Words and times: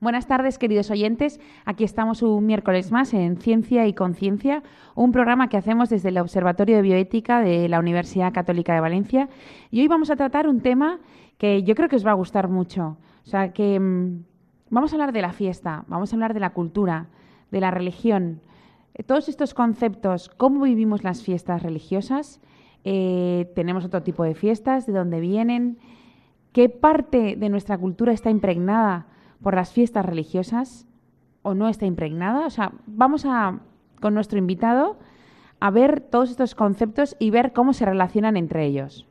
Buenas 0.00 0.26
tardes, 0.26 0.56
queridos 0.56 0.90
oyentes. 0.90 1.40
Aquí 1.66 1.84
estamos 1.84 2.22
un 2.22 2.46
miércoles 2.46 2.90
más 2.90 3.12
en 3.12 3.36
Ciencia 3.36 3.86
y 3.86 3.92
Conciencia, 3.92 4.62
un 4.94 5.12
programa 5.12 5.50
que 5.50 5.58
hacemos 5.58 5.90
desde 5.90 6.08
el 6.08 6.16
Observatorio 6.16 6.76
de 6.76 6.80
Bioética 6.80 7.40
de 7.40 7.68
la 7.68 7.78
Universidad 7.78 8.32
Católica 8.32 8.72
de 8.72 8.80
Valencia. 8.80 9.28
Y 9.70 9.82
hoy 9.82 9.88
vamos 9.88 10.08
a 10.08 10.16
tratar 10.16 10.48
un 10.48 10.62
tema 10.62 11.00
que 11.36 11.64
yo 11.64 11.74
creo 11.74 11.90
que 11.90 11.96
os 11.96 12.06
va 12.06 12.12
a 12.12 12.14
gustar 12.14 12.48
mucho. 12.48 12.96
O 13.26 13.28
sea, 13.28 13.52
que 13.52 13.78
mm, 13.78 14.24
vamos 14.70 14.90
a 14.90 14.96
hablar 14.96 15.12
de 15.12 15.20
la 15.20 15.34
fiesta, 15.34 15.84
vamos 15.86 16.10
a 16.10 16.16
hablar 16.16 16.32
de 16.32 16.40
la 16.40 16.54
cultura, 16.54 17.08
de 17.50 17.60
la 17.60 17.70
religión, 17.70 18.40
eh, 18.94 19.02
todos 19.02 19.28
estos 19.28 19.52
conceptos, 19.52 20.30
cómo 20.30 20.64
vivimos 20.64 21.04
las 21.04 21.22
fiestas 21.22 21.62
religiosas. 21.62 22.40
Eh, 22.84 23.52
tenemos 23.54 23.84
otro 23.84 24.02
tipo 24.02 24.24
de 24.24 24.34
fiestas, 24.34 24.86
de 24.86 24.94
dónde 24.94 25.20
vienen, 25.20 25.76
qué 26.54 26.70
parte 26.70 27.36
de 27.36 27.48
nuestra 27.50 27.76
cultura 27.76 28.14
está 28.14 28.30
impregnada 28.30 29.06
por 29.42 29.54
las 29.54 29.72
fiestas 29.72 30.04
religiosas 30.04 30.86
o 31.42 31.54
no 31.54 31.68
está 31.68 31.86
impregnada. 31.86 32.46
O 32.46 32.50
sea, 32.50 32.72
vamos 32.86 33.24
a, 33.26 33.60
con 34.00 34.14
nuestro 34.14 34.38
invitado 34.38 34.98
a 35.60 35.70
ver 35.70 36.00
todos 36.00 36.30
estos 36.30 36.54
conceptos 36.54 37.16
y 37.18 37.30
ver 37.30 37.52
cómo 37.52 37.72
se 37.72 37.84
relacionan 37.84 38.36
entre 38.36 38.64
ellos. 38.64 39.09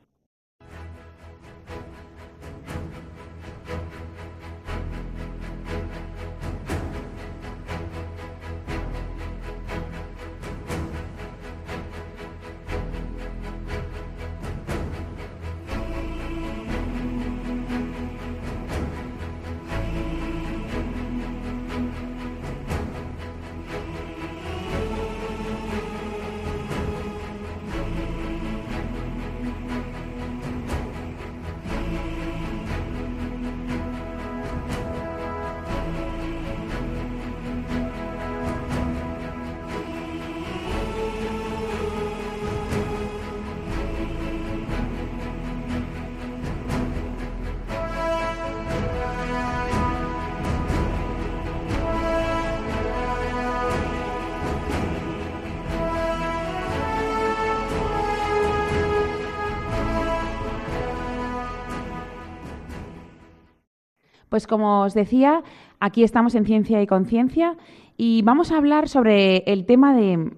Pues 64.40 64.48
como 64.48 64.84
os 64.84 64.94
decía, 64.94 65.44
aquí 65.82 66.02
estamos 66.02 66.34
en 66.34 66.46
Ciencia 66.46 66.82
y 66.82 66.88
Conciencia 66.88 67.58
y 67.98 68.22
vamos 68.22 68.54
a 68.54 68.58
hablar 68.58 68.88
sobre 68.88 69.40
el 69.48 69.66
tema 69.66 69.94
de 69.94 70.32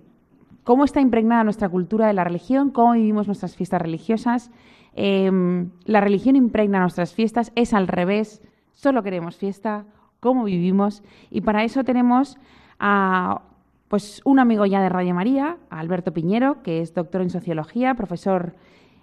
cómo 0.63 0.85
está 0.85 1.01
impregnada 1.01 1.43
nuestra 1.43 1.69
cultura 1.69 2.07
de 2.07 2.13
la 2.13 2.23
religión, 2.23 2.71
cómo 2.71 2.93
vivimos 2.93 3.27
nuestras 3.27 3.55
fiestas 3.55 3.79
religiosas. 3.79 4.49
Em, 4.95 5.69
la 5.85 6.01
religión 6.01 6.35
impregna 6.35 6.79
nuestras 6.79 7.13
fiestas, 7.13 7.51
es 7.53 7.75
al 7.75 7.87
revés, 7.87 8.41
solo 8.71 9.03
queremos 9.03 9.35
fiesta, 9.35 9.85
cómo 10.19 10.45
vivimos. 10.45 11.03
Y 11.29 11.41
para 11.41 11.63
eso 11.63 11.83
tenemos 11.83 12.39
a 12.79 13.43
pues, 13.87 14.23
un 14.25 14.39
amigo 14.39 14.65
ya 14.65 14.81
de 14.81 14.89
Radio 14.89 15.13
María, 15.13 15.57
Alberto 15.69 16.11
Piñero, 16.11 16.63
que 16.63 16.81
es 16.81 16.95
doctor 16.95 17.21
en 17.21 17.29
Sociología, 17.29 17.93
profesor 17.93 18.55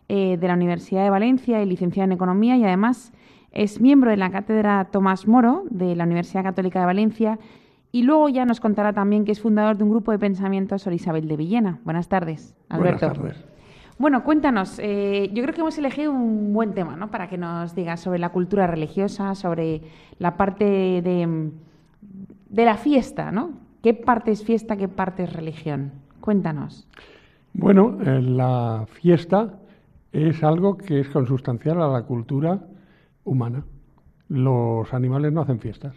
eh, 0.08 0.38
de 0.38 0.48
la 0.48 0.54
Universidad 0.54 1.04
de 1.04 1.10
Valencia 1.10 1.62
y 1.62 1.66
licenciado 1.66 2.06
en 2.06 2.12
Economía 2.12 2.56
y 2.56 2.64
además 2.64 3.12
es 3.52 3.80
miembro 3.80 4.10
de 4.10 4.16
la 4.16 4.30
cátedra 4.30 4.86
Tomás 4.90 5.26
Moro 5.26 5.64
de 5.70 5.96
la 5.96 6.04
Universidad 6.04 6.42
Católica 6.42 6.80
de 6.80 6.86
Valencia 6.86 7.38
y 7.90 8.02
luego 8.02 8.28
ya 8.28 8.44
nos 8.44 8.60
contará 8.60 8.92
también 8.92 9.24
que 9.24 9.32
es 9.32 9.40
fundador 9.40 9.76
de 9.76 9.84
un 9.84 9.90
grupo 9.90 10.12
de 10.12 10.18
pensamiento 10.18 10.78
sobre 10.78 10.96
Isabel 10.96 11.26
de 11.26 11.36
Villena. 11.36 11.78
Buenas 11.84 12.08
tardes, 12.08 12.54
Alberto. 12.68 13.06
Buenas 13.08 13.18
tardes. 13.18 13.44
Bueno, 13.98 14.22
cuéntanos, 14.22 14.78
eh, 14.78 15.30
yo 15.32 15.42
creo 15.42 15.54
que 15.54 15.60
hemos 15.60 15.76
elegido 15.76 16.12
un 16.12 16.52
buen 16.52 16.72
tema 16.72 16.94
¿no? 16.94 17.10
para 17.10 17.28
que 17.28 17.36
nos 17.36 17.74
digas 17.74 17.98
sobre 17.98 18.20
la 18.20 18.28
cultura 18.28 18.66
religiosa, 18.66 19.34
sobre 19.34 19.82
la 20.18 20.36
parte 20.36 20.64
de, 20.64 21.50
de 22.48 22.64
la 22.64 22.76
fiesta, 22.76 23.32
¿no? 23.32 23.50
¿Qué 23.82 23.94
parte 23.94 24.30
es 24.30 24.44
fiesta, 24.44 24.76
qué 24.76 24.86
parte 24.86 25.24
es 25.24 25.32
religión? 25.32 25.92
Cuéntanos. 26.20 26.86
Bueno, 27.54 27.98
eh, 28.04 28.22
la 28.22 28.86
fiesta 28.88 29.54
es 30.12 30.44
algo 30.44 30.76
que 30.76 31.00
es 31.00 31.08
consustancial 31.08 31.82
a 31.82 31.88
la 31.88 32.02
cultura 32.02 32.60
humana. 33.28 33.64
Los 34.28 34.92
animales 34.92 35.32
no 35.32 35.42
hacen 35.42 35.60
fiestas. 35.60 35.94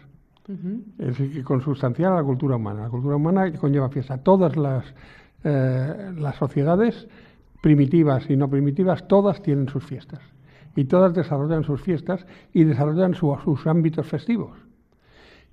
Es 0.98 1.16
que 1.16 1.42
consustancial 1.42 2.12
a 2.12 2.16
la 2.16 2.22
cultura 2.22 2.56
humana. 2.56 2.82
La 2.82 2.90
cultura 2.90 3.16
humana 3.16 3.52
conlleva 3.52 3.88
fiesta. 3.88 4.18
Todas 4.18 4.56
las, 4.56 4.84
eh, 5.44 6.12
las 6.16 6.36
sociedades, 6.36 7.08
primitivas 7.62 8.28
y 8.28 8.36
no 8.36 8.50
primitivas, 8.50 9.06
todas 9.08 9.40
tienen 9.40 9.68
sus 9.68 9.84
fiestas. 9.84 10.20
Y 10.74 10.84
todas 10.84 11.14
desarrollan 11.14 11.64
sus 11.64 11.80
fiestas 11.80 12.26
y 12.52 12.64
desarrollan 12.64 13.14
sus 13.14 13.66
ámbitos 13.66 14.06
festivos. 14.06 14.58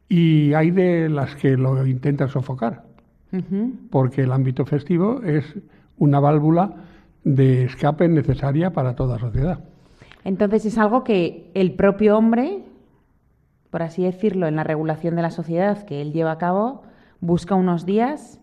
Y 0.09 0.53
hay 0.53 0.71
de 0.71 1.07
las 1.07 1.35
que 1.35 1.55
lo 1.55 1.85
intentan 1.85 2.29
sofocar, 2.29 2.85
porque 3.91 4.23
el 4.23 4.31
ámbito 4.31 4.65
festivo 4.65 5.21
es 5.21 5.55
una 5.97 6.19
válvula 6.19 6.73
de 7.23 7.65
escape 7.65 8.07
necesaria 8.07 8.71
para 8.73 8.95
toda 8.95 9.19
sociedad. 9.19 9.63
Entonces 10.23 10.65
es 10.65 10.77
algo 10.77 11.03
que 11.03 11.49
el 11.53 11.73
propio 11.73 12.17
hombre, 12.17 12.59
por 13.69 13.83
así 13.83 14.03
decirlo, 14.03 14.47
en 14.47 14.55
la 14.55 14.63
regulación 14.63 15.15
de 15.15 15.21
la 15.21 15.31
sociedad 15.31 15.83
que 15.85 16.01
él 16.01 16.13
lleva 16.13 16.31
a 16.31 16.37
cabo, 16.37 16.83
busca 17.21 17.55
unos 17.55 17.85
días 17.85 18.39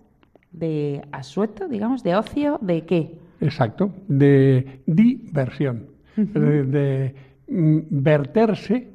de 0.52 1.02
asueto, 1.12 1.68
digamos, 1.68 2.02
de 2.02 2.16
ocio, 2.16 2.58
¿de 2.62 2.84
qué? 2.86 3.18
Exacto, 3.40 3.90
de 4.08 4.80
diversión, 4.86 5.86
de, 6.16 7.14
mm, 7.48 7.78
verterse 7.90 8.88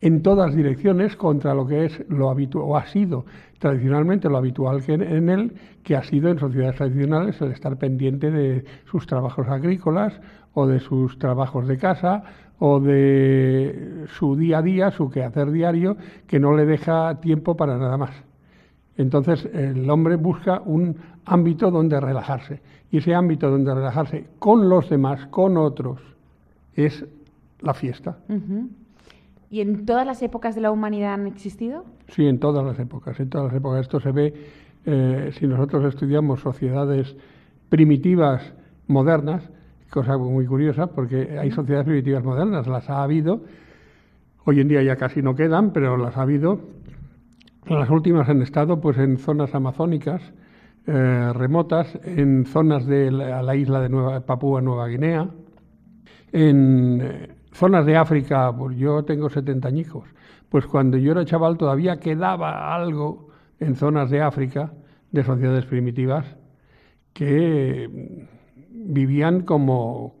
en 0.00 0.22
todas 0.22 0.54
direcciones 0.54 1.16
contra 1.16 1.54
lo 1.54 1.66
que 1.66 1.86
es 1.86 2.04
lo 2.08 2.28
habitual, 2.28 2.64
o 2.66 2.76
ha 2.76 2.86
sido 2.86 3.24
tradicionalmente 3.58 4.28
lo 4.28 4.36
habitual 4.36 4.84
que 4.84 4.94
en 4.94 5.28
él, 5.28 5.54
que 5.82 5.96
ha 5.96 6.02
sido 6.02 6.30
en 6.30 6.38
sociedades 6.38 6.76
tradicionales 6.76 7.40
el 7.40 7.52
estar 7.52 7.76
pendiente 7.78 8.30
de 8.30 8.64
sus 8.90 9.06
trabajos 9.06 9.48
agrícolas 9.48 10.20
o 10.54 10.66
de 10.66 10.80
sus 10.80 11.18
trabajos 11.18 11.66
de 11.66 11.78
casa 11.78 12.22
o 12.58 12.80
de 12.80 14.04
su 14.08 14.36
día 14.36 14.58
a 14.58 14.62
día, 14.62 14.90
su 14.90 15.10
quehacer 15.10 15.50
diario, 15.50 15.96
que 16.26 16.40
no 16.40 16.56
le 16.56 16.64
deja 16.64 17.20
tiempo 17.20 17.56
para 17.56 17.76
nada 17.76 17.96
más. 17.96 18.10
Entonces 18.96 19.44
el 19.52 19.88
hombre 19.90 20.16
busca 20.16 20.62
un 20.64 20.96
ámbito 21.26 21.70
donde 21.70 22.00
relajarse. 22.00 22.60
Y 22.90 22.98
ese 22.98 23.14
ámbito 23.14 23.50
donde 23.50 23.74
relajarse 23.74 24.26
con 24.38 24.68
los 24.68 24.88
demás, 24.88 25.26
con 25.26 25.56
otros, 25.56 26.00
es 26.74 27.04
la 27.60 27.74
fiesta. 27.74 28.16
¿Y 29.50 29.60
en 29.60 29.86
todas 29.86 30.06
las 30.06 30.22
épocas 30.22 30.54
de 30.54 30.60
la 30.60 30.70
humanidad 30.70 31.14
han 31.14 31.26
existido? 31.26 31.84
Sí, 32.08 32.26
en 32.26 32.38
todas 32.38 32.64
las 32.64 32.78
épocas. 32.78 33.18
En 33.20 33.30
todas 33.30 33.48
las 33.48 33.56
épocas. 33.56 33.82
Esto 33.82 34.00
se 34.00 34.10
ve 34.10 34.34
eh, 34.84 35.30
si 35.38 35.46
nosotros 35.46 35.84
estudiamos 35.84 36.40
sociedades 36.40 37.16
primitivas 37.68 38.54
modernas, 38.86 39.50
cosa 39.90 40.16
muy 40.16 40.46
curiosa, 40.46 40.88
porque 40.88 41.38
hay 41.38 41.50
sociedades 41.50 41.86
primitivas 41.86 42.24
modernas, 42.24 42.66
las 42.66 42.88
ha 42.90 43.02
habido, 43.02 43.42
hoy 44.44 44.60
en 44.60 44.68
día 44.68 44.82
ya 44.82 44.96
casi 44.96 45.22
no 45.22 45.34
quedan, 45.34 45.72
pero 45.72 45.96
las 45.96 46.16
ha 46.16 46.22
habido. 46.22 46.60
Las 47.68 47.90
últimas 47.90 48.28
han 48.28 48.42
estado 48.42 48.80
pues 48.80 48.96
en 48.98 49.18
zonas 49.18 49.52
amazónicas, 49.54 50.22
eh, 50.86 51.32
remotas, 51.34 51.98
en 52.04 52.44
zonas 52.46 52.86
de 52.86 53.10
la, 53.10 53.56
isla 53.56 53.80
de 53.80 53.88
Nueva, 53.88 54.20
Papúa 54.20 54.60
Nueva 54.60 54.86
Guinea, 54.86 55.28
en 56.30 57.00
eh, 57.02 57.35
zonas 57.56 57.86
de 57.86 57.96
África, 57.96 58.54
pues 58.56 58.76
yo 58.76 59.04
tengo 59.04 59.30
70 59.30 59.68
añicos, 59.68 60.08
pues 60.48 60.66
cuando 60.66 60.96
yo 60.96 61.12
era 61.12 61.24
chaval 61.24 61.56
todavía 61.56 61.98
quedaba 61.98 62.74
algo 62.74 63.28
en 63.58 63.74
zonas 63.76 64.10
de 64.10 64.20
África, 64.22 64.72
de 65.10 65.24
sociedades 65.24 65.64
primitivas 65.64 66.36
que 67.12 68.28
vivían 68.70 69.42
como, 69.42 70.14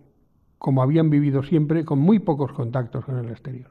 como 0.58 0.82
habían 0.82 1.10
vivido 1.10 1.42
siempre, 1.42 1.84
con 1.84 1.98
muy 1.98 2.18
pocos 2.18 2.52
contactos 2.52 3.04
con 3.04 3.18
el 3.18 3.28
exterior. 3.30 3.70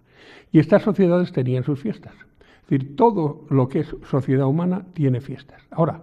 Y 0.51 0.59
estas 0.59 0.83
sociedades 0.83 1.31
tenían 1.31 1.63
sus 1.63 1.81
fiestas. 1.81 2.13
Es 2.13 2.69
decir, 2.69 2.95
todo 2.95 3.45
lo 3.50 3.68
que 3.68 3.79
es 3.79 3.95
sociedad 4.09 4.47
humana 4.47 4.85
tiene 4.94 5.21
fiestas. 5.21 5.61
Ahora, 5.71 6.01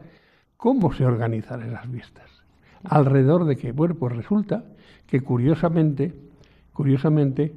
¿cómo 0.57 0.93
se 0.93 1.05
organizan 1.05 1.63
esas 1.63 1.87
fiestas? 1.87 2.31
¿Alrededor 2.85 3.45
de 3.45 3.57
qué? 3.57 3.73
Bueno, 3.73 3.95
pues 3.95 4.15
resulta 4.15 4.65
que 5.07 5.21
curiosamente, 5.21 6.15
curiosamente, 6.73 7.55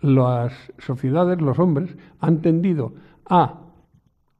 las 0.00 0.52
sociedades, 0.78 1.40
los 1.40 1.58
hombres, 1.58 1.96
han 2.20 2.40
tendido 2.40 2.94
a 3.26 3.60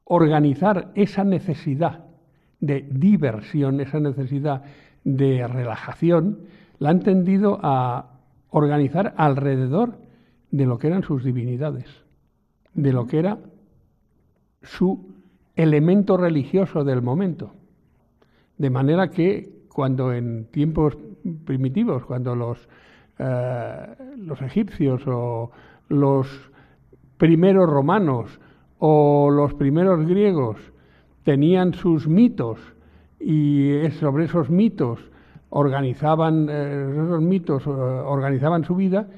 organizar 0.05 0.91
esa 0.95 1.25
necesidad 1.25 2.05
de 2.61 2.87
diversión, 2.91 3.81
esa 3.81 4.01
necesidad 4.01 4.63
de 5.05 5.47
relajación, 5.47 6.41
la 6.79 6.91
han 6.91 7.01
tendido 7.01 7.59
a 7.63 8.19
organizar 8.51 9.15
alrededor 9.17 9.99
de 10.51 10.67
lo 10.67 10.79
que 10.79 10.89
eran 10.89 11.03
sus 11.03 11.25
divinidades, 11.25 11.87
de 12.75 12.93
lo 12.93 13.07
que 13.07 13.19
era 13.19 13.39
su 14.63 15.15
elemento 15.57 16.17
religioso 16.17 16.85
del 16.85 17.03
momento. 17.03 17.53
De 18.59 18.71
manera 18.71 19.11
que 19.11 19.61
cuando 19.69 20.13
en 20.13 20.47
tiempos 20.47 20.99
primitivos, 21.45 22.05
cuando 22.05 22.35
los, 22.35 22.69
eh, 23.23 23.87
los 24.17 24.41
egipcios 24.41 25.03
o 25.07 25.51
los 25.89 26.51
primeros 27.19 27.69
romanos 27.69 28.41
o 28.79 29.31
los 29.31 29.53
primeros 29.53 30.07
griegos 30.07 30.57
tenían 31.23 31.75
sus 31.75 32.09
mitos 32.09 32.59
y 33.19 33.75
sobre 34.01 34.25
esos 34.25 34.49
mitos 34.49 35.01
organizaban 35.51 36.49
eh, 36.49 36.93
esos 36.93 37.21
mitos 37.21 37.67
eh, 37.67 37.71
organizaban 37.71 38.65
su 38.65 38.75
vida, 38.75 39.09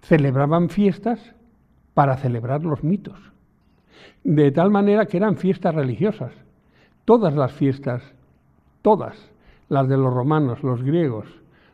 celebraban 0.00 0.70
fiestas 0.70 1.34
para 1.92 2.16
celebrar 2.16 2.64
los 2.64 2.82
mitos. 2.82 3.18
De 4.22 4.50
tal 4.52 4.70
manera 4.70 5.04
que 5.04 5.18
eran 5.18 5.36
fiestas 5.36 5.74
religiosas. 5.74 6.32
Todas 7.04 7.34
las 7.34 7.52
fiestas, 7.52 8.02
todas, 8.80 9.30
las 9.68 9.86
de 9.86 9.98
los 9.98 10.14
romanos, 10.14 10.62
los 10.62 10.82
griegos, 10.82 11.26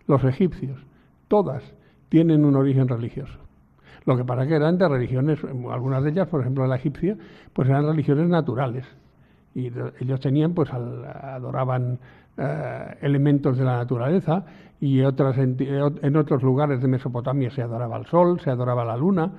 los 0.09 0.25
egipcios, 0.25 0.85
todas 1.31 1.63
tienen 2.09 2.45
un 2.45 2.57
origen 2.57 2.89
religioso. 2.89 3.39
Lo 4.05 4.17
que 4.17 4.25
pasa 4.25 4.47
que 4.47 4.57
eran 4.57 4.77
de 4.77 4.89
religiones, 4.89 5.39
algunas 5.71 6.03
de 6.03 6.11
ellas, 6.11 6.27
por 6.27 6.41
ejemplo 6.41 6.67
la 6.67 6.77
egipcia, 6.77 7.17
pues 7.53 7.69
eran 7.69 7.87
religiones 7.87 8.29
naturales. 8.29 8.85
Y 9.55 9.71
ellos 10.01 10.21
tenían, 10.21 10.53
pues 10.53 10.71
adoraban 10.73 11.99
eh, 12.37 12.97
elementos 13.03 13.57
de 13.57 13.65
la 13.65 13.77
naturaleza 13.77 14.45
y 14.81 15.03
otras 15.03 15.37
en, 15.39 16.17
otros 16.17 16.43
lugares 16.43 16.81
de 16.81 16.89
Mesopotamia 16.89 17.51
se 17.51 17.63
adoraba 17.63 17.97
el 17.99 18.07
sol, 18.07 18.41
se 18.41 18.51
adoraba 18.51 18.85
la 18.85 18.97
luna. 18.97 19.31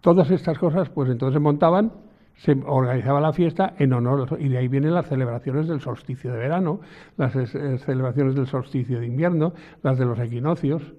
Todas 0.00 0.30
estas 0.30 0.58
cosas, 0.58 0.88
pues 0.90 1.10
entonces 1.10 1.40
montaban 1.40 1.90
se 2.36 2.52
organizaba 2.66 3.20
la 3.20 3.32
fiesta 3.32 3.74
en 3.78 3.92
honor, 3.92 4.36
y 4.40 4.48
de 4.48 4.58
ahí 4.58 4.68
vienen 4.68 4.94
las 4.94 5.06
celebraciones 5.06 5.68
del 5.68 5.80
solsticio 5.80 6.32
de 6.32 6.38
verano, 6.38 6.80
las 7.16 7.32
celebraciones 7.32 8.34
del 8.34 8.46
solsticio 8.46 9.00
de 9.00 9.06
invierno, 9.06 9.54
las 9.82 9.98
de 9.98 10.04
los 10.04 10.18
equinoccios, 10.18 10.94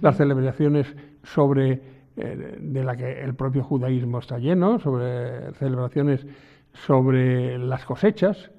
las 0.00 0.16
celebraciones 0.16 0.96
sobre 1.22 1.82
eh, 2.16 2.56
de 2.60 2.84
la 2.84 2.96
que 2.96 3.20
el 3.20 3.34
propio 3.34 3.62
judaísmo 3.62 4.18
está 4.18 4.38
lleno, 4.38 4.78
sobre 4.80 5.52
celebraciones 5.54 6.26
sobre 6.72 7.58
las 7.58 7.84
cosechas, 7.84 8.50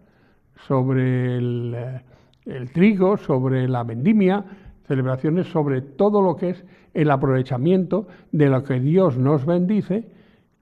sobre 0.68 1.38
el, 1.38 1.74
eh, 1.76 2.02
el 2.46 2.72
trigo, 2.72 3.18
sobre 3.18 3.68
la 3.68 3.84
vendimia, 3.84 4.46
celebraciones 4.88 5.48
sobre 5.48 5.82
todo 5.82 6.22
lo 6.22 6.36
que 6.36 6.52
es 6.52 6.66
el 6.94 7.12
aprovechamiento 7.12 8.08
de 8.32 8.48
lo 8.48 8.64
que 8.64 8.80
Dios 8.80 9.18
nos 9.18 9.46
bendice 9.46 10.19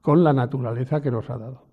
con 0.07 0.24
la 0.24 0.31
naturaleza 0.31 1.01
que 1.01 1.12
nos 1.12 1.30
ha 1.30 1.38
dado. 1.38 1.63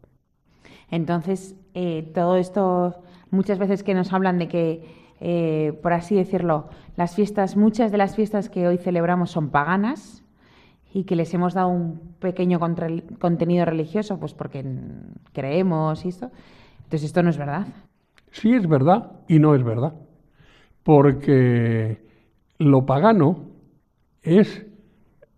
Entonces, 0.90 1.54
eh, 1.72 2.10
todo 2.16 2.34
esto, 2.36 3.04
muchas 3.30 3.60
veces 3.60 3.84
que 3.84 3.94
nos 3.94 4.12
hablan 4.12 4.40
de 4.40 4.48
que, 4.48 4.88
eh, 5.20 5.78
por 5.80 5.92
así 5.92 6.16
decirlo, 6.16 6.68
las 6.96 7.14
fiestas, 7.14 7.56
muchas 7.56 7.92
de 7.92 7.98
las 7.98 8.16
fiestas 8.16 8.48
que 8.48 8.66
hoy 8.66 8.76
celebramos 8.76 9.30
son 9.30 9.50
paganas 9.50 10.24
y 10.92 11.04
que 11.04 11.14
les 11.14 11.32
hemos 11.32 11.54
dado 11.54 11.68
un 11.68 12.16
pequeño 12.18 12.58
contenido 13.20 13.66
religioso, 13.66 14.18
pues 14.18 14.34
porque 14.34 14.64
creemos 15.32 16.04
y 16.04 16.08
esto. 16.08 16.32
Entonces, 16.78 17.04
esto 17.04 17.22
no 17.22 17.30
es 17.30 17.38
verdad. 17.38 17.68
Sí 18.32 18.52
es 18.52 18.66
verdad 18.66 19.12
y 19.28 19.38
no 19.38 19.54
es 19.54 19.62
verdad. 19.62 19.94
Porque 20.82 22.04
lo 22.58 22.84
pagano 22.84 23.44
es 24.22 24.66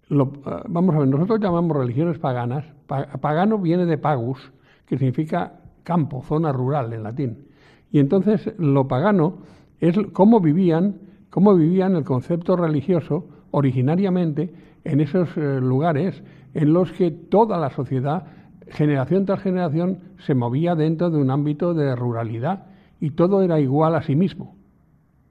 Ah, 0.09 0.63
vamos 0.69 0.95
a 0.95 0.99
ver, 1.01 1.09
nosotros 1.09 1.41
llamamos 1.41 1.77
religiones 1.77 2.19
paganas, 2.19 2.65
pagano 2.87 3.59
viene 3.59 3.87
de 3.87 3.99
pagus, 3.99 4.53
que 4.87 4.99
significa 4.99 5.61
campo, 5.83 6.23
zona 6.23 6.53
rural 6.53 6.93
en 6.93 7.03
latín. 7.03 7.47
Y 7.91 7.99
entonces 7.99 8.53
lo 8.59 8.89
pagano 8.89 9.39
es 9.81 9.97
cómo 10.13 10.41
vivían, 10.41 10.97
cómo 11.31 11.55
vivían 11.55 11.97
el 11.97 12.05
concepto 12.05 12.57
religioso 12.57 13.27
originariamente 13.51 14.53
en 14.85 15.01
esos 15.01 15.37
eh, 15.37 15.61
lugares 15.61 16.23
en 16.55 16.73
los 16.73 16.93
que 16.93 17.11
toda 17.11 17.59
la 17.59 17.71
sociedad, 17.71 18.25
generación 18.69 19.27
tras 19.27 19.43
generación, 19.43 20.01
se 20.19 20.35
movía 20.35 20.75
dentro 20.75 21.11
de 21.11 21.19
un 21.19 21.31
ámbito 21.31 21.75
de 21.75 21.95
ruralidad 21.95 22.67
y 23.01 23.11
todo 23.11 23.43
era 23.43 23.61
igual 23.61 23.95
a 23.95 24.03
sí 24.03 24.17
mismo. 24.17 24.57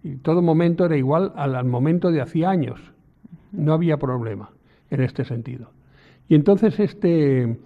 Y 0.03 0.17
todo 0.17 0.41
momento 0.41 0.85
era 0.85 0.97
igual 0.97 1.33
al 1.35 1.65
momento 1.65 2.11
de 2.11 2.21
hacía 2.21 2.49
años. 2.49 2.79
No 3.51 3.73
había 3.73 3.97
problema 3.97 4.51
en 4.91 5.01
este 5.01 5.25
sentido. 5.25 5.74
Y 6.27 6.35
entonces 6.35 6.79
este, 6.79 7.57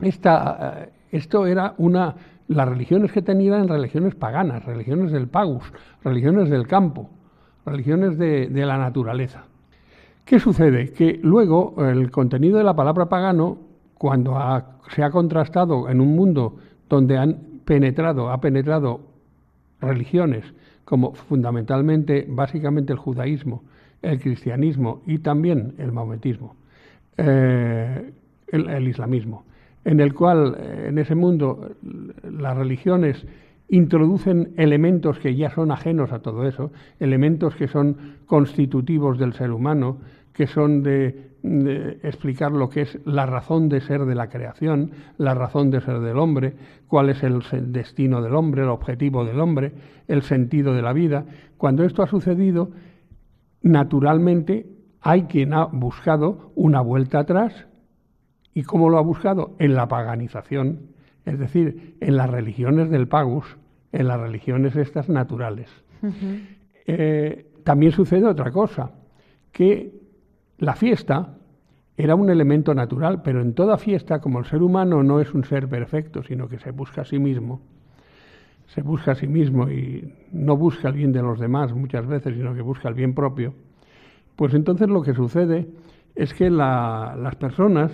esta, 0.00 0.84
eh, 0.84 0.88
esto 1.12 1.46
era 1.46 1.74
una... 1.78 2.14
Las 2.48 2.68
religiones 2.68 3.12
que 3.12 3.22
tenían 3.22 3.54
eran 3.54 3.68
religiones 3.68 4.16
paganas, 4.16 4.64
religiones 4.64 5.12
del 5.12 5.28
pagus, 5.28 5.62
religiones 6.02 6.50
del 6.50 6.66
campo, 6.66 7.08
religiones 7.64 8.18
de, 8.18 8.48
la 8.50 8.76
naturaleza. 8.76 9.44
¿Qué 10.24 10.40
sucede? 10.40 10.92
Que 10.92 11.20
luego 11.22 11.76
el 11.78 12.10
contenido 12.10 12.58
de 12.58 12.64
la 12.64 12.74
palabra 12.74 13.08
pagano, 13.08 13.58
cuando 13.96 14.36
se 14.88 15.04
ha 15.04 15.10
contrastado 15.10 15.88
en 15.88 16.00
un 16.00 16.16
mundo 16.16 16.56
donde 16.88 17.18
han 17.18 17.38
penetrado, 17.64 18.30
ha 18.30 18.40
penetrado 18.40 19.00
religiones 19.80 20.44
como 20.84 21.12
fundamentalmente, 21.14 22.26
básicamente 22.28 22.92
el 22.92 22.98
judaísmo, 22.98 23.62
el 24.02 24.18
cristianismo 24.18 25.02
y 25.06 25.18
también 25.18 25.74
el 25.78 25.92
maometismo, 25.92 26.56
eh, 27.16 28.12
el, 28.48 28.88
islamismo, 28.88 29.44
en 29.84 30.00
el 30.00 30.14
cual 30.14 30.56
eh, 30.58 30.86
en 30.88 30.98
ese 30.98 31.14
mundo 31.14 31.70
las 32.22 32.56
religiones 32.56 33.26
introducen 33.68 34.52
elementos 34.56 35.18
que 35.18 35.36
ya 35.36 35.50
son 35.50 35.70
ajenos 35.70 36.12
a 36.12 36.20
todo 36.20 36.46
eso, 36.46 36.72
elementos 36.98 37.54
que 37.54 37.68
son 37.68 38.16
constitutivos 38.26 39.18
del 39.18 39.32
ser 39.32 39.52
humano, 39.52 39.98
que 40.32 40.46
son 40.46 40.82
de, 40.82 41.30
explicar 42.02 42.52
lo 42.52 42.68
que 42.68 42.82
es 42.82 42.98
la 43.06 43.24
razón 43.24 43.68
de 43.68 43.80
ser 43.80 44.04
de 44.04 44.14
la 44.14 44.28
creación, 44.28 44.90
la 45.16 45.34
razón 45.34 45.70
de 45.70 45.80
ser 45.80 46.00
del 46.00 46.18
hombre, 46.18 46.54
cuál 46.86 47.08
es 47.08 47.22
el 47.22 47.42
destino 47.72 48.20
del 48.20 48.34
hombre, 48.34 48.62
el 48.62 48.68
objetivo 48.68 49.24
del 49.24 49.40
hombre, 49.40 49.72
el 50.06 50.22
sentido 50.22 50.74
de 50.74 50.82
la 50.82 50.92
vida. 50.92 51.24
Cuando 51.56 51.84
esto 51.84 52.02
ha 52.02 52.06
sucedido, 52.06 52.70
naturalmente 53.62 54.66
hay 55.00 55.24
quien 55.24 55.54
ha 55.54 55.64
buscado 55.64 56.52
una 56.54 56.80
vuelta 56.80 57.20
atrás. 57.20 57.66
¿Y 58.54 58.62
cómo 58.62 58.90
lo 58.90 58.98
ha 58.98 59.02
buscado? 59.02 59.54
En 59.58 59.74
la 59.74 59.88
paganización, 59.88 60.90
es 61.24 61.38
decir, 61.38 61.96
en 62.00 62.16
las 62.16 62.28
religiones 62.28 62.90
del 62.90 63.08
pagus, 63.08 63.56
en 63.92 64.08
las 64.08 64.20
religiones 64.20 64.76
estas 64.76 65.08
naturales. 65.08 65.70
Eh, 66.86 67.46
también 67.64 67.92
sucede 67.92 68.26
otra 68.26 68.50
cosa, 68.50 68.90
que 69.52 69.92
la 70.58 70.74
fiesta 70.74 71.34
era 71.96 72.14
un 72.14 72.30
elemento 72.30 72.74
natural, 72.74 73.22
pero 73.22 73.40
en 73.40 73.54
toda 73.54 73.76
fiesta, 73.76 74.20
como 74.20 74.38
el 74.38 74.46
ser 74.46 74.62
humano 74.62 75.02
no 75.02 75.20
es 75.20 75.34
un 75.34 75.44
ser 75.44 75.68
perfecto, 75.68 76.22
sino 76.22 76.48
que 76.48 76.58
se 76.58 76.70
busca 76.70 77.02
a 77.02 77.04
sí 77.04 77.18
mismo, 77.18 77.60
se 78.66 78.82
busca 78.82 79.12
a 79.12 79.14
sí 79.14 79.26
mismo 79.26 79.68
y 79.70 80.14
no 80.32 80.56
busca 80.56 80.88
el 80.88 80.94
bien 80.94 81.12
de 81.12 81.22
los 81.22 81.38
demás 81.38 81.72
muchas 81.74 82.06
veces, 82.06 82.34
sino 82.34 82.54
que 82.54 82.62
busca 82.62 82.88
el 82.88 82.94
bien 82.94 83.14
propio, 83.14 83.54
pues 84.40 84.54
entonces 84.54 84.88
lo 84.88 85.02
que 85.02 85.12
sucede 85.12 85.68
es 86.14 86.32
que 86.32 86.48
las 86.48 87.36
personas 87.36 87.92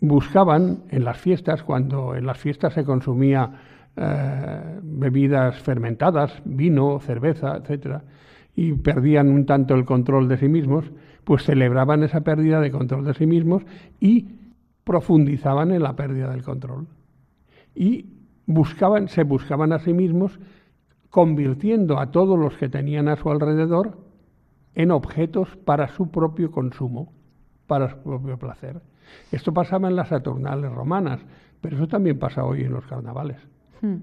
buscaban 0.00 0.84
en 0.90 1.02
las 1.02 1.18
fiestas, 1.18 1.64
cuando 1.64 2.14
en 2.14 2.24
las 2.24 2.38
fiestas 2.38 2.72
se 2.72 2.84
consumía 2.84 3.50
eh, 3.96 4.78
bebidas 4.80 5.60
fermentadas, 5.60 6.40
vino, 6.44 7.00
cerveza, 7.00 7.56
etcétera, 7.56 8.04
y 8.54 8.74
perdían 8.74 9.28
un 9.28 9.44
tanto 9.44 9.74
el 9.74 9.84
control 9.84 10.28
de 10.28 10.36
sí 10.36 10.46
mismos, 10.46 10.84
pues 11.24 11.42
celebraban 11.42 12.04
esa 12.04 12.20
pérdida 12.20 12.60
de 12.60 12.70
control 12.70 13.04
de 13.04 13.14
sí 13.14 13.26
mismos 13.26 13.64
y 13.98 14.28
profundizaban 14.84 15.72
en 15.72 15.82
la 15.82 15.96
pérdida 15.96 16.30
del 16.30 16.44
control. 16.44 16.86
Y 17.74 18.06
buscaban, 18.46 19.08
se 19.08 19.24
buscaban 19.24 19.72
a 19.72 19.80
sí 19.80 19.92
mismos 19.92 20.38
convirtiendo 21.10 21.98
a 21.98 22.12
todos 22.12 22.38
los 22.38 22.56
que 22.56 22.68
tenían 22.68 23.08
a 23.08 23.16
su 23.16 23.28
alrededor 23.32 24.05
en 24.76 24.90
objetos 24.90 25.48
para 25.64 25.88
su 25.88 26.10
propio 26.10 26.52
consumo, 26.52 27.12
para 27.66 27.90
su 27.90 27.96
propio 27.98 28.38
placer. 28.38 28.80
Esto 29.32 29.52
pasaba 29.52 29.88
en 29.88 29.96
las 29.96 30.08
Saturnales 30.08 30.70
romanas, 30.70 31.20
pero 31.60 31.76
eso 31.76 31.88
también 31.88 32.18
pasa 32.18 32.44
hoy 32.44 32.62
en 32.62 32.72
los 32.72 32.86
carnavales. 32.86 33.38
Hmm. 33.80 33.96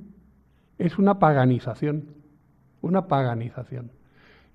Es 0.80 0.98
una 0.98 1.20
paganización, 1.20 2.06
una 2.82 3.08
paganización. 3.08 3.92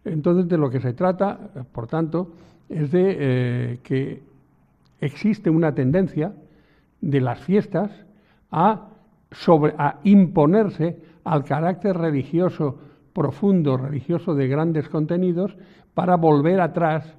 Entonces, 0.04 0.48
de 0.48 0.58
lo 0.58 0.70
que 0.70 0.80
se 0.80 0.92
trata, 0.92 1.38
por 1.72 1.86
tanto, 1.86 2.32
es 2.68 2.90
de 2.90 3.16
eh, 3.18 3.78
que 3.84 4.22
existe 5.00 5.50
una 5.50 5.72
tendencia 5.74 6.32
de 7.00 7.20
las 7.20 7.38
fiestas 7.40 7.90
a, 8.50 8.88
sobre, 9.30 9.74
a 9.78 10.00
imponerse 10.02 10.98
al 11.22 11.44
carácter 11.44 11.96
religioso 11.96 12.78
profundo, 13.12 13.76
religioso 13.76 14.34
de 14.34 14.48
grandes 14.48 14.88
contenidos, 14.88 15.56
para 15.98 16.16
volver 16.16 16.60
atrás 16.60 17.12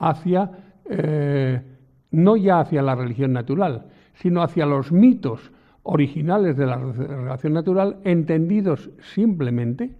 hacia, 0.00 0.50
eh, 0.90 1.62
no 2.10 2.36
ya 2.36 2.58
hacia 2.58 2.82
la 2.82 2.96
religión 2.96 3.32
natural, 3.32 3.86
sino 4.14 4.42
hacia 4.42 4.66
los 4.66 4.90
mitos 4.90 5.52
originales 5.84 6.56
de 6.56 6.66
la 6.66 6.78
relación 6.78 7.52
natural, 7.52 7.98
entendidos 8.02 8.90
simplemente 9.14 9.94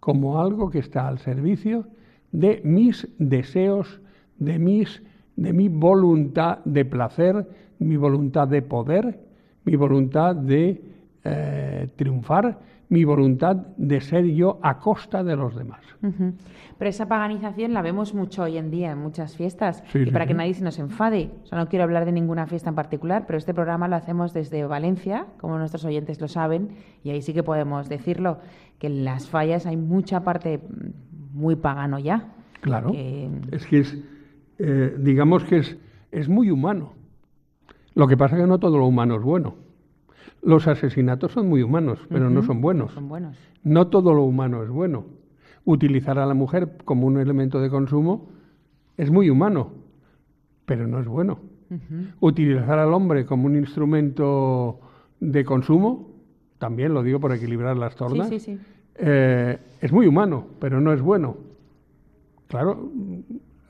como 0.00 0.40
algo 0.40 0.70
que 0.70 0.78
está 0.78 1.06
al 1.06 1.18
servicio 1.18 1.84
de 2.32 2.62
mis 2.64 3.06
deseos, 3.18 4.00
de, 4.38 4.58
mis, 4.58 5.02
de 5.36 5.52
mi 5.52 5.68
voluntad 5.68 6.60
de 6.64 6.86
placer, 6.86 7.46
mi 7.78 7.98
voluntad 7.98 8.48
de 8.48 8.62
poder, 8.62 9.20
mi 9.66 9.76
voluntad 9.76 10.34
de 10.34 10.80
eh, 11.24 11.88
triunfar, 11.96 12.58
mi 12.90 13.04
voluntad 13.04 13.56
de 13.76 14.00
ser 14.00 14.26
yo 14.26 14.58
a 14.62 14.78
costa 14.78 15.22
de 15.22 15.36
los 15.36 15.54
demás. 15.54 15.80
Pero 16.00 16.88
esa 16.90 17.06
paganización 17.06 17.72
la 17.72 17.82
vemos 17.82 18.14
mucho 18.14 18.42
hoy 18.42 18.58
en 18.58 18.70
día 18.70 18.90
en 18.90 18.98
muchas 18.98 19.36
fiestas. 19.36 19.84
y 19.94 20.10
para 20.10 20.26
que 20.26 20.34
nadie 20.34 20.54
se 20.54 20.64
nos 20.64 20.78
enfade, 20.78 21.30
o 21.44 21.46
sea, 21.46 21.58
no 21.58 21.68
quiero 21.68 21.84
hablar 21.84 22.04
de 22.04 22.12
ninguna 22.12 22.46
fiesta 22.46 22.68
en 22.68 22.74
particular, 22.74 23.24
pero 23.26 23.38
este 23.38 23.54
programa 23.54 23.86
lo 23.86 23.94
hacemos 23.94 24.32
desde 24.32 24.64
Valencia, 24.66 25.26
como 25.38 25.56
nuestros 25.56 25.84
oyentes 25.84 26.20
lo 26.20 26.26
saben, 26.26 26.70
y 27.04 27.10
ahí 27.10 27.22
sí 27.22 27.32
que 27.32 27.44
podemos 27.44 27.88
decirlo, 27.88 28.38
que 28.80 28.88
en 28.88 29.04
las 29.04 29.28
fallas 29.28 29.66
hay 29.66 29.76
mucha 29.76 30.24
parte 30.24 30.60
muy 31.32 31.54
pagano 31.54 32.00
ya. 32.00 32.32
Claro. 32.60 32.92
Es 33.52 33.66
que 33.66 33.78
es, 33.78 33.96
eh, 34.58 34.96
digamos 34.98 35.44
que 35.44 35.58
es, 35.58 35.76
es 36.10 36.28
muy 36.28 36.50
humano. 36.50 36.94
Lo 37.94 38.08
que 38.08 38.16
pasa 38.16 38.34
es 38.34 38.42
que 38.42 38.48
no 38.48 38.58
todo 38.58 38.78
lo 38.78 38.86
humano 38.86 39.14
es 39.14 39.22
bueno. 39.22 39.69
Los 40.42 40.66
asesinatos 40.66 41.32
son 41.32 41.48
muy 41.48 41.62
humanos, 41.62 41.98
pero 42.08 42.30
no 42.30 42.42
son 42.42 42.60
buenos. 42.60 42.92
son 42.92 43.08
buenos. 43.08 43.36
No 43.62 43.88
todo 43.88 44.14
lo 44.14 44.22
humano 44.22 44.62
es 44.62 44.70
bueno. 44.70 45.04
Utilizar 45.64 46.18
a 46.18 46.26
la 46.26 46.34
mujer 46.34 46.78
como 46.84 47.06
un 47.06 47.18
elemento 47.18 47.60
de 47.60 47.68
consumo 47.68 48.28
es 48.96 49.10
muy 49.10 49.28
humano, 49.28 49.72
pero 50.64 50.86
no 50.86 51.00
es 51.00 51.06
bueno. 51.06 51.40
Utilizar 52.20 52.78
al 52.78 52.92
hombre 52.92 53.26
como 53.26 53.46
un 53.46 53.56
instrumento 53.56 54.80
de 55.20 55.44
consumo, 55.44 56.10
también 56.58 56.92
lo 56.94 57.02
digo 57.02 57.20
por 57.20 57.32
equilibrar 57.32 57.76
las 57.76 57.94
tornas, 57.94 58.30
eh, 58.96 59.58
es 59.80 59.92
muy 59.92 60.06
humano, 60.06 60.46
pero 60.58 60.80
no 60.80 60.92
es 60.92 61.00
bueno. 61.00 61.36
Claro, 62.48 62.90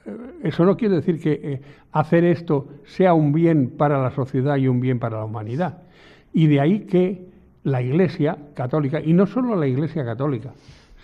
eh, 0.07 0.17
eso 0.45 0.65
no 0.65 0.77
quiere 0.77 0.97
decir 0.97 1.21
que 1.21 1.33
eh, 1.43 1.61
hacer 1.93 2.25
esto 2.25 2.69
sea 2.85 3.13
un 3.13 3.33
bien 3.33 3.71
para 3.77 4.03
la 4.03 4.11
sociedad 4.13 4.57
y 4.57 4.67
un 4.67 4.81
bien 4.81 4.99
para 4.99 5.19
la 5.19 5.25
humanidad. 5.25 5.83
Y 6.33 6.47
de 6.47 6.61
ahí 6.61 6.81
que 6.81 7.29
la 7.65 7.83
Iglesia 7.83 8.39
católica, 8.55 9.01
y 9.01 9.13
no 9.13 9.27
solo 9.27 9.57
la 9.57 9.67
Iglesia 9.67 10.05
católica, 10.05 10.53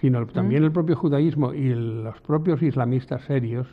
sino 0.00 0.26
también 0.26 0.64
el 0.64 0.72
propio 0.72 0.96
judaísmo 0.96 1.52
y 1.52 1.74
los 1.74 2.20
propios 2.20 2.62
islamistas 2.62 3.22
serios, 3.22 3.66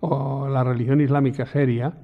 o 0.00 0.48
la 0.48 0.64
religión 0.64 1.00
islámica 1.00 1.46
seria, 1.46 1.94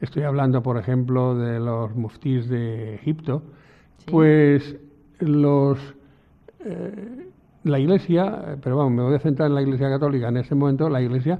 estoy 0.00 0.22
hablando, 0.22 0.62
por 0.62 0.78
ejemplo, 0.78 1.36
de 1.36 1.60
los 1.60 1.94
muftís 1.94 2.48
de 2.48 2.94
Egipto, 2.94 3.42
pues 4.06 4.76
los 5.18 5.78
eh, 6.64 7.26
la 7.64 7.78
Iglesia, 7.78 8.56
pero 8.62 8.76
vamos, 8.76 8.92
me 8.92 9.02
voy 9.02 9.14
a 9.14 9.18
centrar 9.18 9.48
en 9.48 9.54
la 9.54 9.62
Iglesia 9.62 9.88
católica 9.90 10.28
en 10.28 10.38
ese 10.38 10.54
momento, 10.54 10.88
la 10.88 11.02
Iglesia 11.02 11.38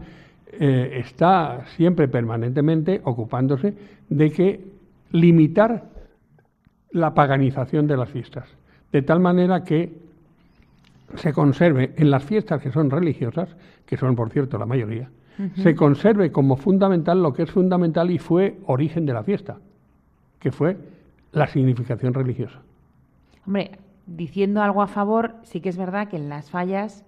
eh, 0.52 1.00
está 1.04 1.64
siempre 1.76 2.08
permanentemente 2.08 3.00
ocupándose 3.04 3.74
de 4.08 4.30
que 4.30 4.64
limitar 5.12 5.84
la 6.92 7.14
paganización 7.14 7.86
de 7.86 7.96
las 7.96 8.08
fiestas, 8.08 8.48
de 8.92 9.02
tal 9.02 9.20
manera 9.20 9.64
que 9.64 9.92
se 11.14 11.32
conserve 11.32 11.92
en 11.96 12.10
las 12.10 12.24
fiestas 12.24 12.62
que 12.62 12.70
son 12.70 12.90
religiosas, 12.90 13.56
que 13.86 13.96
son 13.96 14.14
por 14.14 14.30
cierto 14.30 14.58
la 14.58 14.66
mayoría, 14.66 15.10
se 15.54 15.74
conserve 15.74 16.30
como 16.32 16.56
fundamental 16.56 17.22
lo 17.22 17.32
que 17.32 17.44
es 17.44 17.50
fundamental 17.50 18.10
y 18.10 18.18
fue 18.18 18.58
origen 18.66 19.06
de 19.06 19.14
la 19.14 19.22
fiesta, 19.22 19.56
que 20.38 20.52
fue 20.52 20.76
la 21.32 21.46
significación 21.46 22.12
religiosa. 22.12 22.60
Hombre, 23.46 23.78
diciendo 24.06 24.62
algo 24.62 24.82
a 24.82 24.86
favor, 24.86 25.36
sí 25.42 25.60
que 25.60 25.70
es 25.70 25.78
verdad 25.78 26.08
que 26.08 26.16
en 26.16 26.28
las 26.28 26.50
fallas 26.50 27.04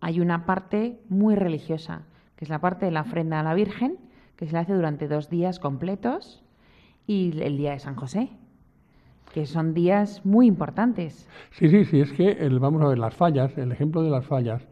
hay 0.00 0.20
una 0.20 0.46
parte 0.46 0.98
muy 1.08 1.34
religiosa, 1.34 2.02
que 2.36 2.46
es 2.46 2.48
la 2.48 2.60
parte 2.60 2.86
de 2.86 2.92
la 2.92 3.02
ofrenda 3.02 3.40
a 3.40 3.42
la 3.42 3.54
Virgen, 3.54 3.98
que 4.36 4.46
se 4.46 4.52
le 4.52 4.58
hace 4.58 4.74
durante 4.74 5.06
dos 5.06 5.28
días 5.28 5.58
completos, 5.58 6.42
y 7.06 7.38
el 7.42 7.58
día 7.58 7.72
de 7.72 7.80
San 7.80 7.96
José, 7.96 8.30
que 9.34 9.46
son 9.46 9.74
días 9.74 10.24
muy 10.24 10.46
importantes. 10.46 11.28
Sí, 11.50 11.68
sí, 11.68 11.84
sí, 11.86 12.00
es 12.00 12.12
que 12.12 12.30
el, 12.30 12.60
vamos 12.60 12.80
a 12.82 12.86
ver 12.86 12.98
las 12.98 13.16
fallas, 13.16 13.58
el 13.58 13.72
ejemplo 13.72 14.00
de 14.00 14.08
las 14.08 14.24
fallas 14.24 14.64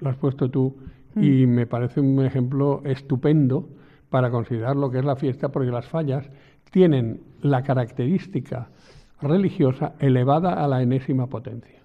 lo 0.00 0.08
has 0.08 0.16
puesto 0.16 0.50
tú 0.50 0.74
y 1.14 1.44
mm. 1.44 1.50
me 1.50 1.66
parece 1.66 2.00
un 2.00 2.24
ejemplo 2.24 2.80
estupendo 2.86 3.68
para 4.08 4.30
considerar 4.30 4.74
lo 4.74 4.90
que 4.90 5.00
es 5.00 5.04
la 5.04 5.16
fiesta, 5.16 5.50
porque 5.50 5.70
las 5.70 5.86
fallas 5.86 6.30
tienen 6.70 7.20
la 7.42 7.62
característica 7.62 8.70
religiosa 9.20 9.92
elevada 9.98 10.64
a 10.64 10.66
la 10.66 10.80
enésima 10.80 11.26
potencia, 11.26 11.82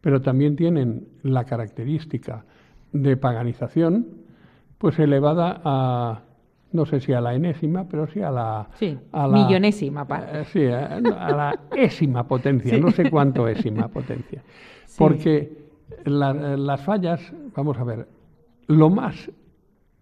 pero 0.00 0.20
también 0.20 0.56
tienen 0.56 1.06
la 1.22 1.44
característica 1.44 2.46
de 2.92 3.16
paganización, 3.16 4.08
pues 4.76 4.98
elevada 4.98 5.60
a 5.64 6.22
no 6.72 6.86
sé 6.86 7.00
si 7.00 7.12
a 7.12 7.20
la 7.20 7.34
enésima, 7.34 7.88
pero 7.88 8.06
sí 8.06 8.20
a 8.20 8.30
la... 8.30 8.68
Sí, 8.74 8.96
millonésima. 9.32 10.06
Eh, 10.32 10.44
sí, 10.52 10.66
a, 10.66 11.00
la 11.00 11.58
ésima 11.76 12.26
potencia, 12.26 12.78
no 12.78 12.90
sé 12.90 13.10
cuánto 13.10 13.48
ésima 13.48 13.88
potencia. 13.88 14.42
Porque 14.96 15.70
las 16.04 16.80
fallas, 16.82 17.32
vamos 17.54 17.78
a 17.78 17.84
ver, 17.84 18.08
lo 18.66 18.90
más 18.90 19.30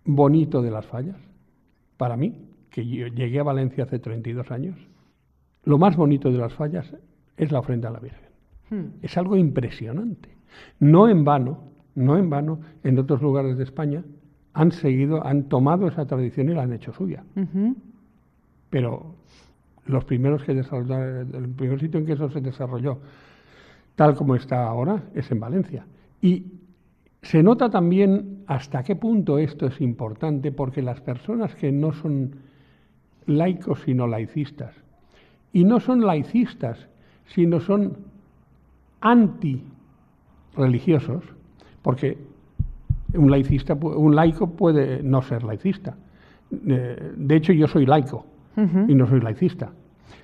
bonito 0.05 0.63
de 0.63 0.71
las 0.71 0.87
fallas, 0.87 1.17
para 1.97 2.17
mí, 2.17 2.47
que 2.71 2.87
yo 2.87 3.07
llegué 3.09 3.41
a 3.41 3.45
Valencia 3.45 3.85
hace 3.85 3.99
32 3.99 4.51
años, 4.51 4.77
lo 5.65 5.79
más 5.79 5.97
bonito 5.97 6.31
de 6.31 6.39
las 6.39 6.53
fallas 6.53 6.95
es 7.37 7.53
la 7.53 7.61
ofrenda 7.61 7.89
a 7.89 7.93
la 7.93 8.01
Virgen. 8.01 8.29
Hmm. 8.71 8.85
Es 9.03 9.17
algo 9.17 9.37
impresionante. 9.37 10.29
No 10.79 11.09
en 11.09 11.25
vano, 11.25 11.73
no 11.95 12.17
en 12.17 12.31
vano, 12.31 12.61
en 12.85 12.99
otros 12.99 13.23
lugares 13.23 13.57
de 13.57 13.65
España 13.65 14.05
han 14.59 14.73
seguido, 14.73 15.25
han 15.25 15.45
tomado 15.45 15.87
esa 15.87 16.05
tradición 16.05 16.49
y 16.49 16.55
la 16.55 16.65
han 16.65 16.73
hecho 16.73 16.93
suya. 16.93 17.23
Pero 18.71 19.15
los 19.87 20.05
primeros 20.05 20.43
que 20.43 20.53
desarrollaron, 20.53 21.33
el 21.33 21.49
primer 21.51 21.79
sitio 21.79 22.01
en 22.01 22.07
que 22.07 22.15
eso 22.15 22.29
se 22.29 22.41
desarrolló, 22.41 22.99
tal 23.95 24.17
como 24.17 24.35
está 24.35 24.67
ahora, 24.67 25.05
es 25.15 25.31
en 25.31 25.39
Valencia. 25.39 25.87
Y 26.21 26.47
se 27.23 27.41
nota 27.41 27.71
también 27.71 28.43
hasta 28.49 28.83
qué 28.83 28.97
punto 28.97 29.39
esto 29.39 29.67
es 29.67 29.81
importante, 29.81 30.51
porque 30.51 30.83
las 30.83 31.01
personas 31.03 31.55
que 31.55 31.71
no 31.71 31.93
son 31.93 32.35
laicos 33.27 33.83
sino 33.85 34.09
laicistas, 34.09 34.75
y 35.53 35.63
no 35.63 35.79
son 35.79 36.05
laicistas, 36.05 36.89
sino 37.27 37.61
son 37.61 37.97
anti-religiosos, 39.03 41.23
porque 41.83 42.19
un 43.15 43.31
laicista, 43.31 43.75
un 43.75 44.15
laico 44.15 44.51
puede 44.51 45.03
no 45.03 45.23
ser 45.23 45.43
laicista. 45.43 45.97
Eh, 46.67 47.13
de 47.17 47.37
hecho, 47.37 47.53
yo 47.53 47.67
soy 47.67 47.87
laico 47.87 48.27
y 48.89 48.95
no 48.95 49.07
soy 49.07 49.21
laicista. 49.21 49.71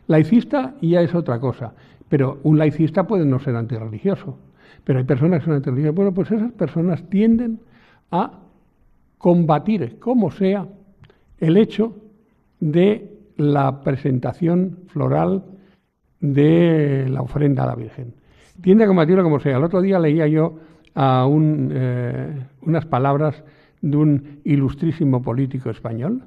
Laicista 0.09 0.75
ya 0.83 1.01
es 1.01 1.15
otra 1.15 1.39
cosa, 1.39 1.73
pero 2.09 2.41
un 2.43 2.59
laicista 2.59 3.07
puede 3.07 3.25
no 3.25 3.39
ser 3.39 3.55
antirreligioso. 3.57 4.39
Pero 4.83 4.99
hay 4.99 5.05
personas 5.05 5.41
que 5.41 5.47
son 5.47 5.55
antirreligiosas. 5.55 5.95
Bueno, 5.95 6.13
pues 6.13 6.31
esas 6.31 6.53
personas 6.53 7.09
tienden 7.09 7.61
a 8.11 8.41
combatir, 9.19 9.99
como 9.99 10.31
sea, 10.31 10.67
el 11.39 11.57
hecho 11.57 11.97
de 12.61 13.11
la 13.37 13.81
presentación 13.81 14.79
floral 14.89 15.45
de 16.21 17.07
la 17.09 17.23
ofrenda 17.23 17.65
a 17.65 17.67
la 17.67 17.75
Virgen. 17.75 18.15
Tiende 18.61 18.85
a 18.85 18.87
combatirlo 18.87 19.23
como 19.23 19.41
sea. 19.41 19.57
El 19.57 19.65
otro 19.65 19.81
día 19.81 19.99
leía 19.99 20.27
yo 20.27 20.59
a 20.95 21.27
un, 21.27 21.71
eh, 21.73 22.47
unas 22.63 22.87
palabras 22.87 23.43
de 23.81 23.97
un 23.97 24.41
ilustrísimo 24.45 25.23
político 25.23 25.71
español 25.71 26.23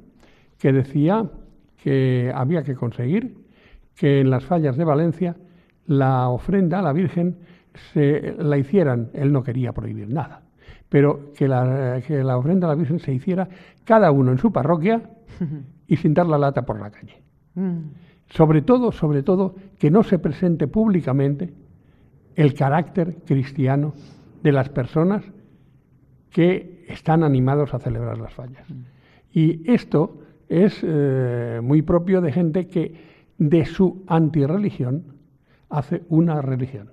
que 0.60 0.72
decía 0.74 1.30
que 1.82 2.32
había 2.34 2.64
que 2.64 2.76
conseguir 2.76 3.36
que 3.96 4.20
en 4.22 4.30
las 4.30 4.46
fallas 4.46 4.78
de 4.78 4.84
Valencia 4.84 5.36
la 5.86 6.30
ofrenda 6.30 6.80
a 6.80 6.82
la 6.82 6.94
Virgen 6.94 7.38
se 7.94 8.36
la 8.38 8.58
hicieran, 8.58 9.10
él 9.14 9.32
no 9.32 9.44
quería 9.44 9.72
prohibir 9.72 10.10
nada, 10.10 10.42
pero 10.90 11.32
que 11.34 11.48
la, 11.48 12.02
que 12.06 12.24
la 12.24 12.38
ofrenda 12.38 12.68
a 12.68 12.72
la 12.72 12.76
Virgen 12.76 13.00
se 13.00 13.14
hiciera 13.14 13.48
cada 13.84 14.12
uno 14.12 14.32
en 14.32 14.38
su 14.38 14.52
parroquia 14.52 15.02
y 15.88 15.96
sin 15.96 16.14
dar 16.14 16.28
la 16.28 16.38
lata 16.38 16.64
por 16.64 16.80
la 16.80 16.92
calle. 16.92 17.22
Mm. 17.56 17.80
Sobre 18.30 18.62
todo, 18.62 18.92
sobre 18.92 19.24
todo, 19.24 19.56
que 19.80 19.90
no 19.90 20.04
se 20.04 20.20
presente 20.20 20.68
públicamente 20.68 21.54
el 22.36 22.54
carácter 22.54 23.16
cristiano 23.26 23.94
de 24.44 24.52
las 24.52 24.70
personas 24.70 25.24
que 26.30 26.86
están 26.88 27.24
animados 27.24 27.74
a 27.74 27.80
celebrar 27.80 28.18
las 28.18 28.34
fallas. 28.34 28.66
Y 29.32 29.70
esto 29.72 30.22
es 30.50 30.80
eh, 30.84 31.60
muy 31.64 31.82
propio 31.82 32.22
de 32.22 32.32
gente 32.32 32.68
que 32.68 32.94
de 33.38 33.66
su 33.66 34.04
antirreligión 34.08 35.18
hace 35.70 36.04
una 36.10 36.42
religión. 36.42 36.92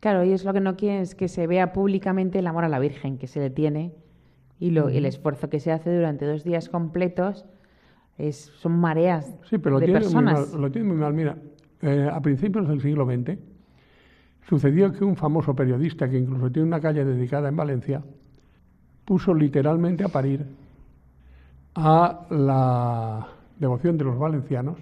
Claro, 0.00 0.24
y 0.24 0.32
es 0.32 0.44
lo 0.44 0.52
que 0.52 0.60
no 0.60 0.76
quieren 0.76 1.02
es 1.02 1.14
que 1.14 1.28
se 1.28 1.46
vea 1.46 1.72
públicamente 1.72 2.38
el 2.38 2.46
amor 2.46 2.64
a 2.64 2.68
la 2.68 2.78
Virgen 2.78 3.18
que 3.18 3.26
se 3.26 3.40
le 3.40 3.50
tiene 3.50 3.92
y 4.58 4.70
lo, 4.70 4.88
el 4.88 5.04
esfuerzo 5.04 5.48
que 5.48 5.60
se 5.60 5.72
hace 5.72 5.94
durante 5.94 6.26
dos 6.26 6.44
días 6.44 6.68
completos 6.68 7.46
es, 8.18 8.52
son 8.56 8.78
mareas 8.78 9.34
sí, 9.48 9.58
pero 9.58 9.74
lo 9.74 9.80
de 9.80 9.86
tiene 9.86 10.00
personas. 10.00 10.40
Muy 10.40 10.50
mal, 10.52 10.60
lo 10.62 10.70
tiene 10.70 10.88
muy 10.88 10.96
mal. 10.96 11.12
Mira, 11.12 11.36
eh, 11.82 12.08
a 12.10 12.20
principios 12.20 12.68
del 12.68 12.80
siglo 12.80 13.04
XX 13.04 13.38
sucedió 14.48 14.92
que 14.92 15.04
un 15.04 15.16
famoso 15.16 15.54
periodista, 15.54 16.08
que 16.08 16.18
incluso 16.18 16.50
tiene 16.50 16.68
una 16.68 16.80
calle 16.80 17.04
dedicada 17.04 17.48
en 17.48 17.56
Valencia, 17.56 18.02
puso 19.04 19.34
literalmente 19.34 20.04
a 20.04 20.08
parir 20.08 20.46
a 21.74 22.26
la 22.30 23.26
devoción 23.58 23.98
de 23.98 24.04
los 24.04 24.18
valencianos 24.18 24.78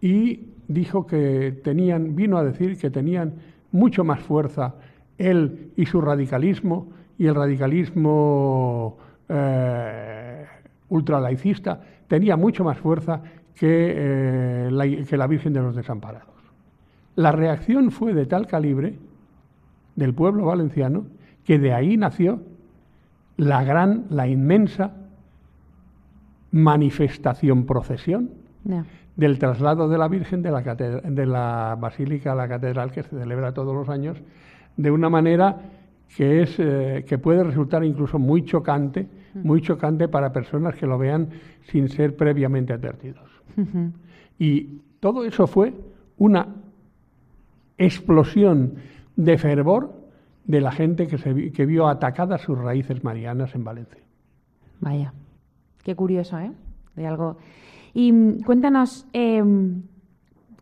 y 0.00 0.52
dijo 0.68 1.06
que 1.06 1.60
tenían, 1.62 2.14
vino 2.14 2.36
a 2.36 2.44
decir 2.44 2.78
que 2.78 2.90
tenían 2.90 3.34
mucho 3.72 4.04
más 4.04 4.20
fuerza 4.20 4.74
él 5.18 5.72
y 5.76 5.86
su 5.86 6.00
radicalismo 6.00 6.88
y 7.18 7.26
el 7.26 7.34
radicalismo 7.34 8.98
eh, 9.28 10.44
ultralaicista 10.88 11.80
tenía 12.08 12.36
mucho 12.36 12.64
más 12.64 12.78
fuerza 12.78 13.22
que, 13.54 13.94
eh, 13.96 14.68
la, 14.70 14.84
que 14.86 15.16
la 15.16 15.26
Virgen 15.26 15.52
de 15.52 15.60
los 15.60 15.76
Desamparados. 15.76 16.33
La 17.16 17.32
reacción 17.32 17.90
fue 17.90 18.14
de 18.14 18.26
tal 18.26 18.46
calibre 18.46 18.98
del 19.96 20.14
pueblo 20.14 20.46
valenciano 20.46 21.06
que 21.44 21.58
de 21.58 21.72
ahí 21.72 21.96
nació 21.96 22.40
la 23.36 23.64
gran, 23.64 24.06
la 24.10 24.26
inmensa 24.26 24.92
manifestación 26.50 27.66
procesión 27.66 28.30
del 29.16 29.38
traslado 29.38 29.88
de 29.88 29.98
la 29.98 30.08
Virgen 30.08 30.42
de 30.42 30.50
la, 30.50 30.62
de 30.62 31.26
la 31.26 31.76
Basílica 31.78 32.32
a 32.32 32.34
la 32.34 32.48
Catedral 32.48 32.92
que 32.92 33.02
se 33.02 33.10
celebra 33.10 33.52
todos 33.52 33.74
los 33.74 33.88
años 33.88 34.16
de 34.76 34.90
una 34.90 35.08
manera 35.08 35.56
que, 36.16 36.42
es, 36.42 36.56
eh, 36.58 37.04
que 37.06 37.18
puede 37.18 37.42
resultar 37.42 37.84
incluso 37.84 38.18
muy 38.18 38.44
chocante, 38.44 39.08
muy 39.34 39.60
chocante 39.62 40.08
para 40.08 40.32
personas 40.32 40.76
que 40.76 40.86
lo 40.86 40.96
vean 40.96 41.28
sin 41.62 41.88
ser 41.88 42.16
previamente 42.16 42.72
advertidos. 42.72 43.30
Y 44.38 44.80
todo 45.00 45.24
eso 45.24 45.46
fue 45.46 45.74
una 46.18 46.46
explosión 47.78 48.74
de 49.16 49.38
fervor 49.38 49.92
de 50.44 50.60
la 50.60 50.72
gente 50.72 51.06
que, 51.06 51.18
se, 51.18 51.52
que 51.52 51.66
vio 51.66 51.88
atacadas 51.88 52.42
sus 52.42 52.58
raíces 52.58 53.02
marianas 53.02 53.54
en 53.54 53.64
Valencia. 53.64 54.02
Vaya, 54.80 55.12
qué 55.82 55.94
curioso, 55.94 56.38
¿eh? 56.38 56.52
De 56.96 57.06
algo. 57.06 57.38
Y 57.94 58.12
mm, 58.12 58.42
cuéntanos, 58.42 59.06
em, 59.12 59.82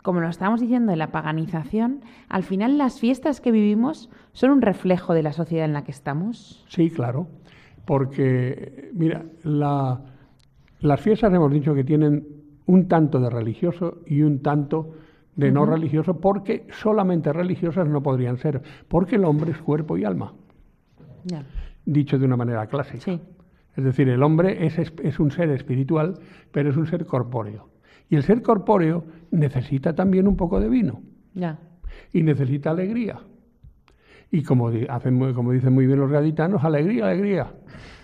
como 0.03 0.21
lo 0.21 0.29
estábamos 0.29 0.61
diciendo, 0.61 0.91
de 0.91 0.97
la 0.97 1.11
paganización, 1.11 2.01
al 2.29 2.45
final 2.45 2.79
las 2.79 3.01
fiestas 3.01 3.41
que 3.41 3.51
vivimos 3.51 4.11
son 4.33 4.51
un 4.51 4.63
reflejo 4.63 5.15
de 5.15 5.23
la 5.23 5.33
sociedad 5.33 5.65
en 5.65 5.73
la 5.73 5.85
que 5.85 5.91
estamos. 5.91 6.65
Sí, 6.69 6.91
claro, 6.91 7.27
porque, 7.85 8.91
mira, 8.95 9.25
las 9.43 11.01
fiestas 11.01 11.33
hemos 11.35 11.53
dicho 11.53 11.75
que 11.75 11.85
tienen 11.85 12.27
un 12.67 12.87
tanto 12.87 13.19
de 13.19 13.31
religioso 13.31 13.99
y 14.07 14.23
un 14.23 14.41
tanto 14.41 14.95
de 15.37 15.51
no 15.51 15.65
religioso, 15.65 16.21
porque 16.21 16.67
solamente 16.71 17.33
religiosas 17.33 17.89
no 17.89 18.03
podrían 18.03 18.37
ser, 18.37 18.63
porque 18.89 19.17
el 19.17 19.25
hombre 19.25 19.53
es 19.53 19.59
cuerpo 19.59 19.97
y 19.97 20.05
alma. 20.05 20.35
Dicho 21.85 22.19
de 22.19 22.27
una 22.27 22.37
manera 22.37 22.67
clásica. 22.67 23.19
Es 23.77 23.85
decir, 23.85 24.09
el 24.09 24.23
hombre 24.23 24.67
es, 24.67 24.79
es 24.79 25.19
un 25.19 25.31
ser 25.31 25.49
espiritual, 25.51 26.19
pero 26.51 26.71
es 26.71 26.77
un 26.77 26.87
ser 26.87 27.07
corpóreo. 27.07 27.71
Y 28.11 28.17
el 28.17 28.23
ser 28.23 28.43
corpóreo 28.43 29.05
necesita 29.31 29.95
también 29.95 30.29
un 30.29 30.37
poco 30.37 30.61
de 30.61 30.69
vino. 30.69 31.01
Y 32.13 32.23
necesita 32.23 32.71
alegría. 32.71 33.21
Y 34.31 34.43
como, 34.43 34.71
hacen, 34.91 35.33
como 35.33 35.53
dicen 35.53 35.73
muy 35.73 35.87
bien 35.87 35.99
los 35.99 36.11
gaditanos, 36.11 36.63
alegría, 36.63 37.07
alegría. 37.07 37.55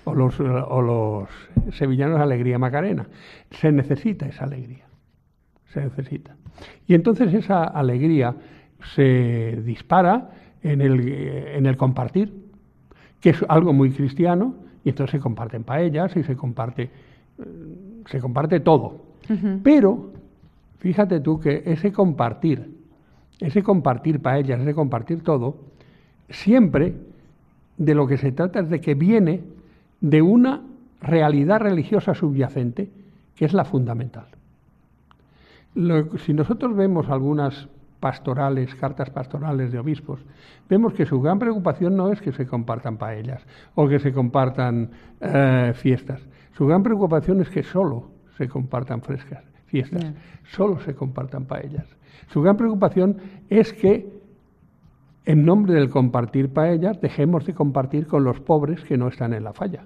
O 0.04 0.14
los, 0.14 0.40
o 0.40 0.80
los 0.80 1.28
sevillanos, 1.76 2.20
alegría 2.20 2.58
macarena. 2.58 3.06
Se 3.50 3.70
necesita 3.70 4.26
esa 4.26 4.44
alegría. 4.44 4.86
Se 5.66 5.80
necesita. 5.82 6.37
Y 6.86 6.94
entonces 6.94 7.32
esa 7.34 7.64
alegría 7.64 8.34
se 8.94 9.60
dispara 9.64 10.30
en 10.62 10.80
el, 10.80 11.08
en 11.08 11.66
el 11.66 11.76
compartir, 11.76 12.32
que 13.20 13.30
es 13.30 13.44
algo 13.48 13.72
muy 13.72 13.90
cristiano, 13.90 14.54
y 14.84 14.90
entonces 14.90 15.12
se 15.12 15.20
comparten 15.20 15.64
paellas 15.64 16.16
y 16.16 16.22
se 16.22 16.36
comparte, 16.36 16.90
se 18.06 18.20
comparte 18.20 18.60
todo. 18.60 19.02
Pero 19.62 20.12
fíjate 20.78 21.20
tú 21.20 21.38
que 21.38 21.62
ese 21.66 21.92
compartir, 21.92 22.74
ese 23.40 23.62
compartir 23.62 24.20
paellas, 24.20 24.60
ese 24.60 24.74
compartir 24.74 25.22
todo, 25.22 25.58
siempre 26.30 26.94
de 27.76 27.94
lo 27.94 28.06
que 28.06 28.16
se 28.16 28.32
trata 28.32 28.60
es 28.60 28.70
de 28.70 28.80
que 28.80 28.94
viene 28.94 29.42
de 30.00 30.22
una 30.22 30.62
realidad 31.00 31.60
religiosa 31.60 32.14
subyacente, 32.14 32.90
que 33.36 33.44
es 33.44 33.52
la 33.52 33.64
fundamental. 33.64 34.26
Si 36.18 36.34
nosotros 36.34 36.74
vemos 36.74 37.08
algunas 37.08 37.68
pastorales, 38.00 38.74
cartas 38.76 39.10
pastorales 39.10 39.72
de 39.72 39.78
obispos, 39.78 40.20
vemos 40.68 40.92
que 40.92 41.06
su 41.06 41.20
gran 41.20 41.38
preocupación 41.38 41.96
no 41.96 42.12
es 42.12 42.20
que 42.20 42.32
se 42.32 42.46
compartan 42.46 42.96
paellas 42.96 43.44
o 43.74 43.88
que 43.88 43.98
se 43.98 44.12
compartan 44.12 44.90
eh, 45.20 45.72
fiestas. 45.74 46.20
Su 46.52 46.66
gran 46.66 46.82
preocupación 46.82 47.40
es 47.40 47.48
que 47.48 47.62
solo 47.62 48.10
se 48.36 48.48
compartan 48.48 49.02
frescas, 49.02 49.44
fiestas, 49.66 50.12
solo 50.50 50.80
se 50.80 50.94
compartan 50.94 51.44
paellas. 51.44 51.86
Su 52.28 52.42
gran 52.42 52.56
preocupación 52.56 53.16
es 53.48 53.72
que 53.72 54.18
en 55.24 55.44
nombre 55.44 55.74
del 55.74 55.90
compartir 55.90 56.52
paellas 56.52 57.00
dejemos 57.00 57.44
de 57.46 57.54
compartir 57.54 58.06
con 58.06 58.24
los 58.24 58.40
pobres 58.40 58.82
que 58.84 58.96
no 58.96 59.08
están 59.08 59.32
en 59.34 59.44
la 59.44 59.52
falla. 59.52 59.84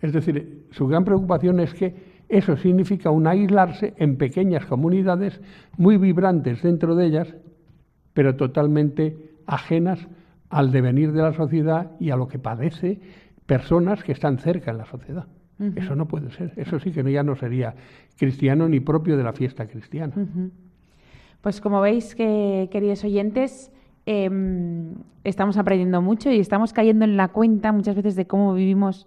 Es 0.00 0.12
decir, 0.12 0.66
su 0.70 0.86
gran 0.86 1.04
preocupación 1.04 1.60
es 1.60 1.74
que 1.74 2.09
eso 2.30 2.56
significa 2.56 3.10
un 3.10 3.26
aislarse 3.26 3.92
en 3.96 4.16
pequeñas 4.16 4.64
comunidades 4.66 5.40
muy 5.76 5.96
vibrantes 5.96 6.62
dentro 6.62 6.94
de 6.94 7.06
ellas, 7.06 7.34
pero 8.14 8.36
totalmente 8.36 9.34
ajenas 9.46 10.06
al 10.48 10.70
devenir 10.70 11.12
de 11.12 11.22
la 11.22 11.32
sociedad 11.32 11.90
y 11.98 12.10
a 12.10 12.16
lo 12.16 12.28
que 12.28 12.38
padece 12.38 13.00
personas 13.46 14.04
que 14.04 14.12
están 14.12 14.38
cerca 14.38 14.70
en 14.70 14.78
la 14.78 14.86
sociedad. 14.86 15.26
Eso 15.76 15.94
no 15.94 16.08
puede 16.08 16.30
ser. 16.30 16.54
Eso 16.56 16.78
sí 16.78 16.90
que 16.90 17.02
ya 17.12 17.22
no 17.22 17.36
sería 17.36 17.74
cristiano 18.16 18.66
ni 18.66 18.80
propio 18.80 19.18
de 19.18 19.24
la 19.24 19.34
fiesta 19.34 19.66
cristiana. 19.66 20.14
Pues 21.42 21.60
como 21.60 21.80
veis, 21.80 22.14
que, 22.14 22.68
queridos 22.70 23.04
oyentes, 23.04 23.70
em, 24.06 24.94
estamos 25.24 25.58
aprendiendo 25.58 26.00
mucho 26.00 26.30
y 26.30 26.38
estamos 26.38 26.72
cayendo 26.72 27.04
en 27.04 27.18
la 27.18 27.28
cuenta 27.28 27.72
muchas 27.72 27.94
veces 27.94 28.16
de 28.16 28.26
cómo 28.26 28.54
vivimos 28.54 29.06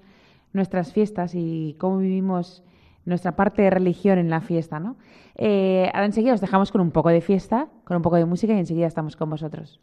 nuestras 0.52 0.94
fiestas 0.94 1.34
y 1.34 1.76
cómo 1.80 1.98
vivimos 1.98 2.64
nuestra 3.06 3.36
parte 3.36 3.62
de 3.62 3.70
religión 3.70 4.18
en 4.18 4.30
la 4.30 4.42
fiesta, 4.42 4.80
¿no? 4.80 4.98
Eh, 5.36 5.90
ahora 5.94 6.06
enseguida 6.06 6.34
os 6.34 6.42
dejamos 6.42 6.72
con 6.72 6.82
un 6.82 6.92
poco 6.92 7.10
de 7.10 7.22
fiesta, 7.22 7.68
con 7.86 7.98
un 7.98 8.04
poco 8.04 8.18
de 8.18 8.26
música 8.26 8.54
y 8.54 8.60
enseguida 8.60 8.88
estamos 8.88 9.16
con 9.16 9.30
vosotros. 9.30 9.82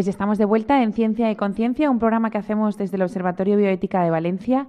Pues 0.00 0.08
estamos 0.08 0.38
de 0.38 0.46
vuelta 0.46 0.82
en 0.82 0.94
Ciencia 0.94 1.30
y 1.30 1.36
Conciencia, 1.36 1.90
un 1.90 1.98
programa 1.98 2.30
que 2.30 2.38
hacemos 2.38 2.78
desde 2.78 2.96
el 2.96 3.02
Observatorio 3.02 3.58
Bioética 3.58 4.02
de 4.02 4.08
Valencia. 4.08 4.66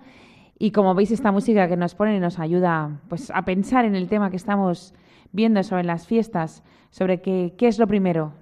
Y 0.60 0.72
como 0.72 0.94
veis, 0.94 1.10
esta 1.10 1.32
música 1.32 1.70
que 1.70 1.78
nos 1.78 1.96
pone 1.96 2.20
nos 2.20 2.38
ayuda 2.38 3.00
pues, 3.08 3.32
a 3.34 3.46
pensar 3.46 3.86
en 3.86 3.96
el 3.96 4.10
tema 4.10 4.30
que 4.30 4.36
estamos 4.36 4.94
viendo 5.32 5.64
sobre 5.64 5.86
las 5.86 6.06
fiestas, 6.06 6.66
sobre 6.90 7.22
qué, 7.22 7.54
qué 7.58 7.70
es 7.70 7.80
lo 7.80 7.88
primero, 7.88 8.34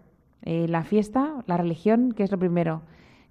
eh, 0.42 0.66
la 0.68 0.84
fiesta, 0.84 1.44
la 1.46 1.58
religión, 1.58 2.12
qué 2.12 2.24
es 2.24 2.32
lo 2.32 2.40
primero, 2.40 2.82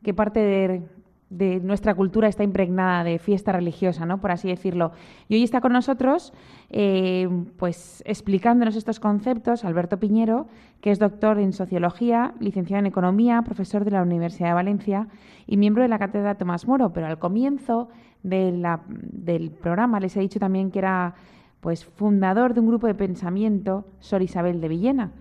qué 0.04 0.14
parte 0.14 0.38
de, 0.38 0.82
de 1.30 1.60
nuestra 1.60 1.94
cultura 1.94 2.28
está 2.28 2.42
impregnada 2.42 3.04
de 3.04 3.18
fiesta 3.18 3.52
religiosa, 3.52 4.06
¿no? 4.06 4.18
por 4.18 4.30
así 4.30 4.48
decirlo. 4.48 4.92
Y 5.28 5.34
hoy 5.34 5.42
está 5.42 5.60
con 5.60 5.72
nosotros, 5.72 6.32
eh, 6.70 7.28
pues 7.58 8.02
explicándonos 8.06 8.76
estos 8.76 8.98
conceptos, 8.98 9.64
Alberto 9.64 9.98
Piñero, 9.98 10.46
que 10.80 10.90
es 10.90 10.98
doctor 10.98 11.38
en 11.38 11.52
sociología, 11.52 12.34
licenciado 12.40 12.80
en 12.80 12.86
economía, 12.86 13.42
profesor 13.42 13.84
de 13.84 13.90
la 13.90 14.02
Universidad 14.02 14.48
de 14.48 14.54
Valencia 14.54 15.08
y 15.46 15.56
miembro 15.56 15.82
de 15.82 15.88
la 15.88 15.98
cátedra 15.98 16.36
Tomás 16.36 16.66
Moro. 16.66 16.92
Pero 16.92 17.06
al 17.06 17.18
comienzo 17.18 17.88
del 18.22 19.50
programa 19.60 20.00
les 20.00 20.16
he 20.16 20.20
dicho 20.20 20.40
también 20.40 20.70
que 20.70 20.78
era 20.78 21.14
pues 21.60 21.84
fundador 21.84 22.54
de 22.54 22.60
un 22.60 22.68
grupo 22.68 22.86
de 22.86 22.94
pensamiento, 22.94 23.84
Sor 23.98 24.22
Isabel 24.22 24.60
de 24.60 24.68
Villena. 24.68 25.12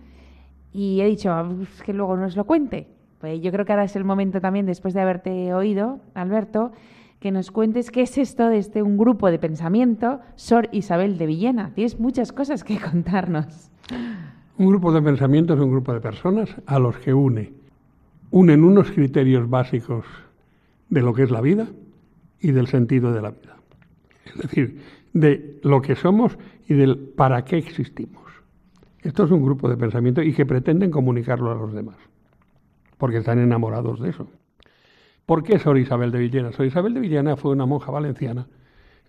Y 0.72 1.00
he 1.00 1.06
dicho 1.06 1.30
que 1.84 1.92
luego 1.92 2.16
nos 2.16 2.36
lo 2.36 2.44
cuente. 2.44 2.97
Pues 3.20 3.40
yo 3.42 3.50
creo 3.50 3.64
que 3.64 3.72
ahora 3.72 3.84
es 3.84 3.96
el 3.96 4.04
momento 4.04 4.40
también, 4.40 4.66
después 4.66 4.94
de 4.94 5.00
haberte 5.00 5.52
oído, 5.52 6.00
Alberto, 6.14 6.72
que 7.18 7.32
nos 7.32 7.50
cuentes 7.50 7.90
qué 7.90 8.02
es 8.02 8.16
esto 8.16 8.48
de 8.48 8.58
este 8.58 8.82
un 8.82 8.96
grupo 8.96 9.30
de 9.30 9.40
pensamiento, 9.40 10.20
Sor 10.36 10.68
Isabel 10.70 11.18
de 11.18 11.26
Villena. 11.26 11.72
Tienes 11.74 11.98
muchas 11.98 12.32
cosas 12.32 12.62
que 12.62 12.78
contarnos. 12.78 13.70
Un 14.56 14.68
grupo 14.68 14.92
de 14.92 15.02
pensamiento 15.02 15.54
es 15.54 15.60
un 15.60 15.70
grupo 15.70 15.92
de 15.92 16.00
personas 16.00 16.54
a 16.66 16.78
los 16.78 16.96
que 16.98 17.12
une. 17.12 17.52
Unen 18.30 18.62
unos 18.62 18.90
criterios 18.92 19.48
básicos 19.50 20.04
de 20.88 21.02
lo 21.02 21.12
que 21.12 21.24
es 21.24 21.30
la 21.30 21.40
vida 21.40 21.66
y 22.40 22.52
del 22.52 22.68
sentido 22.68 23.12
de 23.12 23.22
la 23.22 23.30
vida. 23.30 23.56
Es 24.26 24.42
decir, 24.42 24.80
de 25.12 25.58
lo 25.62 25.82
que 25.82 25.96
somos 25.96 26.38
y 26.68 26.74
del 26.74 26.98
para 26.98 27.44
qué 27.44 27.58
existimos. 27.58 28.22
Esto 29.02 29.24
es 29.24 29.30
un 29.32 29.42
grupo 29.42 29.68
de 29.68 29.76
pensamiento 29.76 30.22
y 30.22 30.32
que 30.32 30.46
pretenden 30.46 30.90
comunicarlo 30.90 31.50
a 31.50 31.54
los 31.54 31.72
demás 31.72 31.96
porque 32.98 33.18
están 33.18 33.38
enamorados 33.38 34.00
de 34.00 34.10
eso. 34.10 34.28
¿Por 35.24 35.42
qué 35.42 35.58
Sor 35.58 35.78
Isabel 35.78 36.10
de 36.10 36.18
Villena? 36.18 36.52
Sor 36.52 36.66
Isabel 36.66 36.94
de 36.94 37.00
Villena 37.00 37.36
fue 37.36 37.52
una 37.52 37.66
monja 37.66 37.90
valenciana. 37.90 38.46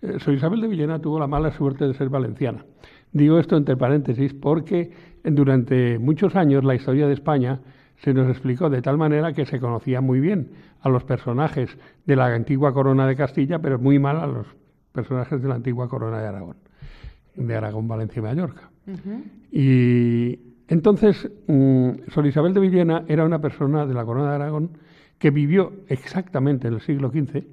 Eh, 0.02 0.20
Sor 0.20 0.34
Isabel 0.34 0.62
de 0.62 0.68
Villena 0.68 1.00
tuvo 1.00 1.20
la 1.20 1.28
mala 1.28 1.52
suerte 1.52 1.88
de 1.88 1.94
ser 1.94 2.10
valenciana. 2.10 2.66
Digo 3.12 3.40
esto 3.40 3.58
entre 3.58 3.76
paréntesis 3.76 4.34
porque 4.34 4.92
durante 5.24 5.98
muchos 5.98 6.36
años 6.36 6.64
la 6.64 6.76
historia 6.76 7.08
de 7.08 7.14
España 7.14 7.60
se 8.04 8.14
nos 8.14 8.30
explicó 8.30 8.70
de 8.70 8.82
tal 8.82 8.98
manera 8.98 9.34
que 9.34 9.46
se 9.46 9.60
conocía 9.60 10.02
muy 10.02 10.20
bien 10.20 10.52
a 10.82 10.90
los 10.90 11.04
personajes 11.04 11.70
de 12.06 12.16
la 12.16 12.28
antigua 12.28 12.74
corona 12.74 13.08
de 13.08 13.16
Castilla, 13.16 13.60
pero 13.60 13.80
muy 13.80 14.00
mal 14.00 14.18
a 14.18 14.28
los 14.28 14.48
personajes 14.92 15.42
de 15.42 15.48
la 15.48 15.56
antigua 15.56 15.90
corona 15.90 16.20
de 16.20 16.28
Aragón, 16.28 16.58
de 17.36 17.56
Aragón, 17.56 17.88
Valencia 17.88 18.20
y 18.20 18.24
Mallorca. 18.24 18.70
Y 19.52 20.49
entonces, 20.70 21.30
mm, 21.48 21.90
Sor 22.14 22.26
Isabel 22.26 22.54
de 22.54 22.60
Villena 22.62 23.04
era 23.08 23.26
una 23.26 23.42
persona 23.42 23.86
de 23.86 23.94
la 23.94 24.06
Corona 24.06 24.30
de 24.30 24.36
Aragón 24.36 24.78
que 25.18 25.32
vivió 25.32 25.74
exactamente 25.88 26.68
en 26.68 26.76
el 26.76 26.82
siglo 26.82 27.10
XV. 27.10 27.44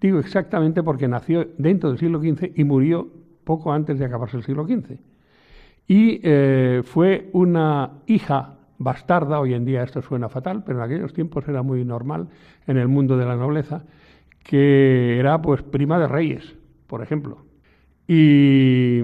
Digo 0.00 0.18
exactamente 0.20 0.82
porque 0.82 1.08
nació 1.08 1.48
dentro 1.58 1.90
del 1.90 1.98
siglo 1.98 2.20
XV 2.20 2.52
y 2.54 2.64
murió 2.64 3.08
poco 3.44 3.72
antes 3.72 3.98
de 3.98 4.04
acabarse 4.04 4.36
el 4.36 4.44
siglo 4.44 4.64
XV. 4.64 4.98
Y 5.88 6.20
eh, 6.22 6.82
fue 6.84 7.30
una 7.32 7.92
hija 8.06 8.58
bastarda, 8.76 9.40
hoy 9.40 9.54
en 9.54 9.64
día 9.64 9.82
esto 9.82 10.02
suena 10.02 10.28
fatal, 10.28 10.62
pero 10.64 10.78
en 10.78 10.84
aquellos 10.84 11.12
tiempos 11.12 11.48
era 11.48 11.62
muy 11.62 11.84
normal 11.84 12.28
en 12.66 12.76
el 12.76 12.88
mundo 12.88 13.16
de 13.16 13.24
la 13.24 13.36
nobleza, 13.36 13.84
que 14.44 15.18
era 15.18 15.40
pues 15.42 15.62
prima 15.62 15.98
de 15.98 16.06
reyes, 16.06 16.54
por 16.86 17.02
ejemplo, 17.02 17.44
y, 18.06 19.02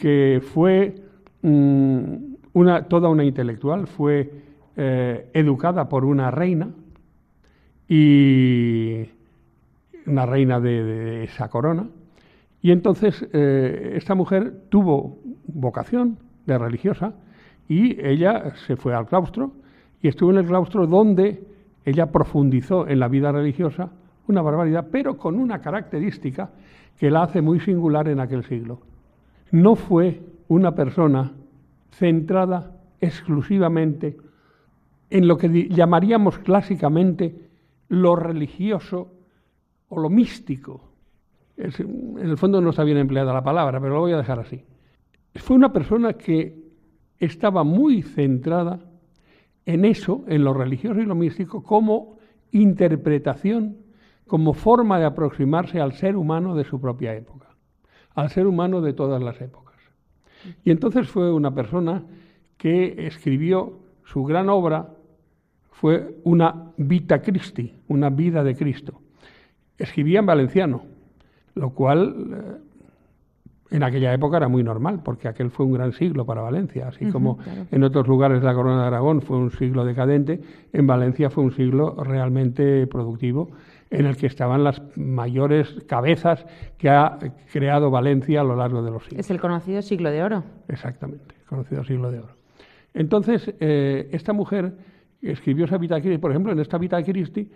que 0.00 0.40
fue 0.42 0.94
mm, 2.54 2.88
toda 2.88 3.08
una 3.08 3.24
intelectual, 3.24 3.86
fue 3.86 4.30
eh, 4.76 5.30
educada 5.34 5.88
por 5.88 6.04
una 6.04 6.30
reina 6.30 6.70
y 7.88 9.04
una 10.06 10.26
reina 10.26 10.60
de, 10.60 11.24
esa 11.24 11.48
corona. 11.48 11.86
Y 12.62 12.70
entonces 12.70 13.26
eh, 13.32 13.92
esta 13.96 14.14
mujer 14.14 14.64
tuvo 14.70 15.18
vocación 15.46 16.18
de 16.46 16.58
religiosa 16.58 17.14
y 17.68 18.00
ella 18.04 18.54
se 18.66 18.76
fue 18.76 18.94
al 18.94 19.06
claustro 19.06 19.52
y 20.02 20.08
estuvo 20.08 20.30
en 20.30 20.38
el 20.38 20.46
claustro 20.46 20.86
donde 20.86 21.42
ella 21.84 22.10
profundizó 22.10 22.88
en 22.88 23.00
la 23.00 23.08
vida 23.08 23.32
religiosa 23.32 23.90
una 24.26 24.42
barbaridad, 24.42 24.88
pero 24.90 25.18
con 25.18 25.38
una 25.38 25.60
característica 25.60 26.50
que 26.98 27.10
la 27.10 27.24
hace 27.24 27.42
muy 27.42 27.60
singular 27.60 28.08
en 28.08 28.20
aquel 28.20 28.44
siglo. 28.44 28.80
No 29.50 29.76
fue 29.76 30.22
una 30.48 30.74
persona 30.74 31.32
centrada 31.96 32.76
exclusivamente 33.00 34.16
en 35.10 35.28
lo 35.28 35.36
que 35.36 35.68
llamaríamos 35.68 36.38
clásicamente 36.38 37.48
lo 37.88 38.16
religioso 38.16 39.12
o 39.88 40.00
lo 40.00 40.10
místico. 40.10 40.90
en 41.56 42.18
el 42.18 42.36
fondo 42.36 42.60
no 42.60 42.70
está 42.70 42.82
bien 42.82 42.98
empleada 42.98 43.32
la 43.32 43.44
palabra, 43.44 43.80
pero 43.80 43.94
lo 43.94 44.00
voy 44.00 44.12
a 44.12 44.16
dejar 44.16 44.40
así. 44.40 44.64
Fue 45.36 45.56
una 45.56 45.72
persona 45.72 46.14
que 46.14 46.64
estaba 47.18 47.64
muy 47.64 48.02
centrada 48.02 48.80
en 49.66 49.84
eso, 49.84 50.24
en 50.26 50.44
lo 50.44 50.52
religioso 50.52 51.00
y 51.00 51.06
lo 51.06 51.14
místico, 51.14 51.62
como 51.62 52.18
interpretación, 52.50 53.78
como 54.26 54.52
forma 54.52 54.98
de 54.98 55.06
aproximarse 55.06 55.80
al 55.80 55.92
ser 55.92 56.16
humano 56.16 56.54
de 56.54 56.64
su 56.64 56.80
propia 56.80 57.14
época, 57.14 57.48
al 58.14 58.30
ser 58.30 58.46
humano 58.46 58.80
de 58.80 58.92
todas 58.92 59.22
las 59.22 59.40
épocas. 59.40 59.63
Y 60.64 60.70
entonces 60.70 61.08
fue 61.08 61.32
una 61.32 61.54
persona 61.54 62.02
que 62.56 63.06
escribió 63.06 63.78
su 64.04 64.24
gran 64.24 64.48
obra, 64.48 64.88
fue 65.72 66.16
una 66.24 66.72
Vita 66.76 67.20
Christi, 67.20 67.74
una 67.88 68.10
vida 68.10 68.42
de 68.44 68.54
Cristo. 68.54 69.00
Escribía 69.76 70.20
en 70.20 70.26
valenciano, 70.26 70.82
lo 71.54 71.70
cual 71.70 72.14
eh, 72.32 73.76
en 73.76 73.82
aquella 73.82 74.12
época 74.12 74.36
era 74.36 74.48
muy 74.48 74.62
normal, 74.62 75.00
porque 75.04 75.26
aquel 75.26 75.50
fue 75.50 75.66
un 75.66 75.72
gran 75.72 75.92
siglo 75.92 76.24
para 76.24 76.42
Valencia, 76.42 76.88
así 76.88 77.06
como 77.06 77.38
en 77.70 77.82
otros 77.82 78.06
lugares 78.06 78.40
de 78.40 78.46
la 78.46 78.54
Corona 78.54 78.82
de 78.82 78.86
Aragón 78.86 79.20
fue 79.20 79.36
un 79.36 79.50
siglo 79.50 79.84
decadente, 79.84 80.40
en 80.72 80.86
Valencia 80.86 81.28
fue 81.28 81.42
un 81.42 81.52
siglo 81.52 81.96
realmente 82.04 82.86
productivo 82.86 83.50
en 83.94 84.06
el 84.06 84.16
que 84.16 84.26
estaban 84.26 84.64
las 84.64 84.82
mayores 84.96 85.72
cabezas 85.86 86.44
que 86.78 86.88
ha 86.88 87.16
creado 87.52 87.90
Valencia 87.90 88.40
a 88.40 88.44
lo 88.44 88.56
largo 88.56 88.82
de 88.82 88.90
los 88.90 89.04
siglos. 89.04 89.20
Es 89.20 89.30
el 89.30 89.40
conocido 89.40 89.82
siglo 89.82 90.10
de 90.10 90.22
oro. 90.22 90.44
Exactamente, 90.68 91.36
el 91.40 91.46
conocido 91.46 91.84
siglo 91.84 92.10
de 92.10 92.18
oro. 92.18 92.34
Entonces, 92.92 93.54
eh, 93.60 94.08
esta 94.12 94.32
mujer 94.32 94.76
escribió 95.22 95.66
esa 95.66 95.78
Vita 95.78 96.00
Christi, 96.00 96.18
por 96.18 96.32
ejemplo, 96.32 96.52
en 96.52 96.58
esta 96.58 96.76
Vita 96.76 97.02
Christi, 97.02 97.48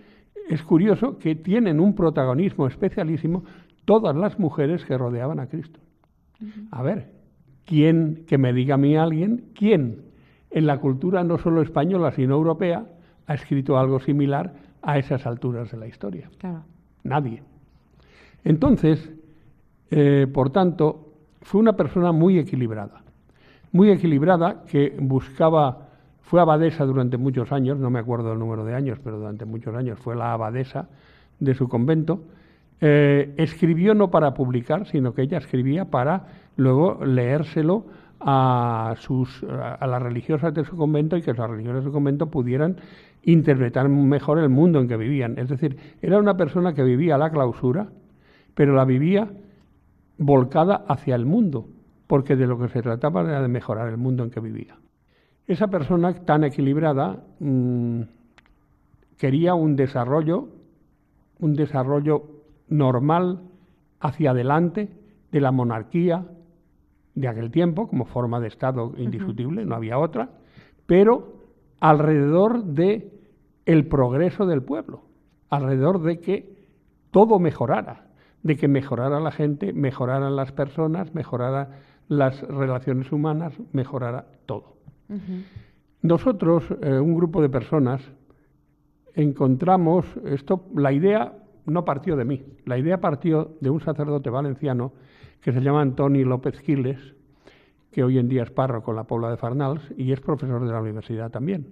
es 0.48 0.62
curioso 0.62 1.18
que 1.18 1.34
tienen 1.34 1.80
un 1.80 1.94
protagonismo 1.94 2.66
especialísimo 2.68 3.44
todas 3.84 4.14
las 4.14 4.38
mujeres 4.38 4.84
que 4.84 4.96
rodeaban 4.96 5.40
a 5.40 5.48
Cristo. 5.48 5.80
A 6.70 6.82
ver, 6.82 7.10
¿quién, 7.64 8.24
que 8.26 8.38
me 8.38 8.52
diga 8.52 8.76
a 8.76 8.78
mí 8.78 8.96
alguien, 8.96 9.50
quién 9.54 10.02
en 10.50 10.66
la 10.66 10.78
cultura 10.78 11.24
no 11.24 11.36
solo 11.36 11.62
española, 11.62 12.12
sino 12.12 12.36
europea, 12.36 12.86
ha 13.26 13.34
escrito 13.34 13.76
algo 13.76 13.98
similar 14.00 14.67
a 14.82 14.98
esas 14.98 15.26
alturas 15.26 15.70
de 15.70 15.78
la 15.78 15.86
historia. 15.86 16.30
Nadie. 17.04 17.42
Entonces, 18.44 19.10
eh, 19.90 20.26
por 20.32 20.50
tanto, 20.50 21.12
fue 21.42 21.60
una 21.60 21.74
persona 21.74 22.12
muy 22.12 22.38
equilibrada. 22.38 23.02
Muy 23.72 23.90
equilibrada 23.90 24.64
que 24.64 24.96
buscaba, 24.98 25.88
fue 26.22 26.40
abadesa 26.40 26.84
durante 26.84 27.16
muchos 27.16 27.52
años, 27.52 27.78
no 27.78 27.90
me 27.90 27.98
acuerdo 27.98 28.32
el 28.32 28.38
número 28.38 28.64
de 28.64 28.74
años, 28.74 28.98
pero 29.02 29.18
durante 29.18 29.44
muchos 29.44 29.74
años 29.74 29.98
fue 29.98 30.16
la 30.16 30.32
abadesa 30.32 30.88
de 31.38 31.54
su 31.54 31.68
convento. 31.68 32.22
Eh, 32.80 33.34
escribió 33.36 33.94
no 33.94 34.10
para 34.10 34.34
publicar, 34.34 34.86
sino 34.86 35.12
que 35.12 35.22
ella 35.22 35.38
escribía 35.38 35.86
para 35.86 36.26
luego 36.56 37.04
leérselo 37.04 37.86
a, 38.20 38.94
sus, 38.98 39.44
a 39.44 39.86
las 39.86 40.02
religiosas 40.02 40.54
de 40.54 40.64
su 40.64 40.76
convento 40.76 41.16
y 41.16 41.22
que 41.22 41.32
las 41.32 41.48
religiosas 41.48 41.84
de 41.84 41.88
su 41.88 41.92
convento 41.92 42.26
pudieran 42.26 42.76
interpretar 43.22 43.88
mejor 43.88 44.38
el 44.38 44.48
mundo 44.48 44.80
en 44.80 44.88
que 44.88 44.96
vivían. 44.96 45.38
Es 45.38 45.48
decir, 45.48 45.76
era 46.00 46.18
una 46.18 46.36
persona 46.36 46.74
que 46.74 46.82
vivía 46.82 47.18
la 47.18 47.30
clausura, 47.30 47.88
pero 48.54 48.74
la 48.74 48.84
vivía 48.84 49.28
volcada 50.18 50.84
hacia 50.88 51.14
el 51.14 51.26
mundo, 51.26 51.68
porque 52.06 52.36
de 52.36 52.46
lo 52.46 52.58
que 52.58 52.68
se 52.68 52.82
trataba 52.82 53.22
era 53.22 53.42
de 53.42 53.48
mejorar 53.48 53.88
el 53.88 53.96
mundo 53.96 54.24
en 54.24 54.30
que 54.30 54.40
vivía. 54.40 54.76
Esa 55.46 55.68
persona 55.68 56.12
tan 56.12 56.44
equilibrada 56.44 57.22
mm, 57.40 58.02
quería 59.16 59.54
un 59.54 59.76
desarrollo, 59.76 60.48
un 61.38 61.54
desarrollo 61.54 62.22
normal 62.68 63.40
hacia 64.00 64.30
adelante 64.30 64.88
de 65.30 65.40
la 65.40 65.52
monarquía 65.52 66.26
de 67.14 67.28
aquel 67.28 67.50
tiempo, 67.50 67.88
como 67.88 68.04
forma 68.04 68.40
de 68.40 68.48
Estado 68.48 68.92
indiscutible, 68.96 69.64
no 69.64 69.74
había 69.74 69.98
otra, 69.98 70.30
pero 70.86 71.37
alrededor 71.80 72.64
de 72.64 73.12
el 73.66 73.86
progreso 73.86 74.46
del 74.46 74.62
pueblo, 74.62 75.02
alrededor 75.50 76.02
de 76.02 76.20
que 76.20 76.56
todo 77.10 77.38
mejorara, 77.38 78.06
de 78.42 78.56
que 78.56 78.68
mejorara 78.68 79.20
la 79.20 79.30
gente, 79.30 79.72
mejoraran 79.72 80.36
las 80.36 80.52
personas, 80.52 81.14
mejorara 81.14 81.80
las 82.08 82.40
relaciones 82.42 83.12
humanas, 83.12 83.52
mejorara 83.72 84.26
todo. 84.46 84.76
Nosotros, 86.02 86.64
eh, 86.80 86.98
un 86.98 87.14
grupo 87.14 87.42
de 87.42 87.48
personas, 87.48 88.00
encontramos 89.14 90.06
esto, 90.24 90.64
la 90.74 90.92
idea 90.92 91.32
no 91.66 91.84
partió 91.84 92.16
de 92.16 92.24
mí, 92.24 92.42
la 92.64 92.78
idea 92.78 93.00
partió 93.00 93.56
de 93.60 93.70
un 93.70 93.80
sacerdote 93.80 94.30
valenciano 94.30 94.92
que 95.40 95.52
se 95.52 95.60
llama 95.60 95.82
Antoni 95.82 96.24
López 96.24 96.58
Giles, 96.60 96.98
que 97.98 98.04
hoy 98.04 98.16
en 98.16 98.28
día 98.28 98.44
es 98.44 98.50
párroco 98.52 98.92
en 98.92 98.96
la 98.98 99.02
Pobla 99.02 99.28
de 99.28 99.36
Farnals 99.36 99.82
y 99.96 100.12
es 100.12 100.20
profesor 100.20 100.64
de 100.64 100.70
la 100.72 100.80
universidad 100.80 101.32
también. 101.32 101.66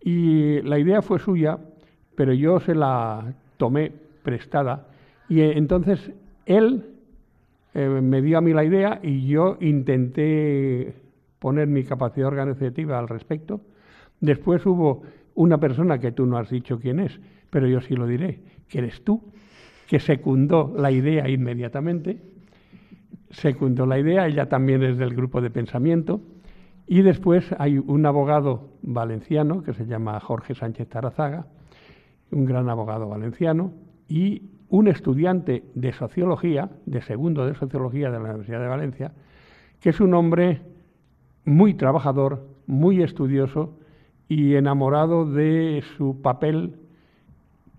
Y 0.00 0.62
la 0.62 0.78
idea 0.78 1.02
fue 1.02 1.18
suya, 1.18 1.58
pero 2.14 2.32
yo 2.32 2.60
se 2.60 2.72
la 2.72 3.34
tomé 3.56 3.90
prestada 4.22 4.86
y 5.28 5.40
eh, 5.40 5.58
entonces 5.58 6.12
él 6.46 6.86
eh, 7.74 7.84
me 7.84 8.22
dio 8.22 8.38
a 8.38 8.40
mí 8.40 8.52
la 8.52 8.62
idea 8.62 9.00
y 9.02 9.26
yo 9.26 9.56
intenté 9.60 10.94
poner 11.40 11.66
mi 11.66 11.82
capacidad 11.82 12.28
organizativa 12.28 12.96
al 13.00 13.08
respecto. 13.08 13.60
Después 14.20 14.64
hubo 14.66 15.02
una 15.34 15.58
persona 15.58 15.98
que 15.98 16.12
tú 16.12 16.26
no 16.26 16.38
has 16.38 16.48
dicho 16.48 16.78
quién 16.78 17.00
es, 17.00 17.18
pero 17.50 17.66
yo 17.66 17.80
sí 17.80 17.96
lo 17.96 18.06
diré, 18.06 18.38
que 18.68 18.78
eres 18.78 19.02
tú, 19.02 19.20
que 19.88 19.98
secundó 19.98 20.72
la 20.78 20.92
idea 20.92 21.28
inmediatamente, 21.28 22.20
secundó 23.30 23.86
la 23.86 23.98
idea, 23.98 24.26
ella 24.26 24.48
también 24.48 24.82
es 24.82 24.98
del 24.98 25.14
grupo 25.14 25.40
de 25.40 25.50
pensamiento, 25.50 26.20
y 26.86 27.02
después 27.02 27.54
hay 27.58 27.78
un 27.78 28.04
abogado 28.04 28.68
valenciano 28.82 29.62
que 29.62 29.72
se 29.72 29.86
llama 29.86 30.18
Jorge 30.20 30.54
Sánchez 30.54 30.88
Tarazaga, 30.88 31.46
un 32.32 32.44
gran 32.44 32.68
abogado 32.68 33.08
valenciano, 33.08 33.72
y 34.08 34.42
un 34.68 34.88
estudiante 34.88 35.64
de 35.74 35.92
sociología, 35.92 36.70
de 36.86 37.02
segundo 37.02 37.46
de 37.46 37.54
sociología 37.54 38.10
de 38.10 38.18
la 38.18 38.24
Universidad 38.24 38.60
de 38.60 38.68
Valencia, 38.68 39.12
que 39.80 39.90
es 39.90 40.00
un 40.00 40.14
hombre 40.14 40.62
muy 41.44 41.74
trabajador, 41.74 42.46
muy 42.66 43.02
estudioso 43.02 43.76
y 44.28 44.54
enamorado 44.54 45.30
de 45.30 45.82
su 45.96 46.20
papel 46.22 46.74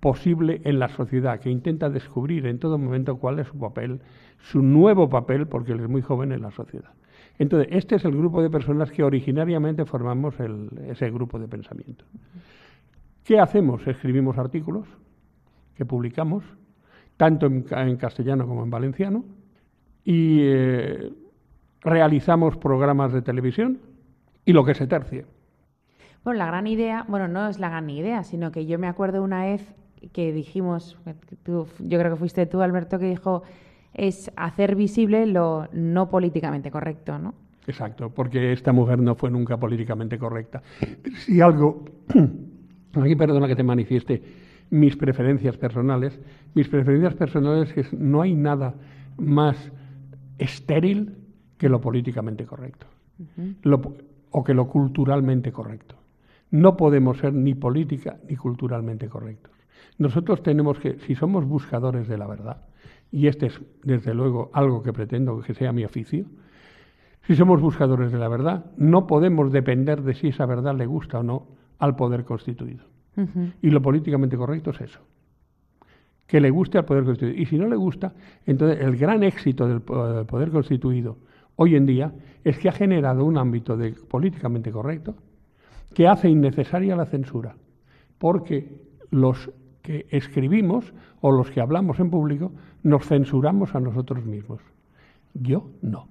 posible 0.02 0.62
en 0.66 0.80
la 0.80 0.90
sociedad, 0.90 1.40
que 1.40 1.50
intenta 1.50 1.90
descubrir 1.90 2.48
en 2.48 2.60
todo 2.60 2.78
momento 2.78 3.18
cuál 3.18 3.40
es 3.40 3.48
su 3.48 3.58
papel, 3.58 4.02
su 4.40 4.62
nuevo 4.62 5.10
papel, 5.10 5.48
porque 5.48 5.72
él 5.72 5.80
es 5.80 5.88
muy 5.88 6.02
joven 6.02 6.32
en 6.32 6.42
la 6.42 6.52
sociedad. 6.52 6.92
Entonces, 7.38 7.70
este 7.72 7.96
es 7.96 8.06
el 8.06 8.18
grupo 8.18 8.42
de 8.42 8.50
personas 8.50 8.92
que 8.92 9.04
originariamente 9.04 9.86
formamos 9.86 10.36
ese 10.88 11.10
grupo 11.12 11.40
de 11.40 11.48
pensamiento. 11.48 12.04
¿Qué 13.24 13.40
hacemos? 13.40 13.88
Escribimos 13.88 14.38
artículos 14.38 14.88
que 15.76 15.86
publicamos, 15.86 16.44
tanto 17.16 17.46
en, 17.46 17.96
castellano 17.98 18.48
como 18.48 18.64
en 18.64 18.72
valenciano, 18.72 19.24
y 20.04 20.40
eh, 20.42 21.14
realizamos 21.82 22.58
programas 22.58 23.14
de 23.14 23.22
televisión 23.22 23.80
y 24.46 24.54
lo 24.54 24.66
que 24.66 24.74
se 24.74 24.88
tercie. 24.88 25.26
Bueno, 26.24 26.40
la 26.40 26.48
gran 26.48 26.66
idea, 26.66 27.06
bueno, 27.08 27.28
no 27.28 27.48
es 27.48 27.60
la 27.60 27.70
gran 27.70 27.90
idea, 27.90 28.24
sino 28.24 28.52
que 28.52 28.66
yo 28.66 28.80
me 28.80 28.88
acuerdo 28.88 29.24
una 29.24 29.46
vez 29.46 29.76
que 30.12 30.34
dijimos, 30.34 30.98
yo 31.46 32.00
creo 32.00 32.12
que 32.12 32.16
fuiste 32.16 32.46
tú, 32.46 32.62
Alberto, 32.62 33.00
que 33.00 33.10
dijo, 33.10 33.44
es 33.94 34.32
hacer 34.36 34.76
visible 34.76 35.26
lo 35.26 35.68
no 35.74 36.10
políticamente 36.10 36.72
correcto, 36.72 37.18
¿no? 37.20 37.34
Exacto, 37.68 38.10
porque 38.10 38.52
esta 38.54 38.72
mujer 38.72 39.00
no 39.00 39.16
fue 39.16 39.30
nunca 39.30 39.58
políticamente 39.58 40.18
correcta. 40.18 40.64
Si 41.20 41.42
algo, 41.42 41.86
aquí 43.02 43.16
perdona 43.16 43.48
que 43.48 43.56
te 43.56 43.64
manifieste 43.64 44.22
mis 44.72 44.96
preferencias 44.96 45.58
personales, 45.58 46.20
mis 46.54 46.68
preferencias 46.68 47.14
personales 47.14 47.72
es 47.78 47.94
no 47.94 48.22
hay 48.22 48.34
nada 48.34 48.74
más 49.18 49.72
estéril 50.38 51.16
que 51.58 51.70
lo 51.70 51.80
políticamente 51.80 52.46
correcto, 52.46 52.88
o 54.32 54.44
que 54.44 54.54
lo 54.54 54.68
culturalmente 54.68 55.52
correcto. 55.52 55.96
No 56.50 56.76
podemos 56.76 57.20
ser 57.20 57.34
ni 57.34 57.54
política 57.54 58.18
ni 58.28 58.36
culturalmente 58.36 59.08
correctos. 59.08 59.52
Nosotros 59.98 60.44
tenemos 60.44 60.80
que, 60.80 61.00
si 61.00 61.16
somos 61.16 61.46
buscadores 61.46 62.08
de 62.08 62.18
la 62.18 62.28
verdad, 62.28 62.66
y 63.12 63.28
este 63.28 63.48
es 63.48 63.62
desde 63.84 64.14
luego 64.14 64.50
algo 64.54 64.82
que 64.82 64.94
pretendo 64.94 65.42
que 65.42 65.54
sea 65.54 65.72
mi 65.72 65.84
oficio, 65.84 66.26
si 67.28 67.36
somos 67.36 67.62
buscadores 67.62 68.12
de 68.12 68.18
la 68.18 68.28
verdad, 68.28 68.66
no 68.78 69.06
podemos 69.06 69.52
depender 69.52 70.02
de 70.02 70.16
si 70.16 70.30
esa 70.30 70.46
verdad 70.46 70.76
le 70.76 70.86
gusta 70.86 71.20
o 71.20 71.24
no 71.24 71.48
al 71.78 71.96
poder 71.96 72.24
constituido. 72.24 72.86
Y 73.62 73.70
lo 73.70 73.82
políticamente 73.82 74.38
correcto 74.38 74.72
es 74.72 74.82
eso, 74.82 75.00
que 76.26 76.40
le 76.40 76.50
guste 76.50 76.78
al 76.78 76.86
poder 76.86 77.04
constituido. 77.04 77.40
Y 77.42 77.46
si 77.46 77.58
no 77.58 77.68
le 77.68 77.76
gusta, 77.76 78.14
entonces 78.46 78.80
el 78.80 78.96
gran 78.96 79.22
éxito 79.24 79.68
del 79.68 79.82
poder 79.82 80.50
constituido 80.50 81.18
hoy 81.58 81.76
en 81.76 81.86
día 81.86 82.14
es 82.44 82.58
que 82.58 82.70
ha 82.70 82.72
generado 82.72 83.26
un 83.26 83.38
ámbito 83.38 83.78
de 83.78 83.92
políticamente 83.92 84.72
correcto 84.72 85.16
que 85.94 86.08
hace 86.08 86.30
innecesaria 86.30 86.96
la 86.96 87.06
censura, 87.06 87.56
porque 88.18 88.82
los 89.12 89.52
que 89.82 90.08
escribimos 90.10 90.94
o 91.22 91.32
los 91.32 91.50
que 91.52 91.62
hablamos 91.62 92.00
en 92.00 92.10
público 92.10 92.52
nos 92.84 93.06
censuramos 93.06 93.76
a 93.76 93.80
nosotros 93.80 94.26
mismos. 94.26 94.62
Yo 95.34 95.70
no. 95.82 96.08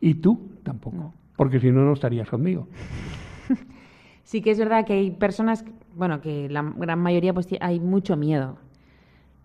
Y 0.00 0.14
tú 0.14 0.50
tampoco, 0.62 1.14
porque 1.36 1.60
si 1.60 1.70
no, 1.70 1.84
no 1.84 1.92
estarías 1.92 2.28
conmigo. 2.28 2.68
Sí 4.24 4.40
que 4.40 4.52
es 4.52 4.58
verdad 4.58 4.86
que 4.86 4.94
hay 4.94 5.10
personas, 5.10 5.64
bueno, 5.94 6.20
que 6.20 6.48
la 6.48 6.62
gran 6.62 7.00
mayoría 7.00 7.34
pues 7.34 7.48
hay 7.60 7.80
mucho 7.80 8.16
miedo. 8.16 8.56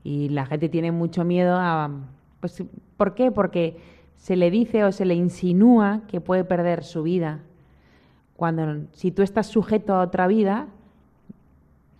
Y 0.04 0.30
la 0.30 0.46
gente 0.46 0.70
tiene 0.70 0.92
mucho 0.92 1.26
miedo 1.26 1.58
a... 1.58 1.90
Pues, 2.40 2.64
¿Por 2.96 3.14
qué? 3.14 3.32
Porque 3.32 3.78
se 4.16 4.36
le 4.36 4.52
dice 4.52 4.84
o 4.84 4.92
se 4.92 5.06
le 5.06 5.16
insinúa 5.16 6.04
que 6.08 6.22
puede 6.22 6.44
perder 6.44 6.84
su 6.84 7.04
vida. 7.04 7.42
Cuando 8.36 8.88
si 8.94 9.12
tú 9.12 9.24
estás 9.24 9.48
sujeto 9.48 9.96
a 9.96 10.02
otra 10.02 10.28
vida, 10.28 10.68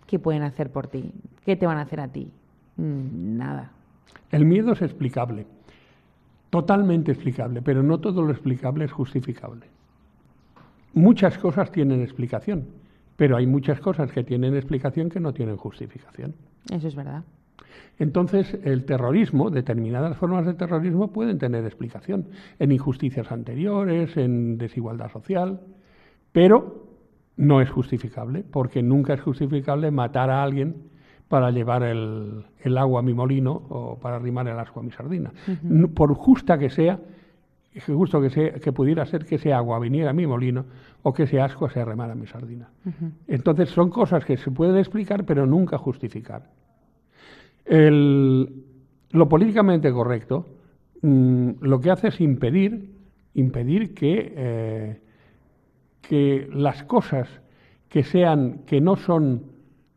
¿qué 0.06 0.18
pueden 0.18 0.42
hacer 0.42 0.70
por 0.70 0.86
ti? 0.86 1.12
¿Qué 1.48 1.56
te 1.56 1.64
van 1.64 1.78
a 1.78 1.80
hacer 1.80 1.98
a 1.98 2.08
ti? 2.08 2.30
Mm, 2.76 3.38
nada. 3.38 3.70
El 4.30 4.44
miedo 4.44 4.72
es 4.72 4.82
explicable, 4.82 5.46
totalmente 6.50 7.10
explicable, 7.10 7.62
pero 7.62 7.82
no 7.82 8.00
todo 8.00 8.20
lo 8.20 8.32
explicable 8.32 8.84
es 8.84 8.92
justificable. 8.92 9.64
Muchas 10.92 11.38
cosas 11.38 11.72
tienen 11.72 12.02
explicación, 12.02 12.66
pero 13.16 13.38
hay 13.38 13.46
muchas 13.46 13.80
cosas 13.80 14.12
que 14.12 14.24
tienen 14.24 14.56
explicación 14.56 15.08
que 15.08 15.20
no 15.20 15.32
tienen 15.32 15.56
justificación. 15.56 16.34
Eso 16.70 16.86
es 16.86 16.94
verdad. 16.94 17.24
Entonces, 17.98 18.58
el 18.62 18.84
terrorismo, 18.84 19.48
determinadas 19.48 20.18
formas 20.18 20.44
de 20.44 20.52
terrorismo 20.52 21.14
pueden 21.14 21.38
tener 21.38 21.64
explicación 21.64 22.26
en 22.58 22.72
injusticias 22.72 23.32
anteriores, 23.32 24.18
en 24.18 24.58
desigualdad 24.58 25.10
social, 25.10 25.62
pero 26.30 26.88
no 27.38 27.62
es 27.62 27.70
justificable, 27.70 28.44
porque 28.44 28.82
nunca 28.82 29.14
es 29.14 29.22
justificable 29.22 29.90
matar 29.90 30.28
a 30.28 30.42
alguien 30.42 30.97
para 31.28 31.50
llevar 31.50 31.82
el, 31.82 32.44
agua 32.76 33.00
a 33.00 33.02
mi 33.02 33.14
molino 33.14 33.52
o 33.68 33.98
para 33.98 34.16
arrimar 34.16 34.48
el 34.48 34.58
asco 34.58 34.80
a 34.80 34.82
mi 34.82 34.90
sardina. 34.90 35.32
Por 35.94 36.14
justa 36.14 36.58
que 36.58 36.70
sea, 36.70 36.98
justo 37.86 38.20
que, 38.20 38.30
sea, 38.30 38.52
que 38.54 38.72
pudiera 38.72 39.04
ser 39.06 39.24
que 39.24 39.36
ese 39.36 39.52
agua 39.52 39.78
viniera 39.78 40.10
a 40.10 40.14
mi 40.14 40.26
molino 40.26 40.64
o 41.02 41.12
que 41.12 41.24
ese 41.24 41.40
asco 41.40 41.68
se 41.68 41.80
arrimara 41.80 42.12
a 42.12 42.16
mi 42.16 42.26
sardina. 42.26 42.70
Entonces 43.26 43.68
son 43.70 43.90
cosas 43.90 44.24
que 44.24 44.36
se 44.36 44.50
pueden 44.50 44.76
explicar 44.76 45.24
pero 45.24 45.46
nunca 45.46 45.78
justificar 45.78 46.42
lo 47.68 49.28
políticamente 49.28 49.92
correcto 49.92 50.46
mm, 51.02 51.50
lo 51.60 51.80
que 51.80 51.90
hace 51.90 52.08
es 52.08 52.20
impedir, 52.20 52.94
impedir 53.34 53.94
que, 53.94 54.32
eh, 54.36 55.00
que 56.00 56.48
las 56.52 56.82
cosas 56.84 57.28
que, 57.88 58.04
sean, 58.04 58.60
que 58.66 58.80
no 58.80 58.96
son 58.96 59.44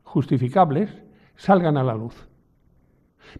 justificables 0.03 1.00
salgan 1.41 1.75
a 1.75 1.83
la 1.83 1.95
luz. 1.95 2.27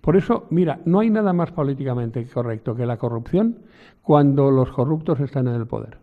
Por 0.02 0.18
eso, 0.18 0.48
mira, 0.50 0.80
no 0.86 1.02
hay 1.02 1.12
nada 1.12 1.34
más 1.34 1.52
políticamente 1.52 2.26
correcto 2.26 2.76
que 2.76 2.86
la 2.86 2.98
corrupción 2.98 3.60
cuando 4.02 4.50
los 4.50 4.72
corruptos 4.72 5.20
están 5.20 5.48
en 5.48 5.56
el 5.56 5.68
poder. 5.68 6.00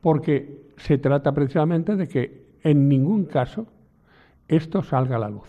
Porque 0.00 0.70
se 0.76 0.98
trata 0.98 1.32
precisamente 1.32 1.96
de 1.96 2.06
que 2.06 2.46
en 2.62 2.88
ningún 2.88 3.24
caso 3.24 3.66
esto 4.46 4.82
salga 4.82 5.16
a 5.16 5.18
la 5.18 5.30
luz. 5.30 5.48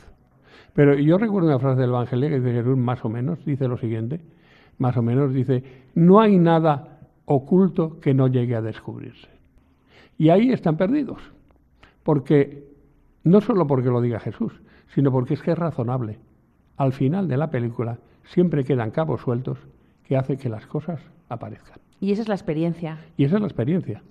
Pero 0.73 0.95
yo 0.95 1.19
recuerdo 1.19 1.49
una 1.49 1.59
frase 1.59 1.81
del 1.81 1.91
Evangelio 1.91 2.29
que 2.29 2.39
dice 2.39 2.53
Jesús 2.53 2.77
más 2.77 3.05
o 3.05 3.09
menos, 3.09 3.45
dice 3.45 3.67
lo 3.67 3.77
siguiente, 3.77 4.21
más 4.79 4.97
o 4.97 5.03
menos 5.03 5.31
dice, 5.31 5.63
no 5.93 6.19
hay 6.19 6.39
nada 6.39 7.01
oculto 7.25 7.99
que 7.99 8.15
no 8.15 8.27
llegue 8.27 8.55
a 8.55 8.61
descubrirse. 8.61 9.29
Y 10.17 10.29
ahí 10.29 10.51
están 10.51 10.77
perdidos, 10.77 11.21
porque 12.01 12.76
no 13.27 13.41
solo 13.41 13.67
porque 13.67 13.89
lo 13.89 14.01
diga 14.01 14.19
Jesús, 14.19 14.53
sino 14.93 15.11
porque 15.11 15.35
es 15.35 15.41
que 15.41 15.51
es 15.51 15.57
razonable. 15.57 16.19
Al 16.77 16.93
final 16.93 17.27
de 17.27 17.37
la 17.37 17.49
película 17.49 17.97
siempre 18.23 18.63
quedan 18.63 18.91
cabos 18.91 19.21
sueltos 19.21 19.57
que 20.03 20.17
hace 20.17 20.37
que 20.37 20.49
las 20.49 20.65
cosas 20.67 20.99
aparezcan. 21.29 21.79
Y 21.99 22.11
esa 22.11 22.21
es 22.21 22.27
la 22.27 22.35
experiencia. 22.35 22.99
Y 23.17 23.25
esa 23.25 23.35
es 23.35 23.41
la 23.41 23.47
experiencia. 23.47 24.01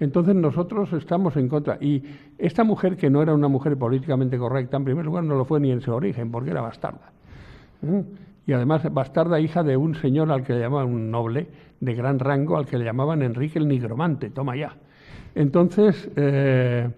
Entonces 0.00 0.34
nosotros 0.34 0.92
estamos 0.94 1.36
en 1.36 1.48
contra. 1.48 1.78
Y 1.80 2.02
esta 2.38 2.64
mujer, 2.64 2.96
que 2.96 3.10
no 3.10 3.22
era 3.22 3.34
una 3.34 3.48
mujer 3.48 3.76
políticamente 3.76 4.38
correcta, 4.38 4.78
en 4.78 4.84
primer 4.84 5.04
lugar 5.04 5.24
no 5.24 5.36
lo 5.36 5.44
fue 5.44 5.60
ni 5.60 5.70
en 5.70 5.82
su 5.82 5.92
origen, 5.92 6.30
porque 6.30 6.50
era 6.50 6.62
bastarda. 6.62 7.12
¿eh? 7.82 8.02
Y 8.46 8.52
además 8.52 8.82
bastarda 8.92 9.38
hija 9.38 9.62
de 9.62 9.76
un 9.76 9.94
señor 9.94 10.32
al 10.32 10.42
que 10.42 10.54
le 10.54 10.60
llamaban 10.60 10.88
un 10.88 11.10
noble 11.10 11.46
de 11.80 11.94
gran 11.94 12.18
rango, 12.18 12.56
al 12.56 12.66
que 12.66 12.78
le 12.78 12.84
llamaban 12.84 13.22
Enrique 13.22 13.58
el 13.58 13.68
Nigromante, 13.68 14.30
toma 14.30 14.56
ya. 14.56 14.74
Entonces, 15.34 16.10
eh, 16.16 16.88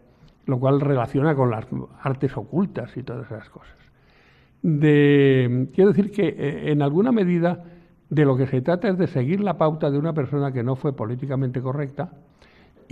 lo 0.47 0.59
cual 0.59 0.81
relaciona 0.81 1.35
con 1.35 1.51
las 1.51 1.67
artes 2.03 2.37
ocultas 2.37 2.97
y 2.97 3.03
todas 3.03 3.27
esas 3.27 3.49
cosas. 3.49 3.77
quiero 4.61 5.89
decir 5.89 6.11
que 6.11 6.29
eh, 6.29 6.73
en 6.73 6.83
alguna 6.83 7.13
medida 7.13 7.65
de 8.11 8.25
lo 8.25 8.37
que 8.37 8.47
se 8.47 8.61
trata 8.61 8.89
es 8.89 8.99
de 8.99 9.07
seguir 9.07 9.41
la 9.41 9.57
pauta 9.57 9.91
de 9.91 9.99
una 9.99 10.13
persona 10.13 10.53
que 10.53 10.63
no 10.63 10.77
fue 10.77 10.95
políticamente 10.95 11.63
correcta, 11.63 12.11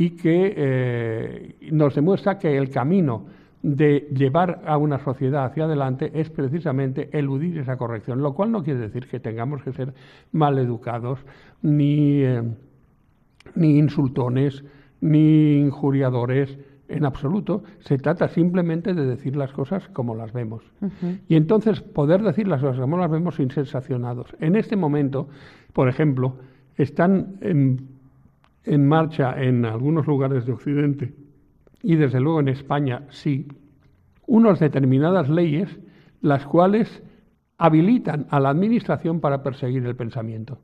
y 0.01 0.17
que 0.17 0.55
eh, 0.57 1.57
nos 1.73 1.95
demuestra 1.95 2.39
que 2.39 2.57
el 2.57 2.71
camino 2.71 3.27
de 3.63 4.09
llevar 4.15 4.63
a 4.65 4.79
una 4.79 4.99
sociedad 4.99 5.45
hacia 5.45 5.65
adelante 5.65 6.11
es 6.15 6.31
precisamente 6.31 7.11
eludir 7.13 7.59
esa 7.59 7.77
corrección, 7.77 8.23
lo 8.23 8.33
cual 8.33 8.51
no 8.51 8.65
quiere 8.65 8.81
decir 8.81 9.07
que 9.07 9.21
tengamos 9.21 9.63
que 9.63 9.75
ser 9.75 9.93
mal 10.33 10.59
educados, 10.59 11.19
ni, 11.61 12.23
eh, 12.23 12.43
ni 13.55 13.77
insultones, 13.77 14.65
ni 15.03 15.59
injuriadores, 15.59 16.59
en 16.91 17.05
absoluto. 17.05 17.63
Se 17.81 17.99
trata 17.99 18.29
simplemente 18.29 18.95
de 18.95 19.07
decir 19.07 19.37
las 19.37 19.53
cosas 19.53 19.89
como 19.89 20.15
las 20.15 20.33
vemos. 20.33 20.63
Y 21.29 21.37
entonces 21.37 21.81
poder 21.81 22.23
decir 22.23 22.49
las 22.49 22.61
cosas 22.61 22.81
como 22.81 22.99
las 22.99 23.11
vemos 23.11 23.37
sin 23.37 23.51
ser 23.51 23.67
sancionados. 23.67 24.37
En 24.41 24.57
este 24.57 24.77
momento, 24.77 25.29
por 25.73 25.89
ejemplo, 25.89 26.37
están 26.77 27.37
en 27.41 28.01
en 28.65 28.87
marcha 28.87 29.41
en 29.43 29.65
algunos 29.65 30.07
lugares 30.07 30.47
de 30.47 30.53
Occidente 30.53 31.15
y 31.83 31.97
desde 31.97 32.21
luego 32.21 32.41
en 32.41 32.49
España 32.49 33.07
sí, 33.11 33.49
unas 34.27 34.61
determinadas 34.61 35.29
leyes 35.29 35.79
las 36.21 36.45
cuales 36.47 37.03
habilitan 37.57 38.27
a 38.31 38.41
la 38.41 38.51
Administración 38.51 39.21
para 39.21 39.43
perseguir 39.43 39.85
el 39.87 39.97
pensamiento. 39.97 40.59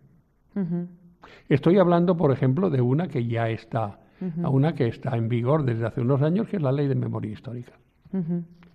Estoy 1.48 1.78
hablando, 1.78 2.16
por 2.16 2.32
ejemplo, 2.32 2.70
de 2.70 2.80
una 2.80 3.08
que 3.08 3.26
ya 3.26 3.50
está, 3.50 4.00
una 4.20 4.74
que 4.74 4.88
está 4.88 5.16
en 5.16 5.28
vigor 5.28 5.64
desde 5.64 5.86
hace 5.86 6.00
unos 6.00 6.22
años, 6.22 6.48
que 6.48 6.56
es 6.56 6.62
la 6.62 6.72
Ley 6.72 6.88
de 6.88 6.94
Memoria 6.94 7.32
Histórica. 7.32 7.72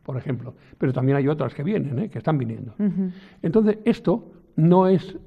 Por 0.04 0.18
ejemplo, 0.18 0.56
pero 0.78 0.94
también 0.94 1.18
hay 1.18 1.28
otras 1.28 1.54
que 1.54 1.64
vienen, 1.64 2.00
¿eh? 2.00 2.10
que 2.10 2.18
están 2.18 2.38
viniendo. 2.38 2.74
Entonces, 3.42 3.80
esto 3.86 4.32
no 4.56 4.88
es 4.88 5.18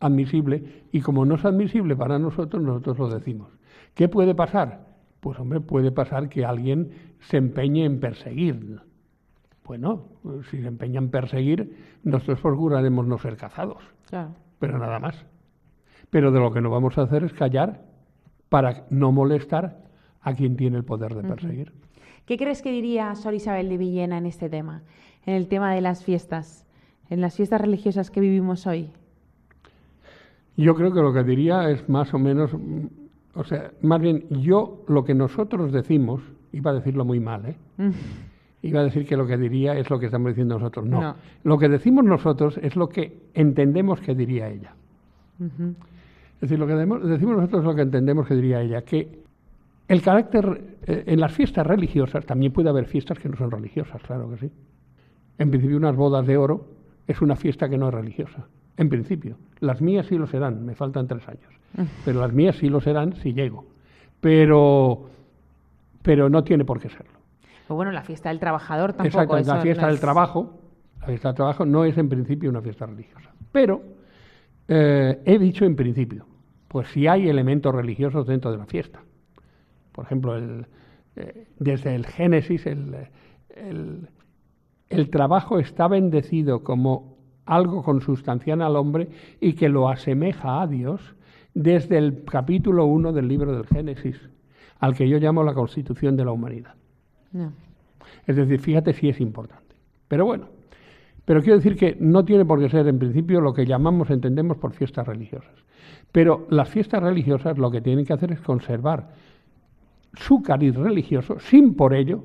admisible 0.00 0.84
y 0.92 1.00
como 1.00 1.24
no 1.24 1.36
es 1.36 1.44
admisible 1.44 1.96
para 1.96 2.18
nosotros, 2.18 2.62
nosotros 2.62 2.98
lo 2.98 3.08
decimos. 3.08 3.48
¿Qué 3.94 4.08
puede 4.08 4.34
pasar? 4.34 4.86
Pues 5.20 5.38
hombre, 5.38 5.60
puede 5.60 5.90
pasar 5.92 6.28
que 6.28 6.44
alguien 6.44 6.90
se 7.20 7.38
empeñe 7.38 7.84
en 7.84 8.00
perseguir. 8.00 8.80
Bueno, 9.64 10.04
si 10.50 10.60
se 10.60 10.68
empeña 10.68 10.98
en 10.98 11.10
perseguir, 11.10 11.74
nosotros 12.02 12.40
procuraremos 12.40 13.06
no 13.06 13.18
ser 13.18 13.36
cazados. 13.36 13.82
Pero 14.58 14.78
nada 14.78 14.98
más. 14.98 15.24
Pero 16.10 16.30
de 16.30 16.40
lo 16.40 16.52
que 16.52 16.60
no 16.60 16.70
vamos 16.70 16.98
a 16.98 17.02
hacer 17.02 17.24
es 17.24 17.32
callar 17.32 17.93
para 18.54 18.84
no 18.88 19.10
molestar 19.10 19.78
a 20.22 20.32
quien 20.32 20.54
tiene 20.54 20.76
el 20.76 20.84
poder 20.84 21.12
de 21.12 21.24
perseguir. 21.24 21.72
¿Qué 22.24 22.36
crees 22.36 22.62
que 22.62 22.70
diría 22.70 23.12
Sor 23.16 23.34
Isabel 23.34 23.68
de 23.68 23.76
Villena 23.76 24.16
en 24.16 24.26
este 24.26 24.48
tema? 24.48 24.82
En 25.26 25.34
el 25.34 25.48
tema 25.48 25.74
de 25.74 25.80
las 25.80 26.04
fiestas, 26.04 26.64
en 27.10 27.20
las 27.20 27.34
fiestas 27.34 27.60
religiosas 27.60 28.12
que 28.12 28.20
vivimos 28.20 28.68
hoy. 28.68 28.92
Yo 30.56 30.76
creo 30.76 30.92
que 30.92 31.00
lo 31.00 31.12
que 31.12 31.24
diría 31.24 31.68
es 31.68 31.88
más 31.88 32.14
o 32.14 32.18
menos, 32.20 32.52
o 33.34 33.42
sea, 33.42 33.72
más 33.82 34.00
bien 34.00 34.22
yo 34.30 34.84
lo 34.86 35.02
que 35.02 35.14
nosotros 35.14 35.72
decimos, 35.72 36.22
iba 36.52 36.70
a 36.70 36.74
decirlo 36.74 37.04
muy 37.04 37.18
mal, 37.18 37.46
¿eh? 37.46 37.56
Mm. 37.78 37.90
Iba 38.62 38.82
a 38.82 38.84
decir 38.84 39.04
que 39.04 39.16
lo 39.16 39.26
que 39.26 39.36
diría 39.36 39.76
es 39.76 39.90
lo 39.90 39.98
que 39.98 40.06
estamos 40.06 40.28
diciendo 40.28 40.60
nosotros. 40.60 40.86
No. 40.86 41.16
Lo 41.42 41.58
que 41.58 41.68
decimos 41.68 42.04
nosotros 42.04 42.56
es 42.62 42.76
lo 42.76 42.86
que 42.86 43.18
entendemos 43.34 44.00
que 44.00 44.14
diría 44.14 44.48
ella. 44.48 44.76
Es 46.44 46.50
decir, 46.50 46.58
lo 46.58 46.66
que 46.66 46.74
decimos 46.74 47.36
nosotros 47.38 47.60
es 47.60 47.64
lo 47.64 47.74
que 47.74 47.80
entendemos 47.80 48.26
que 48.26 48.34
diría 48.34 48.60
ella. 48.60 48.82
Que 48.82 49.22
el 49.88 50.02
carácter, 50.02 50.76
eh, 50.86 51.04
en 51.06 51.18
las 51.18 51.32
fiestas 51.32 51.66
religiosas, 51.66 52.26
también 52.26 52.52
puede 52.52 52.68
haber 52.68 52.84
fiestas 52.84 53.18
que 53.18 53.30
no 53.30 53.36
son 53.38 53.50
religiosas, 53.50 54.02
claro 54.02 54.28
que 54.28 54.36
sí. 54.36 54.52
En 55.38 55.48
principio, 55.48 55.78
unas 55.78 55.96
bodas 55.96 56.26
de 56.26 56.36
oro 56.36 56.66
es 57.06 57.22
una 57.22 57.34
fiesta 57.34 57.66
que 57.70 57.78
no 57.78 57.88
es 57.88 57.94
religiosa. 57.94 58.46
En 58.76 58.90
principio. 58.90 59.38
Las 59.60 59.80
mías 59.80 60.04
sí 60.04 60.18
lo 60.18 60.26
serán, 60.26 60.66
me 60.66 60.74
faltan 60.74 61.06
tres 61.06 61.26
años. 61.26 61.50
Pero 62.04 62.20
las 62.20 62.34
mías 62.34 62.56
sí 62.56 62.68
lo 62.68 62.82
serán 62.82 63.14
si 63.16 63.32
llego. 63.32 63.64
Pero, 64.20 65.08
pero 66.02 66.28
no 66.28 66.44
tiene 66.44 66.66
por 66.66 66.78
qué 66.78 66.90
serlo. 66.90 67.20
Pues 67.66 67.74
bueno, 67.74 67.90
la 67.90 68.02
fiesta 68.02 68.28
del 68.28 68.38
trabajador 68.38 68.92
tampoco. 68.92 69.38
Exacto, 69.38 69.54
la 69.54 69.62
fiesta 69.62 69.86
del 69.86 69.98
trabajo, 69.98 70.60
la 71.00 71.06
fiesta 71.06 71.28
del 71.28 71.36
trabajo 71.36 71.64
no 71.64 71.86
es 71.86 71.96
en 71.96 72.10
principio 72.10 72.50
una 72.50 72.60
fiesta 72.60 72.84
religiosa. 72.84 73.30
Pero 73.50 73.80
eh, 74.68 75.22
he 75.24 75.38
dicho 75.38 75.64
en 75.64 75.74
principio, 75.74 76.26
pues 76.74 76.88
si 76.88 77.06
hay 77.06 77.28
elementos 77.28 77.72
religiosos 77.72 78.26
dentro 78.26 78.50
de 78.50 78.58
la 78.58 78.66
fiesta. 78.66 79.00
Por 79.92 80.06
ejemplo, 80.06 80.36
el, 80.36 80.66
eh, 81.14 81.46
desde 81.60 81.94
el 81.94 82.04
Génesis, 82.04 82.66
el, 82.66 82.96
el, 83.50 84.08
el 84.88 85.08
trabajo 85.08 85.60
está 85.60 85.86
bendecido 85.86 86.64
como 86.64 87.16
algo 87.46 87.84
consustancial 87.84 88.60
al 88.60 88.74
hombre 88.74 89.08
y 89.40 89.52
que 89.52 89.68
lo 89.68 89.88
asemeja 89.88 90.62
a 90.62 90.66
Dios 90.66 91.14
desde 91.54 91.96
el 91.96 92.24
capítulo 92.24 92.86
1 92.86 93.12
del 93.12 93.28
libro 93.28 93.56
del 93.56 93.66
Génesis, 93.66 94.20
al 94.80 94.96
que 94.96 95.08
yo 95.08 95.20
llamo 95.20 95.44
la 95.44 95.54
constitución 95.54 96.16
de 96.16 96.24
la 96.24 96.32
humanidad. 96.32 96.74
Es 98.26 98.34
decir, 98.34 98.58
fíjate 98.58 98.94
si 98.94 99.08
es 99.08 99.20
importante. 99.20 99.76
Pero 100.08 100.24
bueno, 100.24 100.48
pero 101.24 101.40
quiero 101.40 101.58
decir 101.58 101.76
que 101.76 101.96
no 102.00 102.24
tiene 102.24 102.44
por 102.44 102.58
qué 102.58 102.68
ser 102.68 102.88
en 102.88 102.98
principio 102.98 103.40
lo 103.40 103.54
que 103.54 103.64
llamamos, 103.64 104.10
entendemos 104.10 104.56
por 104.56 104.72
fiestas 104.72 105.06
religiosas. 105.06 105.63
Pero 106.12 106.46
las 106.50 106.68
fiestas 106.68 107.02
religiosas 107.02 107.58
lo 107.58 107.70
que 107.70 107.80
tienen 107.80 108.04
que 108.04 108.12
hacer 108.12 108.32
es 108.32 108.40
conservar 108.40 109.10
su 110.14 110.42
cariz 110.42 110.74
religioso 110.76 111.38
sin 111.40 111.74
por 111.74 111.94
ello, 111.94 112.24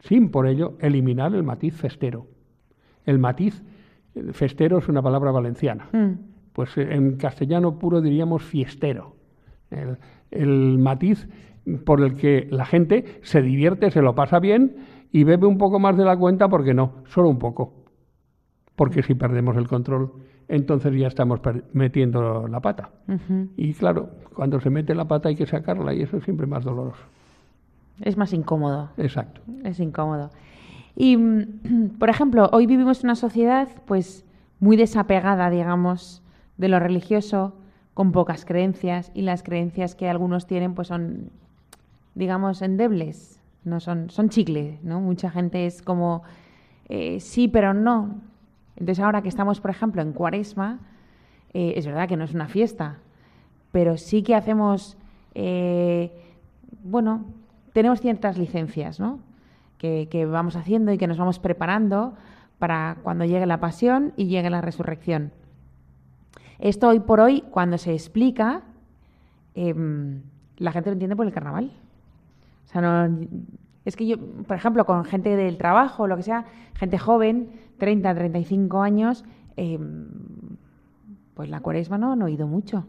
sin 0.00 0.30
por 0.30 0.46
ello 0.46 0.74
eliminar 0.80 1.34
el 1.34 1.42
matiz 1.42 1.76
festero, 1.76 2.26
el 3.04 3.18
matiz 3.18 3.62
Festero 4.32 4.78
es 4.78 4.88
una 4.88 5.02
palabra 5.02 5.30
valenciana. 5.30 5.88
Mm. 5.92 6.12
Pues 6.52 6.76
eh, 6.76 6.88
en 6.90 7.16
castellano 7.16 7.78
puro 7.78 8.00
diríamos 8.00 8.42
fiestero. 8.42 9.16
El, 10.30 10.78
matiz 10.78 11.26
por 11.86 12.02
el 12.02 12.14
que 12.14 12.46
la 12.50 12.66
gente 12.66 13.20
se 13.22 13.40
divierte, 13.40 13.90
se 13.90 14.02
lo 14.02 14.14
pasa 14.14 14.38
bien 14.38 14.76
y 15.10 15.24
bebe 15.24 15.46
un 15.46 15.56
poco 15.56 15.78
más 15.78 15.96
de 15.96 16.04
la 16.04 16.16
cuenta 16.16 16.48
porque 16.48 16.74
no, 16.74 17.04
solo 17.06 17.30
un 17.30 17.38
poco. 17.38 17.84
Porque 18.76 19.02
si 19.02 19.14
perdemos 19.14 19.56
el 19.56 19.66
control, 19.66 20.12
entonces 20.48 20.94
ya 20.94 21.06
estamos 21.06 21.40
metiendo 21.72 22.46
la 22.48 22.60
pata. 22.60 22.90
Y 23.56 23.74
claro, 23.74 24.10
cuando 24.34 24.60
se 24.60 24.70
mete 24.70 24.94
la 24.94 25.06
pata 25.06 25.28
hay 25.28 25.36
que 25.36 25.46
sacarla 25.46 25.94
y 25.94 26.02
eso 26.02 26.18
es 26.18 26.24
siempre 26.24 26.46
más 26.46 26.64
doloroso. 26.64 27.02
Es 28.00 28.16
más 28.16 28.32
incómodo. 28.32 28.90
Exacto. 28.96 29.40
Es 29.64 29.78
incómodo. 29.80 30.30
Y, 30.96 31.16
por 31.98 32.10
ejemplo, 32.10 32.48
hoy 32.52 32.66
vivimos 32.66 33.04
una 33.04 33.14
sociedad 33.14 33.68
pues 33.86 34.24
muy 34.60 34.76
desapegada, 34.76 35.50
digamos, 35.50 36.22
de 36.56 36.68
lo 36.68 36.78
religioso, 36.78 37.54
con 37.94 38.12
pocas 38.12 38.44
creencias 38.44 39.10
y 39.14 39.22
las 39.22 39.42
creencias 39.42 39.94
que 39.94 40.08
algunos 40.08 40.46
tienen 40.46 40.74
pues 40.74 40.88
son, 40.88 41.30
digamos, 42.14 42.62
endebles, 42.62 43.40
no 43.64 43.80
son, 43.80 44.08
son 44.10 44.30
chicle, 44.30 44.78
¿no? 44.82 45.00
Mucha 45.00 45.30
gente 45.30 45.66
es 45.66 45.82
como 45.82 46.22
eh, 46.88 47.20
sí, 47.20 47.48
pero 47.48 47.72
no. 47.74 48.20
Entonces 48.76 49.04
ahora 49.04 49.22
que 49.22 49.28
estamos, 49.28 49.60
por 49.60 49.70
ejemplo, 49.70 50.02
en 50.02 50.12
Cuaresma, 50.12 50.80
eh, 51.52 51.74
es 51.76 51.86
verdad 51.86 52.08
que 52.08 52.16
no 52.16 52.24
es 52.24 52.34
una 52.34 52.48
fiesta, 52.48 52.98
pero 53.70 53.96
sí 53.96 54.22
que 54.22 54.34
hacemos, 54.34 54.96
eh, 55.34 56.10
bueno, 56.82 57.24
tenemos 57.72 58.00
ciertas 58.00 58.38
licencias, 58.38 59.00
¿no? 59.00 59.20
que, 59.82 60.26
vamos 60.30 60.54
haciendo 60.56 60.92
y 60.92 60.98
que 60.98 61.08
nos 61.08 61.18
vamos 61.18 61.38
preparando 61.38 62.14
para 62.58 62.98
cuando 63.02 63.24
llegue 63.24 63.46
la 63.46 63.58
pasión 63.58 64.12
y 64.16 64.26
llegue 64.26 64.48
la 64.48 64.60
resurrección. 64.60 65.32
Esto 66.60 66.88
hoy 66.88 67.00
por 67.00 67.18
hoy, 67.18 67.42
cuando 67.50 67.78
se 67.78 67.92
explica, 67.92 68.62
em, 69.56 70.22
la 70.58 70.70
gente 70.70 70.90
lo 70.90 70.92
entiende 70.92 71.16
por 71.16 71.26
el 71.26 71.32
carnaval. 71.32 71.72
O 72.64 72.68
sea, 72.68 72.80
no, 72.80 73.26
es 73.84 73.96
que 73.96 74.06
yo, 74.06 74.16
por 74.18 74.56
ejemplo, 74.56 74.84
con 74.84 75.04
gente 75.04 75.36
del 75.36 75.58
trabajo, 75.58 76.06
lo 76.06 76.16
que 76.16 76.22
sea, 76.22 76.44
gente 76.74 76.98
joven, 76.98 77.50
30, 77.78 78.14
35 78.14 78.82
años, 78.82 79.24
em, 79.56 80.08
pues 81.34 81.48
la 81.50 81.60
cuaresma 81.60 81.98
no 81.98 82.12
han 82.12 82.22
oído 82.22 82.46
mucho. 82.46 82.84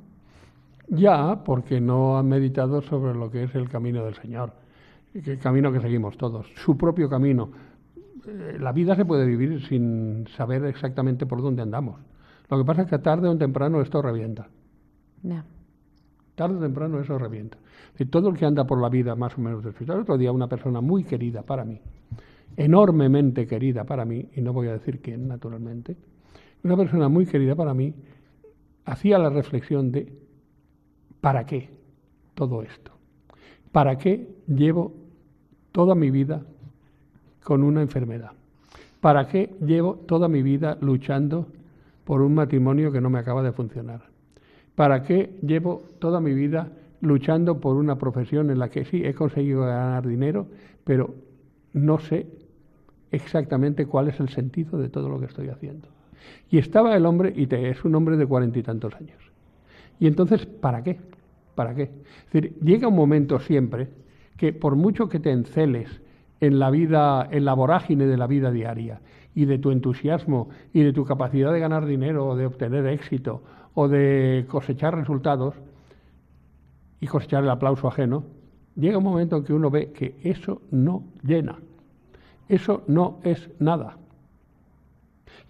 Ya, 0.88 1.44
porque 1.44 1.82
no 1.82 2.18
han 2.18 2.28
meditado 2.28 2.82
sobre 2.82 3.16
lo 3.16 3.32
que 3.32 3.44
es 3.44 3.56
el 3.56 3.70
camino 3.70 4.04
del 4.06 4.16
Señor 4.16 4.54
el 5.14 5.40
camino 5.40 5.72
que 5.72 5.80
seguimos 5.80 6.18
todos, 6.18 6.48
su 6.56 6.78
propio 6.78 7.10
camino. 7.10 7.50
Eh, 8.26 8.58
la 8.60 8.72
vida 8.72 8.96
se 8.96 9.06
puede 9.06 9.26
vivir 9.26 9.66
sin 9.68 10.28
saber 10.36 10.66
exactamente 10.66 11.26
por 11.26 11.42
dónde 11.42 11.62
andamos. 11.62 12.00
Lo 12.50 12.58
que 12.58 12.66
pasa 12.66 12.84
es 12.84 12.90
que 12.90 13.00
tarde 13.00 13.28
o 13.28 13.38
temprano 13.38 13.82
esto 13.82 14.02
revienta. 14.02 14.48
Tarde 16.36 16.58
o 16.58 16.60
temprano 16.60 17.00
eso 17.00 17.18
revienta. 17.18 17.58
Y 17.98 18.06
todo 18.06 18.30
el 18.30 18.38
que 18.38 18.46
anda 18.46 18.66
por 18.66 18.82
la 18.82 18.90
vida 18.90 19.16
más 19.16 19.38
o 19.38 19.42
menos 19.42 19.64
desfilado. 19.64 20.02
Otro 20.02 20.18
día 20.18 20.32
una 20.32 20.48
persona 20.48 20.82
muy 20.82 21.04
querida 21.04 21.44
para 21.44 21.64
mí, 21.64 21.80
enormemente 22.58 23.46
querida 23.46 23.84
para 23.84 24.04
mí, 24.06 24.30
y 24.36 24.42
no 24.42 24.54
voy 24.54 24.68
a 24.68 24.74
decir 24.74 25.00
quién, 25.00 25.28
naturalmente, 25.28 25.96
una 26.64 26.78
persona 26.78 27.10
muy 27.10 27.26
querida 27.26 27.56
para 27.56 27.74
mí, 27.74 27.94
hacía 28.86 29.20
la 29.20 29.30
reflexión 29.30 29.92
de 29.92 30.12
¿para 31.22 31.46
qué 31.46 31.70
todo 32.34 32.64
esto? 32.64 32.92
¿Para 33.72 33.98
qué 33.98 34.28
llevo 34.48 34.94
toda 35.72 35.96
mi 35.96 36.10
vida 36.10 36.42
con 37.44 37.64
una 37.64 37.82
enfermedad? 37.82 38.32
¿Para 39.02 39.28
qué 39.28 39.56
llevo 39.66 39.96
toda 39.96 40.28
mi 40.28 40.42
vida 40.42 40.78
luchando 40.82 41.48
por 42.06 42.22
un 42.22 42.34
matrimonio 42.34 42.92
que 42.92 43.02
no 43.02 43.10
me 43.10 43.20
acaba 43.20 43.44
de 43.44 43.52
funcionar? 43.52 44.13
¿Para 44.76 45.04
qué 45.04 45.38
llevo 45.42 45.84
toda 46.00 46.20
mi 46.20 46.34
vida 46.34 46.70
luchando 47.02 47.60
por 47.60 47.76
una 47.76 47.98
profesión 47.98 48.50
en 48.50 48.60
la 48.60 48.70
que 48.70 48.86
sí 48.86 49.06
he 49.06 49.14
conseguido 49.14 49.62
ganar 49.62 50.08
dinero, 50.08 50.48
pero 50.84 51.14
no 51.74 52.00
sé 52.00 52.28
exactamente 53.12 53.86
cuál 53.86 54.08
es 54.08 54.20
el 54.20 54.30
sentido 54.30 54.80
de 54.80 54.90
todo 54.90 55.10
lo 55.10 55.20
que 55.20 55.26
estoy 55.26 55.50
haciendo? 55.50 55.88
Y 56.50 56.58
estaba 56.58 56.96
el 56.96 57.06
hombre, 57.06 57.34
y 57.36 57.48
es 57.54 57.84
un 57.84 57.96
hombre 57.96 58.18
de 58.18 58.26
cuarenta 58.26 58.60
y 58.60 58.64
tantos 58.64 58.96
años. 58.96 59.20
Y 60.00 60.08
entonces, 60.08 60.46
¿para 60.46 60.84
qué? 60.84 61.00
¿Para 61.56 61.76
qué? 61.76 61.84
Es 61.84 62.32
decir, 62.32 62.58
llega 62.62 62.88
un 62.88 62.96
momento 62.96 63.40
siempre 63.40 63.90
que 64.38 64.54
por 64.54 64.76
mucho 64.76 65.10
que 65.10 65.20
te 65.20 65.32
enceles 65.32 66.02
en 66.40 66.60
la 66.60 66.72
vida, 66.72 67.28
en 67.30 67.46
la 67.46 67.54
vorágine 67.54 68.06
de 68.06 68.18
la 68.18 68.28
vida 68.28 68.52
diaria, 68.52 69.02
y 69.36 69.46
de 69.46 69.58
tu 69.58 69.72
entusiasmo 69.72 70.50
y 70.74 70.82
de 70.84 70.94
tu 70.94 71.06
capacidad 71.06 71.52
de 71.52 71.60
ganar 71.60 71.86
dinero 71.86 72.28
o 72.28 72.36
de 72.36 72.46
obtener 72.46 72.86
éxito 72.88 73.44
o 73.74 73.88
de 73.88 74.46
cosechar 74.48 74.96
resultados 74.96 75.56
y 77.00 77.08
cosechar 77.08 77.44
el 77.44 77.50
aplauso 77.50 77.88
ajeno, 77.88 78.24
llega 78.76 78.98
un 78.98 79.04
momento 79.04 79.38
en 79.38 79.44
que 79.44 79.54
uno 79.54 79.70
ve 79.70 79.92
que 79.92 80.16
eso 80.24 80.62
no 80.72 81.04
llena, 81.24 81.58
eso 82.48 82.84
no 82.88 83.20
es 83.24 83.50
nada. 83.60 83.98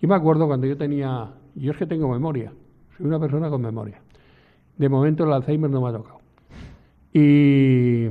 Yo 0.01 0.07
me 0.07 0.15
acuerdo 0.15 0.47
cuando 0.47 0.67
yo 0.67 0.77
tenía, 0.77 1.31
yo 1.55 1.71
es 1.71 1.77
que 1.77 1.85
tengo 1.85 2.09
memoria, 2.09 2.51
soy 2.97 3.05
una 3.05 3.19
persona 3.19 3.49
con 3.49 3.61
memoria. 3.61 4.01
De 4.77 4.89
momento 4.89 5.23
el 5.23 5.33
Alzheimer 5.33 5.69
no 5.69 5.81
me 5.81 5.89
ha 5.89 5.93
tocado. 5.93 6.19
Y 7.13 8.05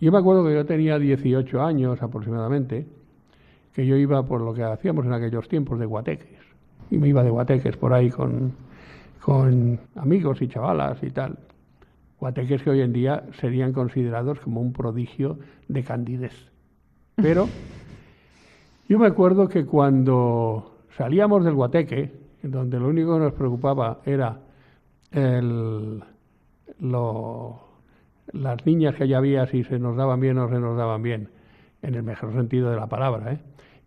yo 0.00 0.12
me 0.12 0.18
acuerdo 0.18 0.44
que 0.44 0.54
yo 0.54 0.66
tenía 0.66 0.98
18 0.98 1.62
años 1.62 2.02
aproximadamente, 2.02 2.86
que 3.72 3.86
yo 3.86 3.96
iba 3.96 4.22
por 4.24 4.42
lo 4.42 4.52
que 4.52 4.62
hacíamos 4.62 5.06
en 5.06 5.14
aquellos 5.14 5.48
tiempos 5.48 5.78
de 5.78 5.86
guateques. 5.86 6.38
Y 6.90 6.98
me 6.98 7.08
iba 7.08 7.22
de 7.22 7.30
guateques 7.30 7.76
por 7.76 7.94
ahí 7.94 8.10
con, 8.10 8.52
con 9.24 9.80
amigos 9.94 10.42
y 10.42 10.48
chavalas 10.48 11.02
y 11.02 11.08
tal. 11.08 11.38
Guateques 12.20 12.62
que 12.62 12.68
hoy 12.68 12.82
en 12.82 12.92
día 12.92 13.24
serían 13.40 13.72
considerados 13.72 14.38
como 14.40 14.60
un 14.60 14.74
prodigio 14.74 15.38
de 15.66 15.82
candidez. 15.82 16.52
Pero 17.16 17.48
yo 18.88 18.98
me 18.98 19.06
acuerdo 19.06 19.48
que 19.48 19.64
cuando 19.64 20.76
salíamos 20.98 21.42
del 21.42 21.54
Guateque, 21.54 22.12
donde 22.42 22.78
lo 22.78 22.88
único 22.88 23.14
que 23.14 23.24
nos 23.24 23.32
preocupaba 23.32 24.00
era 24.04 24.40
el, 25.10 26.04
las 28.32 28.66
niñas 28.66 28.96
que 28.96 29.04
allá 29.04 29.16
había, 29.16 29.46
si 29.46 29.64
se 29.64 29.78
nos 29.78 29.96
daban 29.96 30.20
bien 30.20 30.36
o 30.36 30.50
se 30.50 30.58
nos 30.58 30.76
daban 30.76 31.02
bien, 31.02 31.30
en 31.80 31.94
el 31.94 32.02
mejor 32.02 32.34
sentido 32.34 32.70
de 32.70 32.76
la 32.76 32.88
palabra. 32.88 33.32
¿eh? 33.32 33.38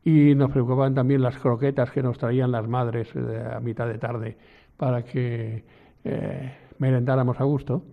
Y 0.03 0.33
nos 0.33 0.49
preocupaban 0.49 0.95
también 0.95 1.21
las 1.21 1.37
croquetas 1.37 1.91
que 1.91 2.01
nos 2.01 2.17
traían 2.17 2.51
las 2.51 2.67
madres 2.67 3.07
eh, 3.15 3.51
a 3.55 3.59
mitad 3.59 3.85
de 3.87 3.99
tarde 3.99 4.37
para 4.77 5.03
que 5.03 5.63
eh, 6.03 6.53
merendáramos 6.77 7.39
a 7.39 7.43
gusto. 7.43 7.83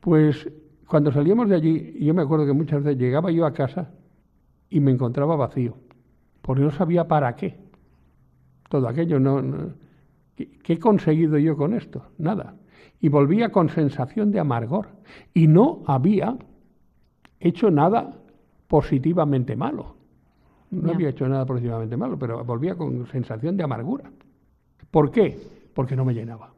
Pues 0.00 0.50
cuando 0.86 1.12
salíamos 1.12 1.48
de 1.48 1.54
allí, 1.54 2.04
yo 2.04 2.14
me 2.14 2.22
acuerdo 2.22 2.46
que 2.46 2.52
muchas 2.52 2.82
veces 2.82 2.98
llegaba 2.98 3.30
yo 3.30 3.46
a 3.46 3.52
casa 3.52 3.90
y 4.68 4.80
me 4.80 4.90
encontraba 4.90 5.36
vacío, 5.36 5.76
porque 6.40 6.62
no 6.62 6.70
sabía 6.70 7.06
para 7.06 7.34
qué 7.36 7.56
todo 8.68 8.88
aquello. 8.88 9.20
No, 9.20 9.42
¿Qué 10.34 10.72
he 10.72 10.78
conseguido 10.78 11.36
yo 11.38 11.56
con 11.56 11.74
esto? 11.74 12.06
Nada. 12.16 12.54
Y 13.00 13.10
volvía 13.10 13.50
con 13.50 13.68
sensación 13.68 14.30
de 14.30 14.40
amargor. 14.40 14.88
Y 15.34 15.46
no 15.46 15.82
había 15.86 16.36
hecho 17.38 17.70
nada 17.70 18.18
positivamente 18.66 19.56
malo. 19.56 19.96
No 20.70 20.92
había 20.92 21.10
hecho 21.10 21.28
nada 21.28 21.44
positivamente 21.44 21.98
malo, 21.98 22.18
pero 22.18 22.42
volvía 22.44 22.74
con 22.74 23.06
sensación 23.08 23.58
de 23.58 23.64
amargura. 23.64 24.10
¿Por 24.90 25.10
qué? 25.10 25.38
Porque 25.74 25.96
no 25.96 26.04
me 26.04 26.14
llenaba. 26.14 26.50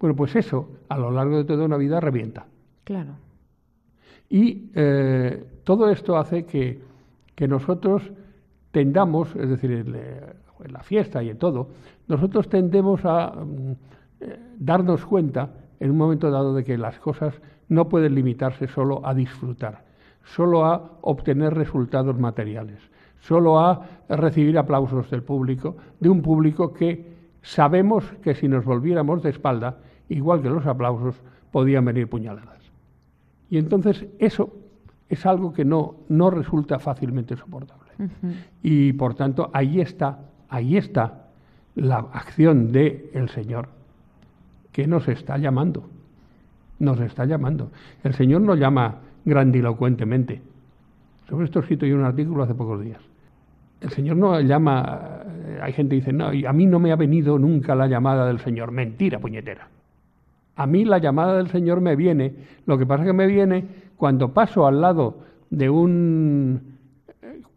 Bueno, 0.00 0.14
pues 0.14 0.36
eso 0.36 0.68
a 0.88 0.98
lo 0.98 1.10
largo 1.10 1.38
de 1.38 1.44
toda 1.44 1.64
una 1.64 1.76
vida 1.76 2.00
revienta. 2.00 2.46
Claro. 2.84 3.12
Y 4.28 4.70
eh, 4.74 5.44
todo 5.64 5.90
esto 5.90 6.16
hace 6.16 6.44
que, 6.44 6.80
que 7.34 7.48
nosotros 7.48 8.02
tendamos, 8.70 9.34
es 9.36 9.48
decir, 9.48 9.70
en 9.72 10.72
la 10.72 10.82
fiesta 10.82 11.22
y 11.22 11.30
en 11.30 11.38
todo, 11.38 11.68
nosotros 12.06 12.48
tendemos 12.48 13.04
a 13.04 13.30
mm, 13.30 13.72
eh, 14.20 14.38
darnos 14.58 15.04
cuenta 15.04 15.50
en 15.80 15.90
un 15.90 15.96
momento 15.96 16.30
dado 16.30 16.54
de 16.54 16.64
que 16.64 16.76
las 16.76 16.98
cosas 16.98 17.34
no 17.68 17.88
pueden 17.88 18.14
limitarse 18.14 18.66
solo 18.66 19.06
a 19.06 19.14
disfrutar, 19.14 19.84
solo 20.24 20.64
a 20.64 20.98
obtener 21.02 21.54
resultados 21.54 22.18
materiales, 22.18 22.78
solo 23.20 23.60
a 23.60 23.86
recibir 24.08 24.58
aplausos 24.58 25.10
del 25.10 25.22
público, 25.22 25.76
de 26.00 26.08
un 26.08 26.22
público 26.22 26.72
que 26.72 27.17
sabemos 27.48 28.04
que 28.22 28.34
si 28.34 28.48
nos 28.48 28.64
volviéramos 28.64 29.22
de 29.22 29.30
espalda, 29.30 29.78
igual 30.08 30.42
que 30.42 30.50
los 30.50 30.66
aplausos, 30.66 31.22
podían 31.50 31.84
venir 31.84 32.08
puñaladas. 32.08 32.58
Y 33.50 33.58
entonces 33.58 34.06
eso 34.18 34.54
es 35.08 35.24
algo 35.24 35.52
que 35.52 35.64
no, 35.64 35.96
no 36.08 36.30
resulta 36.30 36.78
fácilmente 36.78 37.36
soportable. 37.36 37.88
Y 38.62 38.92
por 38.92 39.14
tanto, 39.14 39.50
ahí 39.52 39.80
está 39.80 40.18
ahí 40.48 40.76
está 40.76 41.26
la 41.74 41.98
acción 42.12 42.72
del 42.72 43.10
el 43.12 43.28
Señor, 43.28 43.68
que 44.72 44.86
nos 44.86 45.06
está 45.08 45.38
llamando, 45.38 45.88
nos 46.78 47.00
está 47.00 47.24
llamando. 47.24 47.70
El 48.02 48.14
Señor 48.14 48.40
nos 48.40 48.58
llama 48.58 48.96
grandilocuentemente. 49.24 50.42
Sobre 51.28 51.44
esto 51.44 51.58
he 51.58 51.62
escrito 51.62 51.86
yo 51.86 51.96
un 51.96 52.04
artículo 52.04 52.42
hace 52.42 52.54
pocos 52.54 52.82
días. 52.82 53.00
El 53.80 53.90
Señor 53.90 54.16
no 54.16 54.40
llama, 54.40 55.17
hay 55.60 55.72
gente 55.72 55.94
que 55.94 56.00
dice, 56.00 56.12
no, 56.12 56.26
a 56.28 56.52
mí 56.52 56.66
no 56.66 56.78
me 56.78 56.92
ha 56.92 56.96
venido 56.96 57.38
nunca 57.38 57.74
la 57.74 57.86
llamada 57.86 58.26
del 58.26 58.40
Señor. 58.40 58.70
Mentira, 58.72 59.18
puñetera. 59.18 59.68
A 60.56 60.66
mí 60.66 60.84
la 60.84 60.98
llamada 60.98 61.36
del 61.36 61.48
Señor 61.48 61.80
me 61.80 61.94
viene, 61.94 62.34
lo 62.66 62.78
que 62.78 62.86
pasa 62.86 63.02
es 63.02 63.08
que 63.08 63.12
me 63.12 63.26
viene 63.26 63.64
cuando 63.96 64.32
paso 64.32 64.66
al 64.66 64.80
lado 64.80 65.18
de 65.50 65.70
un 65.70 66.78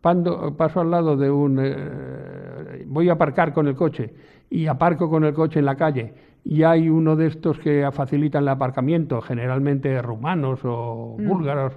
paso 0.01 0.81
al 0.81 0.91
lado 0.91 1.15
de 1.15 1.29
un... 1.29 1.59
Eh, 1.61 2.85
voy 2.87 3.09
a 3.09 3.13
aparcar 3.13 3.53
con 3.53 3.67
el 3.67 3.75
coche 3.75 4.13
y 4.49 4.65
aparco 4.65 5.09
con 5.09 5.23
el 5.23 5.33
coche 5.33 5.59
en 5.59 5.65
la 5.65 5.75
calle 5.75 6.13
y 6.43 6.63
hay 6.63 6.89
uno 6.89 7.15
de 7.15 7.27
estos 7.27 7.59
que 7.59 7.87
facilitan 7.91 8.43
el 8.43 8.49
aparcamiento, 8.49 9.21
generalmente 9.21 10.01
rumanos 10.01 10.59
o 10.63 11.15
mm. 11.19 11.27
búlgaros 11.27 11.73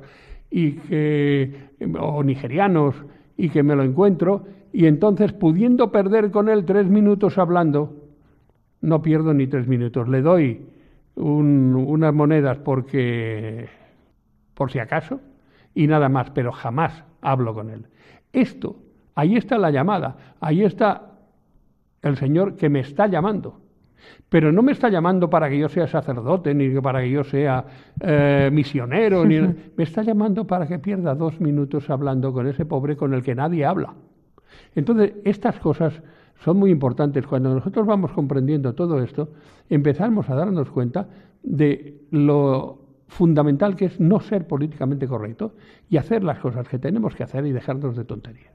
y 0.50 0.72
que, 0.72 1.52
o 1.98 2.22
nigerianos, 2.22 2.94
y 3.36 3.48
que 3.48 3.62
me 3.62 3.74
lo 3.74 3.82
encuentro, 3.82 4.44
y 4.74 4.86
entonces 4.86 5.32
pudiendo 5.32 5.92
perder 5.92 6.32
con 6.32 6.48
él 6.48 6.64
tres 6.64 6.88
minutos 6.88 7.38
hablando, 7.38 7.94
no 8.80 9.02
pierdo 9.02 9.32
ni 9.32 9.46
tres 9.46 9.68
minutos, 9.68 10.08
le 10.08 10.20
doy 10.20 10.66
unas 11.14 12.12
monedas 12.12 12.58
porque, 12.58 13.68
por 14.52 14.72
si 14.72 14.80
acaso, 14.80 15.20
y 15.76 15.86
nada 15.86 16.08
más, 16.08 16.30
pero 16.30 16.50
jamás 16.50 17.04
hablo 17.20 17.54
con 17.54 17.70
él. 17.70 17.86
Esto, 18.32 18.74
ahí 19.14 19.36
está 19.36 19.58
la 19.58 19.70
llamada, 19.70 20.16
ahí 20.40 20.64
está 20.64 21.12
el 22.02 22.16
Señor 22.16 22.56
que 22.56 22.68
me 22.68 22.80
está 22.80 23.06
llamando. 23.06 23.60
Pero 24.28 24.50
no 24.50 24.64
me 24.64 24.72
está 24.72 24.88
llamando 24.88 25.30
para 25.30 25.48
que 25.48 25.56
yo 25.56 25.68
sea 25.68 25.86
sacerdote, 25.86 26.52
ni 26.52 26.68
para 26.80 27.00
que 27.00 27.10
yo 27.10 27.22
sea 27.22 27.64
eh, 28.00 28.50
misionero, 28.52 29.24
ni, 29.24 29.38
me 29.76 29.84
está 29.84 30.02
llamando 30.02 30.48
para 30.48 30.66
que 30.66 30.80
pierda 30.80 31.14
dos 31.14 31.40
minutos 31.40 31.88
hablando 31.90 32.32
con 32.32 32.48
ese 32.48 32.66
pobre 32.66 32.96
con 32.96 33.14
el 33.14 33.22
que 33.22 33.36
nadie 33.36 33.64
habla. 33.64 33.94
Entonces, 34.74 35.14
estas 35.24 35.58
cosas 35.58 36.02
son 36.44 36.58
muy 36.58 36.70
importantes. 36.70 37.26
Cuando 37.26 37.54
nosotros 37.54 37.86
vamos 37.86 38.12
comprendiendo 38.12 38.74
todo 38.74 39.02
esto, 39.02 39.30
empezamos 39.68 40.28
a 40.30 40.34
darnos 40.34 40.70
cuenta 40.70 41.08
de 41.42 42.00
lo 42.10 42.78
fundamental 43.06 43.76
que 43.76 43.86
es 43.86 44.00
no 44.00 44.20
ser 44.20 44.46
políticamente 44.46 45.06
correcto 45.06 45.52
y 45.88 45.98
hacer 45.98 46.24
las 46.24 46.38
cosas 46.38 46.68
que 46.68 46.78
tenemos 46.78 47.14
que 47.14 47.22
hacer 47.22 47.46
y 47.46 47.52
dejarnos 47.52 47.96
de 47.96 48.04
tonterías. 48.04 48.52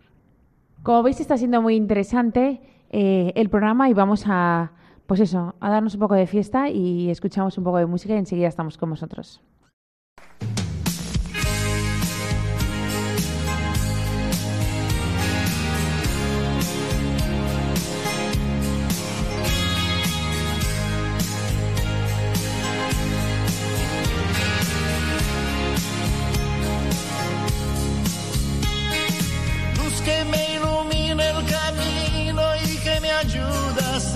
Como 0.83 1.03
veis 1.03 1.19
está 1.19 1.37
siendo 1.37 1.61
muy 1.61 1.75
interesante 1.75 2.61
eh, 2.89 3.31
el 3.35 3.49
programa 3.49 3.89
y 3.89 3.93
vamos 3.93 4.25
a, 4.27 4.71
pues 5.05 5.19
eso, 5.19 5.55
a 5.59 5.69
darnos 5.69 5.93
un 5.93 5.99
poco 5.99 6.15
de 6.15 6.27
fiesta 6.27 6.69
y 6.69 7.09
escuchamos 7.09 7.57
un 7.57 7.63
poco 7.63 7.77
de 7.77 7.85
música 7.85 8.15
y 8.15 8.17
enseguida 8.17 8.47
estamos 8.47 8.77
con 8.77 8.89
vosotros. 8.89 9.41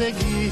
Seguir. 0.03 0.51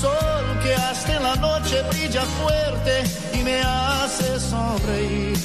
Sol 0.00 0.46
que 0.62 0.72
hasta 0.74 1.16
en 1.16 1.22
la 1.22 1.36
noche 1.36 1.76
brilla 1.90 2.24
fuerte 2.40 2.94
y 3.38 3.38
me 3.48 3.60
hace 3.60 4.28
sonreír. 4.40 5.38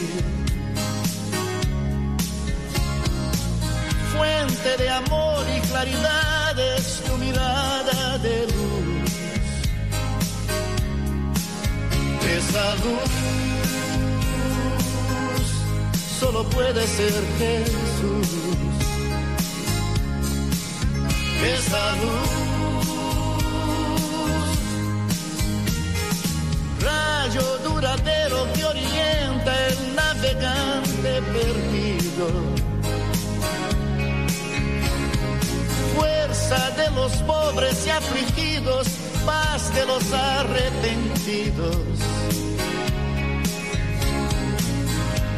Fuente 4.14 4.72
de 4.82 4.90
amor 5.02 5.40
y 5.58 5.60
claridad 5.72 6.54
es 6.76 7.02
tu 7.06 7.14
mirada 7.18 8.18
de 8.20 8.38
luz. 8.54 9.12
Esa 12.38 12.68
luz 12.86 13.12
solo 16.20 16.42
puede 16.56 16.88
ser 16.88 17.14
Jesús. 17.40 18.79
Esa 21.42 21.96
luz, 21.96 22.88
rayo 26.82 27.58
duradero 27.64 28.48
que 28.54 28.66
orienta 28.66 29.68
el 29.68 29.96
navegante 29.96 31.22
perdido. 31.34 32.28
Fuerza 35.96 36.70
de 36.72 36.92
los 36.92 37.14
pobres 37.24 37.88
y 37.88 37.90
afligidos, 37.90 38.88
paz 39.26 39.74
de 39.74 39.86
los 39.86 40.14
arrepentidos 40.14 42.00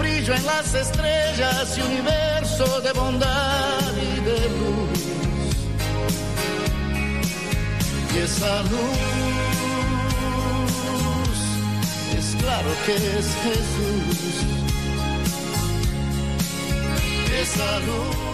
brillo 0.01 0.33
en 0.33 0.45
las 0.45 0.73
estrellas 0.73 1.77
y 1.77 1.81
universo 1.81 2.81
de 2.81 2.91
bondad 2.91 3.91
y 3.97 4.19
de 4.21 4.49
luz. 4.49 4.90
Y 8.13 8.17
esa 8.17 8.61
luz 8.63 9.01
es 12.17 12.35
claro 12.41 12.69
que 12.85 12.95
es 12.95 13.35
Jesús. 13.43 14.45
Esa 17.41 17.79
luz. 17.79 18.31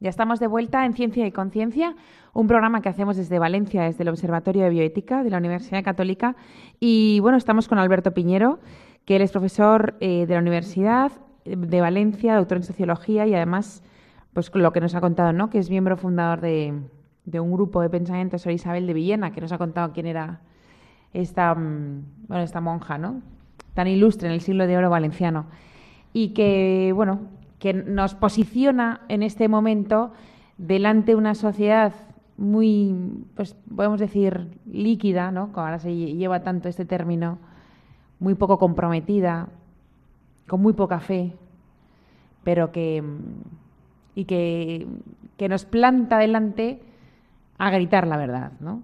Ya 0.00 0.10
estamos 0.10 0.40
de 0.40 0.46
vuelta 0.46 0.86
en 0.86 0.94
Ciencia 0.94 1.26
y 1.26 1.32
Conciencia 1.32 1.94
un 2.32 2.46
programa 2.46 2.80
que 2.80 2.88
hacemos 2.88 3.16
desde 3.16 3.38
Valencia, 3.38 3.82
desde 3.82 4.04
el 4.04 4.08
Observatorio 4.10 4.62
de 4.62 4.70
Bioética 4.70 5.24
de 5.24 5.30
la 5.30 5.38
Universidad 5.38 5.82
Católica. 5.82 6.36
Y 6.78 7.18
bueno, 7.20 7.36
estamos 7.36 7.68
con 7.68 7.78
Alberto 7.78 8.12
Piñero, 8.12 8.60
que 9.04 9.16
él 9.16 9.22
es 9.22 9.32
profesor 9.32 9.96
eh, 10.00 10.24
de 10.26 10.34
la 10.34 10.40
Universidad 10.40 11.12
de 11.44 11.80
Valencia, 11.80 12.36
doctor 12.36 12.58
en 12.58 12.62
Sociología 12.64 13.26
y 13.26 13.34
además, 13.34 13.82
pues 14.32 14.50
lo 14.54 14.72
que 14.72 14.80
nos 14.80 14.94
ha 14.94 15.00
contado, 15.00 15.32
¿no? 15.32 15.50
Que 15.50 15.58
es 15.58 15.70
miembro 15.70 15.96
fundador 15.96 16.40
de, 16.40 16.72
un 17.40 17.52
grupo 17.52 17.80
de 17.80 17.90
pensamiento 17.90 18.38
sobre 18.38 18.54
Isabel 18.54 18.86
de 18.86 18.94
Villena, 18.94 19.32
que 19.32 19.40
nos 19.40 19.52
ha 19.52 19.58
contado 19.58 19.92
quién 19.92 20.06
era 20.06 20.40
esta, 21.12 21.54
mm, 21.54 22.26
bueno, 22.28 22.44
esta 22.44 22.60
monja, 22.60 22.98
¿no? 22.98 23.22
Tan 23.74 23.88
ilustre 23.88 24.28
en 24.28 24.34
el 24.34 24.40
siglo 24.40 24.66
de 24.66 24.76
oro 24.76 24.90
valenciano. 24.90 25.46
Y 26.12 26.30
que, 26.30 26.92
bueno, 26.94 27.20
que 27.58 27.74
nos 27.74 28.14
posiciona 28.14 29.02
en 29.08 29.22
este 29.22 29.48
momento 29.48 30.12
delante 30.56 31.12
de 31.12 31.16
una 31.16 31.34
sociedad 31.34 31.92
muy, 32.36 32.94
pues 33.34 33.56
podemos 33.74 33.98
decir, 33.98 34.58
líquida, 34.66 35.32
¿no? 35.32 35.52
Como 35.52 35.66
ahora 35.66 35.80
se 35.80 35.94
lleva 35.94 36.42
tanto 36.42 36.68
este 36.68 36.84
término, 36.84 37.38
muy 38.20 38.34
poco 38.34 38.58
comprometida, 38.58 39.48
con 40.46 40.62
muy 40.62 40.72
poca 40.72 41.00
fe, 41.00 41.34
pero 42.44 42.72
que 42.72 43.02
y 44.18 44.24
que, 44.24 44.84
que 45.36 45.48
nos 45.48 45.64
planta 45.64 46.18
delante 46.18 46.80
a 47.56 47.70
gritar 47.70 48.04
la 48.04 48.16
verdad, 48.16 48.50
¿no? 48.58 48.82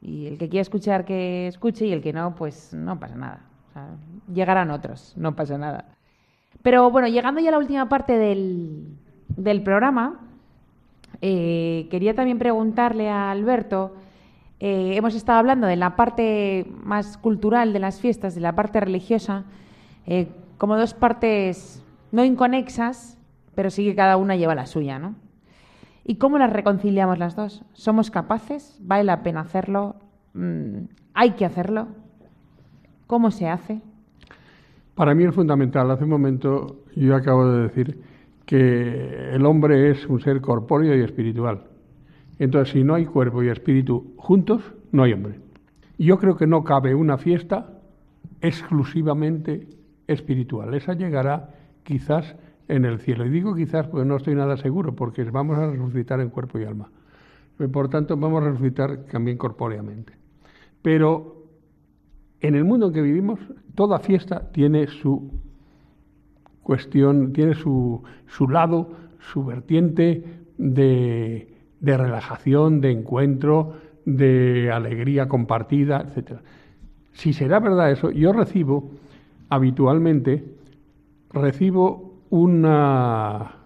Y 0.00 0.26
el 0.26 0.38
que 0.38 0.48
quiera 0.48 0.62
escuchar 0.62 1.04
que 1.04 1.46
escuche 1.46 1.86
y 1.86 1.92
el 1.92 2.02
que 2.02 2.12
no, 2.12 2.34
pues 2.34 2.74
no 2.74 2.98
pasa 2.98 3.14
nada. 3.14 3.38
llegarán 4.34 4.72
otros, 4.72 5.14
no 5.16 5.36
pasa 5.36 5.56
nada. 5.56 5.84
Pero 6.62 6.90
bueno, 6.90 7.06
llegando 7.06 7.40
ya 7.40 7.50
a 7.50 7.52
la 7.52 7.58
última 7.58 7.88
parte 7.88 8.18
del, 8.18 8.88
del 9.28 9.62
programa, 9.62 10.18
eh, 11.20 11.86
quería 11.88 12.16
también 12.16 12.40
preguntarle 12.40 13.08
a 13.08 13.30
Alberto, 13.30 13.94
eh, 14.58 14.96
hemos 14.96 15.14
estado 15.14 15.38
hablando 15.38 15.68
de 15.68 15.76
la 15.76 15.94
parte 15.94 16.66
más 16.82 17.18
cultural 17.18 17.72
de 17.72 17.78
las 17.78 18.00
fiestas, 18.00 18.34
de 18.34 18.40
la 18.40 18.56
parte 18.56 18.80
religiosa, 18.80 19.44
eh, 20.06 20.26
como 20.58 20.76
dos 20.76 20.92
partes 20.92 21.84
no 22.10 22.24
inconexas, 22.24 23.16
pero 23.54 23.70
sí 23.70 23.84
que 23.84 23.94
cada 23.94 24.16
una 24.16 24.36
lleva 24.36 24.54
la 24.54 24.66
suya, 24.66 24.98
¿no? 24.98 25.14
¿Y 26.04 26.16
cómo 26.16 26.38
las 26.38 26.52
reconciliamos 26.52 27.18
las 27.18 27.36
dos? 27.36 27.64
¿Somos 27.72 28.10
capaces? 28.10 28.78
¿Vale 28.82 29.04
la 29.04 29.22
pena 29.22 29.40
hacerlo? 29.40 29.96
Mm, 30.34 30.84
¿Hay 31.14 31.32
que 31.32 31.44
hacerlo? 31.44 31.88
¿Cómo 33.06 33.30
se 33.30 33.48
hace? 33.48 33.80
Para 34.94 35.14
mí 35.14 35.24
es 35.24 35.34
fundamental. 35.34 35.90
Hace 35.90 36.04
un 36.04 36.10
momento 36.10 36.84
yo 36.96 37.14
acabo 37.14 37.46
de 37.46 37.62
decir 37.62 38.00
que 38.46 39.30
el 39.32 39.46
hombre 39.46 39.90
es 39.90 40.06
un 40.06 40.20
ser 40.20 40.40
corpóreo 40.40 40.96
y 40.96 41.02
espiritual. 41.02 41.64
Entonces, 42.38 42.72
si 42.72 42.82
no 42.82 42.94
hay 42.94 43.06
cuerpo 43.06 43.42
y 43.42 43.48
espíritu 43.48 44.14
juntos, 44.16 44.62
no 44.90 45.04
hay 45.04 45.12
hombre. 45.12 45.38
Yo 45.98 46.18
creo 46.18 46.36
que 46.36 46.46
no 46.46 46.64
cabe 46.64 46.94
una 46.94 47.16
fiesta 47.16 47.78
exclusivamente 48.40 49.68
espiritual. 50.08 50.74
Esa 50.74 50.94
llegará 50.94 51.50
quizás 51.84 52.34
en 52.72 52.86
el 52.86 53.00
cielo. 53.00 53.26
Y 53.26 53.28
digo 53.28 53.54
quizás 53.54 53.86
porque 53.86 54.06
no 54.06 54.16
estoy 54.16 54.34
nada 54.34 54.56
seguro, 54.56 54.94
porque 54.94 55.22
vamos 55.24 55.58
a 55.58 55.70
resucitar 55.70 56.20
en 56.20 56.30
cuerpo 56.30 56.58
y 56.58 56.64
alma. 56.64 56.88
Por 57.70 57.88
tanto, 57.90 58.16
vamos 58.16 58.42
a 58.42 58.50
resucitar 58.50 59.04
también 59.04 59.36
corpóreamente. 59.36 60.14
Pero 60.80 61.44
en 62.40 62.54
el 62.54 62.64
mundo 62.64 62.86
en 62.86 62.92
que 62.94 63.02
vivimos, 63.02 63.38
toda 63.74 63.98
fiesta 63.98 64.50
tiene 64.52 64.86
su 64.86 65.30
cuestión, 66.62 67.34
tiene 67.34 67.54
su, 67.54 68.02
su 68.26 68.48
lado, 68.48 68.90
su 69.32 69.44
vertiente 69.44 70.24
de, 70.56 71.54
de, 71.78 71.96
relajación, 71.96 72.80
de 72.80 72.90
encuentro, 72.90 73.74
de 74.06 74.70
alegría 74.72 75.28
compartida, 75.28 76.08
etc. 76.08 76.40
Si 77.12 77.34
será 77.34 77.60
verdad 77.60 77.90
eso, 77.90 78.10
yo 78.10 78.32
recibo 78.32 78.90
habitualmente, 79.50 80.42
recibo 81.32 82.11
unos 82.32 83.56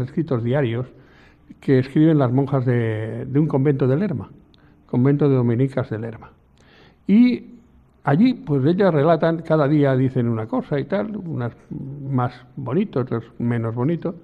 escritos 0.00 0.42
diarios 0.42 0.86
que 1.60 1.78
escriben 1.78 2.18
las 2.18 2.32
monjas 2.32 2.66
de, 2.66 3.26
un 3.34 3.46
convento 3.46 3.86
de 3.86 3.96
Lerma, 3.96 4.30
convento 4.86 5.28
de 5.28 5.36
dominicas 5.36 5.88
de 5.90 5.98
Lerma. 5.98 6.32
Y 7.06 7.52
Allí, 8.06 8.34
pues 8.34 8.64
ellas 8.64 8.94
relatan, 8.94 9.42
cada 9.42 9.66
día 9.66 9.96
dicen 9.96 10.28
una 10.28 10.46
cosa 10.46 10.78
y 10.78 10.84
tal, 10.84 11.16
unas 11.16 11.52
más 11.70 12.32
bonito, 12.54 13.00
otras 13.00 13.24
menos 13.40 13.74
bonito, 13.74 14.14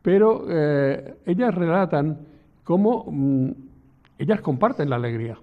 pero 0.00 0.44
eh, 0.48 1.16
ellas 1.26 1.52
relatan 1.52 2.18
cómo 2.62 3.04
mm, 3.10 3.50
ellas 4.20 4.40
comparten 4.42 4.90
la 4.90 4.94
alegría. 4.94 5.36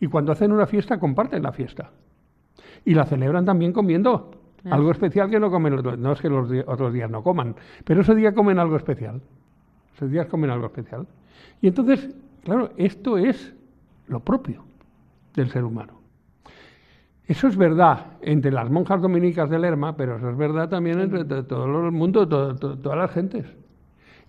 Y 0.00 0.06
cuando 0.06 0.32
hacen 0.32 0.52
una 0.52 0.66
fiesta, 0.66 0.98
comparten 0.98 1.42
la 1.42 1.52
fiesta. 1.52 1.90
Y 2.86 2.94
la 2.94 3.04
celebran 3.04 3.44
también 3.44 3.74
comiendo 3.74 4.30
algo 4.64 4.90
especial 4.90 5.30
que 5.30 5.40
no 5.40 5.50
comen 5.50 5.74
otros. 5.74 5.98
No 5.98 6.12
es 6.12 6.20
que 6.20 6.28
los 6.28 6.50
otros 6.66 6.92
días 6.92 7.10
no 7.10 7.22
coman, 7.22 7.54
pero 7.84 8.02
ese 8.02 8.14
día 8.14 8.34
comen 8.34 8.58
algo 8.58 8.76
especial. 8.76 9.20
Esos 9.94 10.10
días 10.10 10.26
comen 10.26 10.50
algo 10.50 10.66
especial. 10.66 11.06
Y 11.60 11.68
entonces, 11.68 12.14
claro, 12.44 12.70
esto 12.76 13.18
es 13.18 13.54
lo 14.08 14.20
propio 14.20 14.64
del 15.34 15.50
ser 15.50 15.64
humano. 15.64 16.00
Eso 17.26 17.46
es 17.46 17.56
verdad 17.56 18.06
entre 18.22 18.50
las 18.50 18.68
monjas 18.70 19.00
dominicas 19.00 19.48
de 19.48 19.58
Lerma, 19.58 19.96
pero 19.96 20.16
eso 20.16 20.30
es 20.30 20.36
verdad 20.36 20.68
también 20.68 21.00
entre 21.00 21.24
todo 21.24 21.86
el 21.86 21.92
mundo, 21.92 22.26
todas 22.26 22.98
las 22.98 23.12
gentes. 23.12 23.46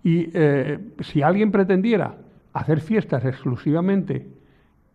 Y 0.03 0.29
eh, 0.33 0.77
si 0.99 1.23
alguien 1.23 1.51
pretendiera 1.51 2.15
hacer 2.53 2.79
fiestas 2.79 3.25
exclusivamente, 3.25 4.27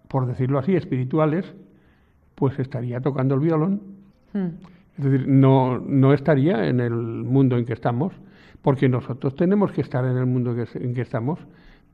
por 0.09 0.27
decirlo 0.27 0.59
así, 0.59 0.77
espirituales, 0.77 1.53
pues 2.37 2.59
estaría 2.59 3.01
tocando 3.01 3.35
el 3.35 3.41
violón. 3.41 3.81
Hmm. 4.33 4.51
Es 4.99 5.05
decir, 5.05 5.29
no, 5.29 5.79
no 5.79 6.13
estaría 6.13 6.69
en 6.69 6.81
el 6.81 6.93
mundo 6.93 7.59
en 7.59 7.67
que 7.67 7.75
estamos, 7.75 8.15
porque 8.63 8.89
nosotros 8.89 9.37
tenemos 9.37 9.73
que 9.73 9.83
estar 9.83 10.05
en 10.05 10.17
el 10.17 10.27
mundo 10.27 10.57
en 10.75 10.95
que 10.95 11.03
estamos 11.03 11.39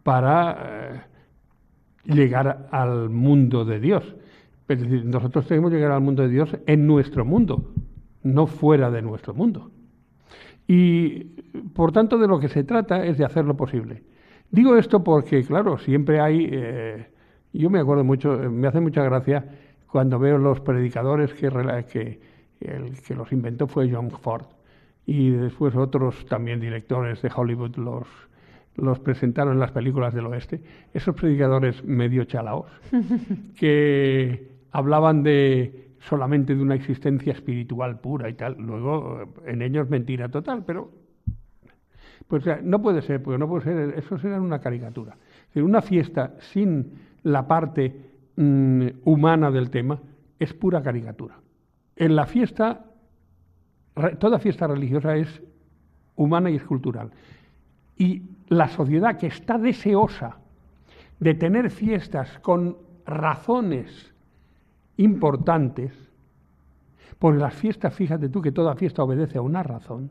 para 0.03 0.57
eh, 0.61 1.01
llegar 2.05 2.69
al 2.71 3.11
mundo 3.11 3.65
de 3.65 3.81
Dios. 3.81 4.15
Es 4.69 4.81
decir, 4.81 5.05
nosotros 5.05 5.47
tenemos 5.47 5.71
que 5.71 5.77
llegar 5.77 5.93
al 5.93 6.01
mundo 6.01 6.23
de 6.23 6.29
Dios 6.29 6.57
en 6.67 6.87
nuestro 6.87 7.25
mundo, 7.25 7.73
no 8.23 8.47
fuera 8.47 8.91
de 8.91 9.03
nuestro 9.03 9.35
mundo. 9.35 9.71
Y 10.67 11.25
por 11.75 11.93
tanto 11.93 12.19
de 12.19 12.29
lo 12.29 12.39
que 12.39 12.49
se 12.49 12.65
trata 12.65 13.05
es 13.05 13.19
de 13.19 13.25
hacer 13.25 13.45
lo 13.45 13.57
posible. 13.57 14.03
Digo 14.51 14.77
esto 14.77 15.03
porque, 15.03 15.43
claro, 15.45 15.79
siempre 15.79 16.21
hay, 16.21 16.49
eh, 16.51 17.07
yo 17.53 17.71
me 17.71 17.81
acuerdo 17.81 18.05
mucho, 18.05 18.39
me 18.51 18.69
hace 18.69 18.81
mucha 18.81 19.03
gracia 19.03 19.45
cuando 19.87 20.19
veo 20.19 20.39
los 20.39 20.61
predicadores 20.61 21.35
que, 21.35 22.21
El 22.65 23.01
que 23.03 23.15
los 23.15 23.33
inventó 23.33 23.67
fue 23.67 23.91
John 23.91 24.11
Ford. 24.11 24.47
Y 25.07 25.31
después 25.31 25.75
otros 25.75 26.27
también 26.27 26.61
directores 26.61 27.21
de 27.23 27.31
Hollywood 27.35 27.77
los, 27.77 28.07
los 28.77 29.01
presentaron 29.01 29.55
en 29.55 29.61
las 29.61 29.73
películas 29.73 30.15
del 30.15 30.27
oeste. 30.27 30.63
Esos 30.95 31.15
predicadores 31.15 31.85
medio 31.85 32.25
chalaos 32.25 32.67
que 33.57 34.53
hablaban 34.71 35.23
de 35.23 35.93
solamente 36.01 36.55
de 36.55 36.63
una 36.63 36.75
existencia 36.75 37.33
espiritual 37.33 38.01
pura 38.01 38.29
y 38.29 38.35
tal. 38.35 38.57
Luego, 38.59 39.33
en 39.47 39.63
ellos 39.63 39.89
mentira 39.89 40.29
total, 40.29 40.65
pero 40.65 40.91
pues 42.29 42.45
no 42.63 42.81
puede 42.81 43.03
ser, 43.03 43.23
porque 43.23 43.39
no 43.39 43.49
puede 43.49 43.65
ser, 43.65 43.99
eso 43.99 44.19
será 44.19 44.41
una 44.41 44.61
caricatura. 44.61 45.17
una 45.55 45.83
fiesta 45.83 46.35
sin 46.39 46.93
la 47.25 47.47
parte 47.47 47.95
mm, 48.37 48.87
humana 49.05 49.51
del 49.51 49.71
tema 49.71 50.01
es 50.39 50.53
pura 50.55 50.83
caricatura. 50.83 51.42
En 51.97 52.17
la 52.17 52.27
fiesta, 52.27 52.85
toda 54.19 54.39
fiesta 54.39 54.67
religiosa 54.67 55.17
es 55.17 55.43
humana 56.17 56.51
y 56.51 56.57
es 56.57 56.65
cultural. 56.65 57.11
Y 57.97 58.23
la 58.49 58.69
sociedad 58.69 59.19
que 59.19 59.27
está 59.27 59.59
deseosa 59.59 60.39
de 61.21 61.35
tener 61.35 61.71
fiestas 61.71 62.39
con 62.41 62.77
razones 63.07 64.13
importantes, 64.97 65.93
por 67.19 67.37
las 67.37 67.55
fiestas, 67.55 67.95
fíjate 67.95 68.29
tú 68.29 68.43
que 68.43 68.51
toda 68.51 68.75
fiesta 68.75 69.05
obedece 69.05 69.39
a 69.39 69.43
una 69.43 69.63
razón. 69.63 70.11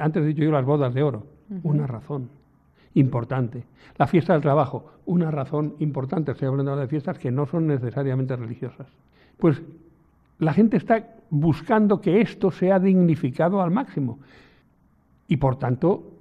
Antes 0.00 0.22
he 0.22 0.26
dicho 0.26 0.42
yo 0.42 0.50
las 0.50 0.64
bodas 0.64 0.94
de 0.94 1.02
oro, 1.02 1.26
una 1.62 1.86
razón 1.86 2.30
importante. 2.94 3.64
La 3.96 4.06
fiesta 4.06 4.32
del 4.32 4.42
trabajo, 4.42 4.92
una 5.06 5.30
razón 5.30 5.74
importante. 5.78 6.32
Estoy 6.32 6.48
hablando 6.48 6.74
de 6.76 6.88
fiestas 6.88 7.18
que 7.18 7.30
no 7.30 7.46
son 7.46 7.66
necesariamente 7.66 8.34
religiosas. 8.36 8.86
Pues 9.36 9.62
la 10.38 10.52
gente 10.52 10.76
está 10.76 11.16
buscando 11.30 12.00
que 12.00 12.20
esto 12.20 12.50
sea 12.50 12.78
dignificado 12.78 13.60
al 13.60 13.70
máximo. 13.70 14.20
Y 15.26 15.36
por 15.36 15.56
tanto, 15.58 16.18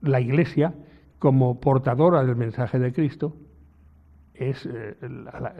la 0.00 0.20
Iglesia, 0.20 0.74
como 1.18 1.60
portadora 1.60 2.24
del 2.24 2.36
mensaje 2.36 2.78
de 2.78 2.92
Cristo, 2.92 3.36
es, 4.34 4.66
eh, 4.66 4.96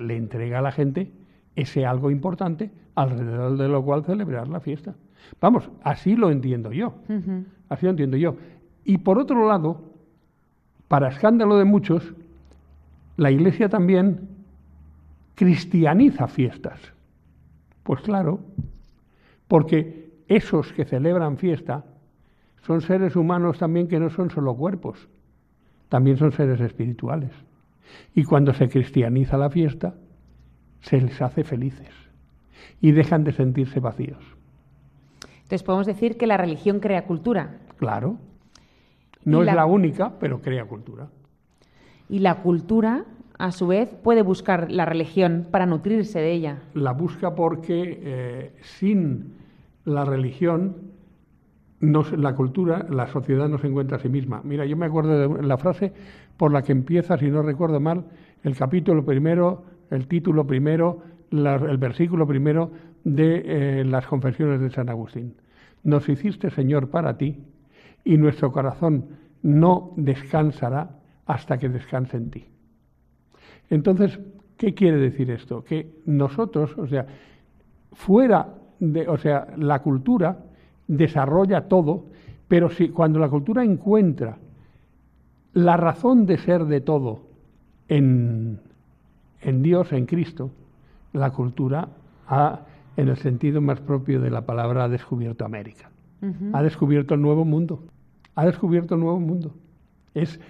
le 0.00 0.16
entrega 0.16 0.60
a 0.60 0.62
la 0.62 0.72
gente 0.72 1.12
ese 1.56 1.84
algo 1.84 2.10
importante 2.10 2.70
alrededor 2.94 3.56
de 3.56 3.68
lo 3.68 3.84
cual 3.84 4.04
celebrar 4.04 4.48
la 4.48 4.60
fiesta. 4.60 4.94
Vamos, 5.40 5.68
así 5.82 6.14
lo 6.16 6.30
entiendo 6.30 6.72
yo. 6.72 6.94
Así 7.68 7.86
lo 7.86 7.90
entiendo 7.90 8.16
yo. 8.16 8.36
Y 8.84 8.98
por 8.98 9.18
otro 9.18 9.46
lado, 9.46 9.82
para 10.86 11.08
escándalo 11.08 11.58
de 11.58 11.64
muchos, 11.64 12.14
la 13.16 13.30
Iglesia 13.30 13.68
también 13.68 14.28
cristianiza 15.34 16.28
fiestas. 16.28 16.80
Pues 17.88 18.02
claro, 18.02 18.40
porque 19.48 20.10
esos 20.28 20.74
que 20.74 20.84
celebran 20.84 21.38
fiesta 21.38 21.86
son 22.60 22.82
seres 22.82 23.16
humanos 23.16 23.56
también 23.56 23.88
que 23.88 23.98
no 23.98 24.10
son 24.10 24.28
solo 24.28 24.54
cuerpos, 24.54 25.08
también 25.88 26.18
son 26.18 26.32
seres 26.32 26.60
espirituales. 26.60 27.30
Y 28.14 28.24
cuando 28.24 28.52
se 28.52 28.68
cristianiza 28.68 29.38
la 29.38 29.48
fiesta, 29.48 29.94
se 30.82 31.00
les 31.00 31.22
hace 31.22 31.44
felices 31.44 31.88
y 32.82 32.92
dejan 32.92 33.24
de 33.24 33.32
sentirse 33.32 33.80
vacíos. 33.80 34.22
Entonces 35.44 35.62
podemos 35.62 35.86
decir 35.86 36.18
que 36.18 36.26
la 36.26 36.36
religión 36.36 36.80
crea 36.80 37.06
cultura. 37.06 37.56
Claro. 37.78 38.18
No 39.24 39.40
es 39.40 39.46
la... 39.46 39.64
única, 39.64 40.12
pero 40.20 40.42
crea 40.42 40.66
cultura. 40.66 41.08
Y 42.10 42.18
la 42.18 42.42
cultura, 42.42 43.06
a 43.38 43.52
su 43.52 43.68
vez, 43.68 43.94
puede 43.94 44.22
buscar 44.22 44.70
la 44.70 44.84
religión 44.84 45.46
para 45.50 45.64
nutrirse 45.64 46.18
de 46.18 46.32
ella. 46.32 46.58
La 46.74 46.92
busca 46.92 47.34
porque 47.34 48.00
eh, 48.02 48.52
sin 48.62 49.34
la 49.84 50.04
religión, 50.04 50.76
la 51.80 52.34
cultura, 52.34 52.84
la 52.90 53.06
sociedad 53.06 53.48
no 53.48 53.58
se 53.58 53.68
encuentra 53.68 53.96
a 53.96 54.00
sí 54.00 54.08
misma. 54.08 54.42
Mira, 54.44 54.66
yo 54.66 54.76
me 54.76 54.86
acuerdo 54.86 55.36
de 55.36 55.42
la 55.42 55.56
frase 55.56 55.92
por 56.36 56.52
la 56.52 56.62
que 56.62 56.72
empieza, 56.72 57.16
si 57.16 57.30
no 57.30 57.42
recuerdo 57.42 57.78
mal, 57.78 58.04
el 58.42 58.56
capítulo 58.56 59.04
primero, 59.04 59.64
el 59.90 60.08
título 60.08 60.46
primero, 60.46 61.02
el 61.30 61.78
versículo 61.78 62.26
primero 62.26 62.72
de 63.04 63.42
eh, 63.80 63.84
las 63.84 64.06
confesiones 64.06 64.60
de 64.60 64.70
San 64.70 64.88
Agustín. 64.88 65.34
Nos 65.84 66.08
hiciste, 66.08 66.50
Señor, 66.50 66.90
para 66.90 67.16
ti, 67.16 67.44
y 68.04 68.16
nuestro 68.16 68.50
corazón 68.50 69.06
no 69.42 69.92
descansará 69.96 70.90
hasta 71.26 71.58
que 71.58 71.68
descanse 71.68 72.16
en 72.16 72.30
ti. 72.30 72.46
Entonces, 73.70 74.18
¿qué 74.56 74.74
quiere 74.74 74.98
decir 74.98 75.30
esto? 75.30 75.64
Que 75.64 75.90
nosotros, 76.06 76.76
o 76.78 76.86
sea, 76.86 77.06
fuera 77.92 78.54
de, 78.80 79.08
o 79.08 79.16
sea, 79.18 79.46
la 79.56 79.80
cultura 79.80 80.38
desarrolla 80.86 81.68
todo, 81.68 82.06
pero 82.48 82.70
si 82.70 82.88
cuando 82.88 83.18
la 83.18 83.28
cultura 83.28 83.64
encuentra 83.64 84.38
la 85.52 85.76
razón 85.76 86.26
de 86.26 86.38
ser 86.38 86.64
de 86.64 86.80
todo 86.80 87.22
en, 87.88 88.60
en 89.40 89.62
Dios, 89.62 89.92
en 89.92 90.06
Cristo, 90.06 90.50
la 91.12 91.30
cultura 91.30 91.88
ha, 92.26 92.60
en 92.96 93.08
el 93.08 93.16
sentido 93.16 93.60
más 93.60 93.80
propio 93.80 94.20
de 94.20 94.30
la 94.30 94.42
palabra, 94.42 94.84
ha 94.84 94.88
descubierto 94.88 95.44
América. 95.44 95.90
Ha 96.52 96.62
descubierto 96.64 97.14
el 97.14 97.22
nuevo 97.22 97.44
mundo. 97.44 97.84
Ha 98.34 98.44
descubierto 98.44 98.94
el 98.96 99.00
nuevo 99.00 99.20
mundo. 99.20 99.54
Es, 100.14 100.40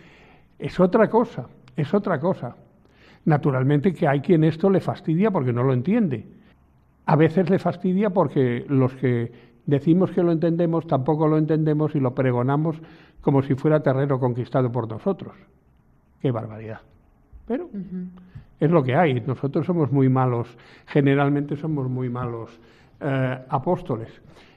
es 0.59 0.81
otra 0.81 1.11
cosa, 1.11 1.47
es 1.77 1.93
otra 1.93 2.19
cosa. 2.19 2.57
Naturalmente 3.29 3.93
que 3.93 4.09
hay 4.09 4.21
quien 4.21 4.43
esto 4.43 4.71
le 4.71 4.81
fastidia 4.81 5.31
porque 5.31 5.53
no 5.53 5.63
lo 5.63 5.75
entiende. 5.75 6.27
A 7.05 7.15
veces 7.15 7.51
le 7.51 7.59
fastidia 7.59 8.09
porque 8.09 8.65
los 8.69 8.95
que 8.95 9.31
decimos 9.67 10.11
que 10.13 10.23
lo 10.23 10.33
entendemos 10.33 10.87
tampoco 10.87 11.29
lo 11.29 11.37
entendemos 11.37 11.95
y 11.95 12.01
lo 12.01 12.15
pregonamos 12.15 12.81
como 13.21 13.43
si 13.43 13.55
fuera 13.55 13.83
terreno 13.83 14.19
conquistado 14.19 14.73
por 14.73 14.89
nosotros. 14.89 15.37
Qué 16.23 16.31
barbaridad. 16.31 16.81
Pero 17.47 17.69
es 18.59 18.71
lo 18.71 18.83
que 18.83 18.95
hay. 18.97 19.21
Nosotros 19.21 19.67
somos 19.67 19.93
muy 19.93 20.09
malos, 20.09 20.49
generalmente 20.87 21.55
somos 21.57 21.87
muy 21.87 22.09
malos 22.09 22.59
eh, 22.99 23.39
apóstoles. 23.51 24.09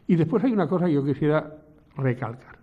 Y 0.08 0.16
después 0.16 0.46
hay 0.46 0.54
una 0.54 0.70
cosa 0.70 0.86
que 0.86 0.94
yo 0.94 1.04
quisiera 1.04 1.58
recalcar. 1.98 2.56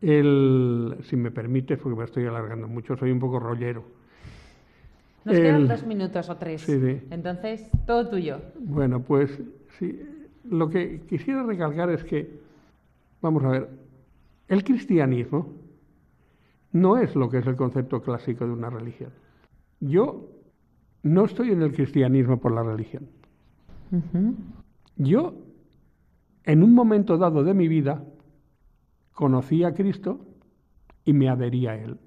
El, 0.00 0.96
si 1.02 1.14
me 1.14 1.30
permite, 1.30 1.76
porque 1.76 1.96
me 1.96 2.04
estoy 2.04 2.26
alargando 2.26 2.66
mucho, 2.66 2.96
soy 2.96 3.12
un 3.12 3.20
poco 3.20 3.38
rollero. 3.38 3.99
Nos 5.24 5.36
quedan 5.36 5.68
dos 5.68 5.84
minutos 5.86 6.28
o 6.28 6.36
tres. 6.36 6.68
Entonces, 7.10 7.70
todo 7.86 8.08
tuyo. 8.08 8.40
Bueno, 8.58 9.02
pues 9.02 9.38
sí. 9.78 10.00
Lo 10.44 10.70
que 10.70 11.02
quisiera 11.02 11.42
recalcar 11.42 11.90
es 11.90 12.02
que, 12.04 12.40
vamos 13.20 13.44
a 13.44 13.48
ver, 13.48 13.68
el 14.48 14.64
cristianismo 14.64 15.52
no 16.72 16.96
es 16.96 17.14
lo 17.14 17.28
que 17.28 17.38
es 17.38 17.46
el 17.46 17.56
concepto 17.56 18.00
clásico 18.02 18.46
de 18.46 18.52
una 18.52 18.70
religión. 18.70 19.10
Yo 19.80 20.28
no 21.02 21.24
estoy 21.24 21.50
en 21.50 21.62
el 21.62 21.72
cristianismo 21.72 22.40
por 22.40 22.52
la 22.52 22.62
religión. 22.62 23.06
Yo, 24.96 25.34
en 26.44 26.62
un 26.62 26.74
momento 26.74 27.18
dado 27.18 27.44
de 27.44 27.54
mi 27.54 27.68
vida, 27.68 28.04
conocí 29.12 29.64
a 29.64 29.74
Cristo 29.74 30.20
y 31.04 31.12
me 31.12 31.28
adherí 31.28 31.66
a 31.66 31.76
Él. 31.76 31.98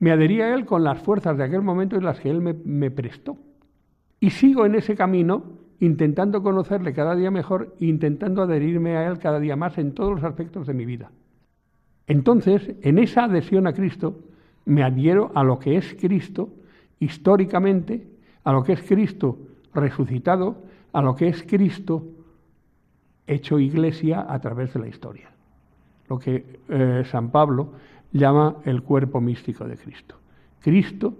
Me 0.00 0.12
adherí 0.12 0.40
a 0.40 0.54
Él 0.54 0.64
con 0.64 0.84
las 0.84 1.00
fuerzas 1.00 1.36
de 1.36 1.44
aquel 1.44 1.62
momento 1.62 1.96
y 1.96 2.00
las 2.00 2.20
que 2.20 2.30
Él 2.30 2.40
me, 2.40 2.90
prestó. 2.90 3.36
Y 4.20 4.30
sigo 4.30 4.66
en 4.66 4.74
ese 4.74 4.94
camino 4.94 5.44
intentando 5.80 6.42
conocerle 6.42 6.92
cada 6.92 7.14
día 7.14 7.30
mejor, 7.30 7.74
intentando 7.78 8.42
adherirme 8.42 8.96
a 8.96 9.06
Él 9.08 9.18
cada 9.18 9.38
día 9.38 9.56
más 9.56 9.78
en 9.78 9.92
todos 9.92 10.12
los 10.12 10.24
aspectos 10.24 10.66
de 10.66 10.74
mi 10.74 10.84
vida. 10.84 11.10
Entonces, 12.06 12.74
en 12.82 12.98
esa 12.98 13.24
adhesión 13.24 13.66
a 13.66 13.72
Cristo, 13.72 14.20
me 14.64 14.82
adhiero 14.82 15.30
a 15.34 15.44
lo 15.44 15.58
que 15.58 15.76
es 15.76 15.96
Cristo 16.00 16.50
históricamente 17.00 18.06
a 18.48 18.52
lo 18.52 18.62
que 18.62 18.72
es 18.72 18.82
Cristo 18.82 19.36
resucitado, 19.74 20.62
a 20.94 21.02
lo 21.02 21.14
que 21.14 21.28
es 21.28 21.42
Cristo 21.42 22.02
hecho 23.26 23.58
iglesia 23.58 24.24
a 24.26 24.40
través 24.40 24.72
de 24.72 24.80
la 24.80 24.88
historia. 24.88 25.28
Lo 26.08 26.18
que 26.18 26.60
eh, 26.68 27.02
San 27.10 27.30
Pablo 27.30 27.72
llama 28.12 28.56
el 28.64 28.82
cuerpo 28.82 29.20
místico 29.20 29.64
de 29.64 29.76
Cristo. 29.76 30.16
Cristo 30.60 31.14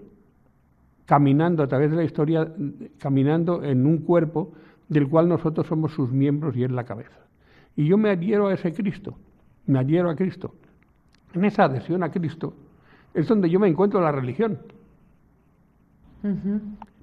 caminando 1.05 1.63
a 1.63 1.67
través 1.67 1.89
de 1.89 1.97
la 1.97 2.03
historia, 2.03 2.51
caminando 2.99 3.63
en 3.63 3.85
un 3.85 3.99
cuerpo 3.99 4.53
del 4.87 5.07
cual 5.07 5.27
nosotros 5.27 5.65
somos 5.65 5.91
sus 5.93 6.11
miembros 6.11 6.55
y 6.55 6.63
es 6.63 6.71
la 6.71 6.83
cabeza. 6.83 7.17
Y 7.75 7.87
yo 7.87 7.97
me 7.97 8.09
adhiero 8.09 8.47
a 8.47 8.53
ese 8.53 8.73
Cristo, 8.73 9.17
me 9.65 9.79
adhiero 9.79 10.09
a 10.09 10.15
Cristo. 10.15 10.53
En 11.33 11.45
esa 11.45 11.63
adhesión 11.63 12.03
a 12.03 12.11
Cristo 12.11 12.53
es 13.13 13.27
donde 13.27 13.49
yo 13.49 13.59
me 13.59 13.67
encuentro 13.67 13.99
en 13.99 14.05
la 14.05 14.11
religión. 14.11 14.59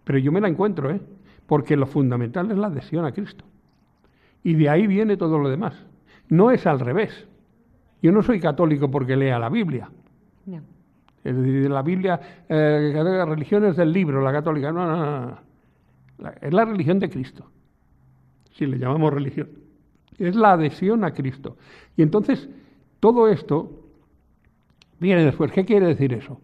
Pero 0.05 0.19
yo 0.19 0.31
me 0.31 0.41
la 0.41 0.49
encuentro, 0.49 0.91
¿eh? 0.91 1.01
Porque 1.47 1.77
lo 1.77 1.87
fundamental 1.87 2.51
es 2.51 2.59
la 2.59 2.69
adhesión 2.69 3.05
a 3.05 3.13
Cristo. 3.13 3.45
Y 4.45 4.55
de 4.55 4.69
ahí 4.69 4.87
viene 4.87 5.17
todo 5.17 5.39
lo 5.39 5.49
demás. 5.49 5.75
No 6.29 6.51
es 6.51 6.67
al 6.67 6.79
revés. 6.81 7.27
Yo 8.03 8.13
no 8.13 8.23
soy 8.23 8.41
católico 8.41 8.91
porque 8.91 9.17
lea 9.17 9.39
la 9.39 9.49
Biblia. 9.49 9.91
Es 11.25 11.37
decir, 11.37 11.69
la 11.69 11.83
Biblia, 11.83 12.21
eh, 12.49 12.93
la 12.95 13.25
religión 13.25 13.65
es 13.65 13.77
del 13.77 13.93
libro, 13.93 14.23
la 14.23 14.31
católica. 14.31 14.71
No, 14.71 14.87
no, 14.87 15.27
no. 15.27 16.31
es 16.41 16.55
la 16.55 16.65
religión 16.65 17.01
de 17.01 17.11
Cristo. 17.11 17.51
si 18.53 18.65
le 18.65 18.79
llamamos 18.79 19.13
religión, 19.13 19.49
es 20.19 20.37
la 20.37 20.53
adhesión 20.53 21.03
a 21.03 21.13
Cristo. 21.13 21.57
Y 21.97 22.03
entonces, 22.03 22.49
todo 23.01 23.27
esto 23.29 23.89
viene 25.01 25.25
después. 25.25 25.51
¿Qué 25.51 25.65
quiere 25.65 25.87
decir 25.89 26.13
eso? 26.13 26.41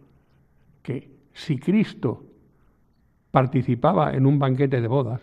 Que 0.81 1.09
si 1.31 1.57
Cristo 1.57 2.23
participaba 3.31 4.13
en 4.13 4.25
un 4.25 4.37
banquete 4.37 4.81
de 4.81 4.87
bodas, 4.87 5.21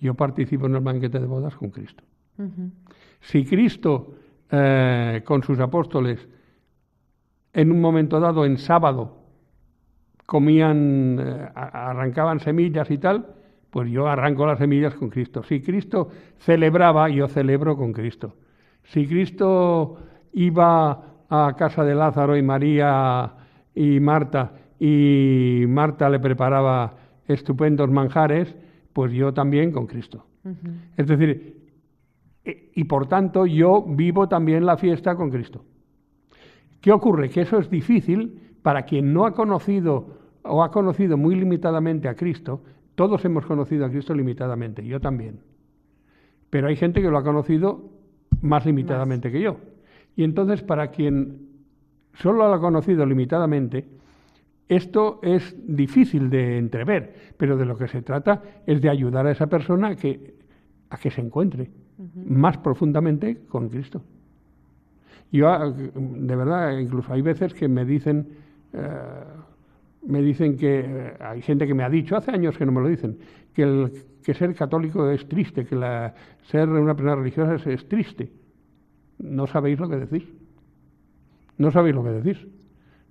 yo 0.00 0.14
participo 0.14 0.66
en 0.66 0.74
el 0.74 0.80
banquete 0.80 1.18
de 1.18 1.26
bodas 1.26 1.54
con 1.54 1.70
Cristo. 1.70 2.02
Si 3.20 3.44
Cristo 3.44 4.14
eh, 4.50 5.22
con 5.24 5.42
sus 5.42 5.58
apóstoles 5.60 6.26
en 7.52 7.72
un 7.72 7.80
momento 7.80 8.20
dado, 8.20 8.44
en 8.44 8.58
sábado, 8.58 9.16
comían, 10.26 11.18
eh, 11.18 11.48
arrancaban 11.54 12.40
semillas 12.40 12.90
y 12.90 12.98
tal, 12.98 13.26
pues 13.70 13.90
yo 13.90 14.06
arranco 14.06 14.46
las 14.46 14.58
semillas 14.58 14.94
con 14.94 15.10
Cristo. 15.10 15.42
Si 15.42 15.60
Cristo 15.60 16.08
celebraba, 16.38 17.08
yo 17.08 17.26
celebro 17.28 17.76
con 17.76 17.92
Cristo. 17.92 18.36
Si 18.84 19.06
Cristo 19.06 19.98
iba 20.32 21.02
a 21.28 21.54
casa 21.58 21.84
de 21.84 21.94
Lázaro 21.94 22.36
y 22.36 22.42
María 22.42 23.32
y 23.74 24.00
Marta, 24.00 24.52
y 24.78 25.64
Marta 25.66 26.08
le 26.08 26.20
preparaba 26.20 26.94
estupendos 27.26 27.90
manjares, 27.90 28.54
pues 28.92 29.12
yo 29.12 29.34
también 29.34 29.72
con 29.72 29.86
Cristo. 29.86 30.24
Es 30.96 31.06
decir, 31.06 31.57
y 32.74 32.84
por 32.84 33.06
tanto 33.06 33.46
yo 33.46 33.84
vivo 33.86 34.28
también 34.28 34.64
la 34.64 34.76
fiesta 34.76 35.16
con 35.16 35.30
Cristo. 35.30 35.64
¿Qué 36.80 36.92
ocurre? 36.92 37.28
Que 37.28 37.42
eso 37.42 37.58
es 37.58 37.70
difícil 37.70 38.54
para 38.62 38.82
quien 38.82 39.12
no 39.12 39.26
ha 39.26 39.34
conocido 39.34 40.18
o 40.42 40.62
ha 40.62 40.70
conocido 40.70 41.16
muy 41.16 41.34
limitadamente 41.34 42.08
a 42.08 42.14
Cristo. 42.14 42.62
Todos 42.94 43.24
hemos 43.24 43.44
conocido 43.46 43.84
a 43.84 43.90
Cristo 43.90 44.14
limitadamente, 44.14 44.84
yo 44.84 45.00
también. 45.00 45.40
Pero 46.50 46.68
hay 46.68 46.76
gente 46.76 47.02
que 47.02 47.10
lo 47.10 47.18
ha 47.18 47.24
conocido 47.24 47.90
más 48.40 48.64
limitadamente 48.64 49.30
que 49.30 49.40
yo. 49.40 49.56
Y 50.16 50.24
entonces, 50.24 50.62
para 50.62 50.88
quien 50.88 51.48
solo 52.14 52.48
lo 52.48 52.54
ha 52.54 52.60
conocido 52.60 53.04
limitadamente, 53.04 53.86
esto 54.68 55.20
es 55.22 55.54
difícil 55.66 56.30
de 56.30 56.58
entrever, 56.58 57.32
pero 57.36 57.56
de 57.56 57.64
lo 57.64 57.76
que 57.76 57.88
se 57.88 58.02
trata 58.02 58.42
es 58.66 58.80
de 58.80 58.90
ayudar 58.90 59.26
a 59.26 59.30
esa 59.30 59.46
persona 59.46 59.88
a 59.88 59.96
que, 59.96 60.34
a 60.90 60.96
que 60.98 61.10
se 61.10 61.20
encuentre 61.20 61.70
más 62.26 62.58
profundamente 62.58 63.40
con 63.48 63.68
Cristo. 63.68 64.02
Yo, 65.30 65.48
ah, 65.48 65.70
de 65.70 66.36
verdad, 66.36 66.78
incluso 66.78 67.12
hay 67.12 67.22
veces 67.22 67.52
que 67.52 67.68
me 67.68 67.84
dicen, 67.84 68.28
eh, 68.72 68.88
me 70.06 70.22
dicen 70.22 70.56
que, 70.56 70.84
eh, 70.86 71.14
hay 71.20 71.42
gente 71.42 71.66
que 71.66 71.74
me 71.74 71.84
ha 71.84 71.90
dicho, 71.90 72.16
hace 72.16 72.30
años 72.30 72.56
que 72.56 72.64
no 72.64 72.72
me 72.72 72.80
lo 72.80 72.88
dicen, 72.88 73.18
que, 73.52 73.62
el, 73.62 73.92
que 74.22 74.32
ser 74.32 74.54
católico 74.54 75.08
es 75.10 75.28
triste, 75.28 75.66
que 75.66 75.76
la, 75.76 76.14
ser 76.42 76.68
una 76.68 76.94
persona 76.94 77.16
religiosa 77.16 77.70
es, 77.70 77.88
triste. 77.88 78.32
No 79.18 79.46
sabéis 79.46 79.78
lo 79.78 79.88
que 79.88 79.96
decís. 79.96 80.28
No 81.58 81.70
sabéis 81.70 81.94
lo 81.94 82.04
que 82.04 82.10
decís. 82.10 82.46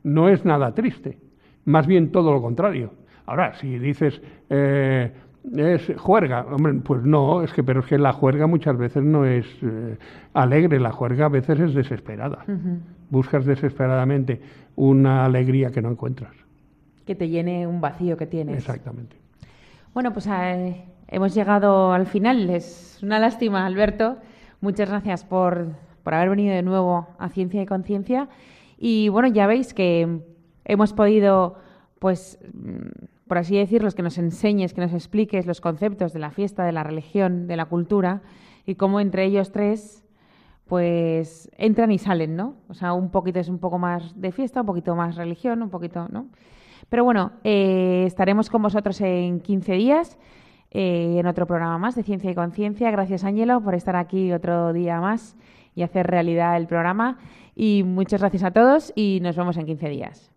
No 0.03 0.29
es 0.29 0.45
nada 0.45 0.73
triste, 0.73 1.19
más 1.65 1.85
bien 1.85 2.11
todo 2.11 2.31
lo 2.31 2.41
contrario. 2.41 2.93
Ahora, 3.25 3.53
si 3.55 3.77
dices, 3.77 4.21
eh, 4.49 5.11
es 5.55 5.91
juerga. 5.97 6.45
Hombre, 6.51 6.73
pues 6.73 7.03
no, 7.03 7.41
es 7.41 7.53
que, 7.53 7.63
pero 7.63 7.81
es 7.81 7.85
que 7.85 7.97
la 7.97 8.13
juerga 8.13 8.47
muchas 8.47 8.77
veces 8.77 9.03
no 9.03 9.25
es 9.25 9.45
eh, 9.61 9.97
alegre, 10.33 10.79
la 10.79 10.91
juerga 10.91 11.25
a 11.25 11.29
veces 11.29 11.59
es 11.59 11.73
desesperada. 11.73 12.45
Buscas 13.09 13.45
desesperadamente 13.45 14.41
una 14.75 15.25
alegría 15.25 15.71
que 15.71 15.81
no 15.81 15.89
encuentras. 15.89 16.33
Que 17.05 17.15
te 17.15 17.29
llene 17.29 17.67
un 17.67 17.79
vacío 17.79 18.17
que 18.17 18.27
tienes. 18.27 18.57
Exactamente. 18.57 19.15
Bueno, 19.93 20.11
pues 20.13 20.27
eh, 20.27 20.83
hemos 21.07 21.33
llegado 21.33 21.93
al 21.93 22.05
final. 22.05 22.49
Es 22.49 22.99
una 23.01 23.19
lástima, 23.19 23.65
Alberto. 23.65 24.17
Muchas 24.59 24.89
gracias 24.89 25.23
por, 25.23 25.67
por 26.03 26.13
haber 26.13 26.29
venido 26.29 26.53
de 26.53 26.63
nuevo 26.63 27.07
a 27.17 27.29
Ciencia 27.29 27.61
y 27.61 27.65
Conciencia. 27.65 28.27
Y 28.77 29.09
bueno, 29.09 29.27
ya 29.29 29.47
veis 29.47 29.73
que 29.73 30.19
hemos 30.65 30.93
podido, 30.93 31.55
pues 31.99 32.37
por 33.27 33.37
así 33.37 33.57
decirlo, 33.57 33.89
que 33.91 34.01
nos 34.01 34.17
enseñes, 34.17 34.73
que 34.73 34.81
nos 34.81 34.93
expliques 34.93 35.45
los 35.45 35.61
conceptos 35.61 36.13
de 36.13 36.19
la 36.19 36.31
fiesta, 36.31 36.63
de 36.63 36.71
la 36.71 36.83
religión, 36.83 37.47
de 37.47 37.57
la 37.57 37.65
cultura 37.65 38.21
y 38.65 38.75
cómo 38.75 38.99
entre 38.99 39.25
ellos 39.25 39.51
tres 39.51 40.03
pues 40.67 41.49
entran 41.57 41.91
y 41.91 41.97
salen, 41.97 42.35
¿no? 42.35 42.55
O 42.67 42.73
sea, 42.73 42.93
un 42.93 43.09
poquito 43.09 43.39
es 43.39 43.47
un 43.47 43.59
poco 43.59 43.79
más 43.79 44.19
de 44.19 44.31
fiesta, 44.31 44.61
un 44.61 44.67
poquito 44.67 44.95
más 44.95 45.15
religión, 45.15 45.61
un 45.61 45.69
poquito, 45.69 46.07
¿no? 46.09 46.27
Pero 46.89 47.03
bueno, 47.03 47.31
eh, 47.43 48.03
estaremos 48.05 48.49
con 48.49 48.61
vosotros 48.61 48.99
en 49.01 49.39
15 49.39 49.73
días 49.73 50.17
eh, 50.71 51.17
en 51.19 51.25
otro 51.25 51.47
programa 51.47 51.77
más 51.77 51.95
de 51.95 52.03
Ciencia 52.03 52.29
y 52.29 52.35
Conciencia. 52.35 52.91
Gracias, 52.91 53.23
Ángelo, 53.23 53.61
por 53.61 53.75
estar 53.75 53.95
aquí 53.95 54.31
otro 54.33 54.73
día 54.73 54.99
más 54.99 55.37
y 55.75 55.83
hacer 55.83 56.07
realidad 56.07 56.57
el 56.57 56.67
programa. 56.67 57.17
Y 57.55 57.83
muchas 57.83 58.21
gracias 58.21 58.43
a 58.43 58.51
todos 58.51 58.91
y 58.95 59.19
nos 59.21 59.35
vemos 59.35 59.57
en 59.57 59.65
15 59.65 59.89
días. 59.89 60.36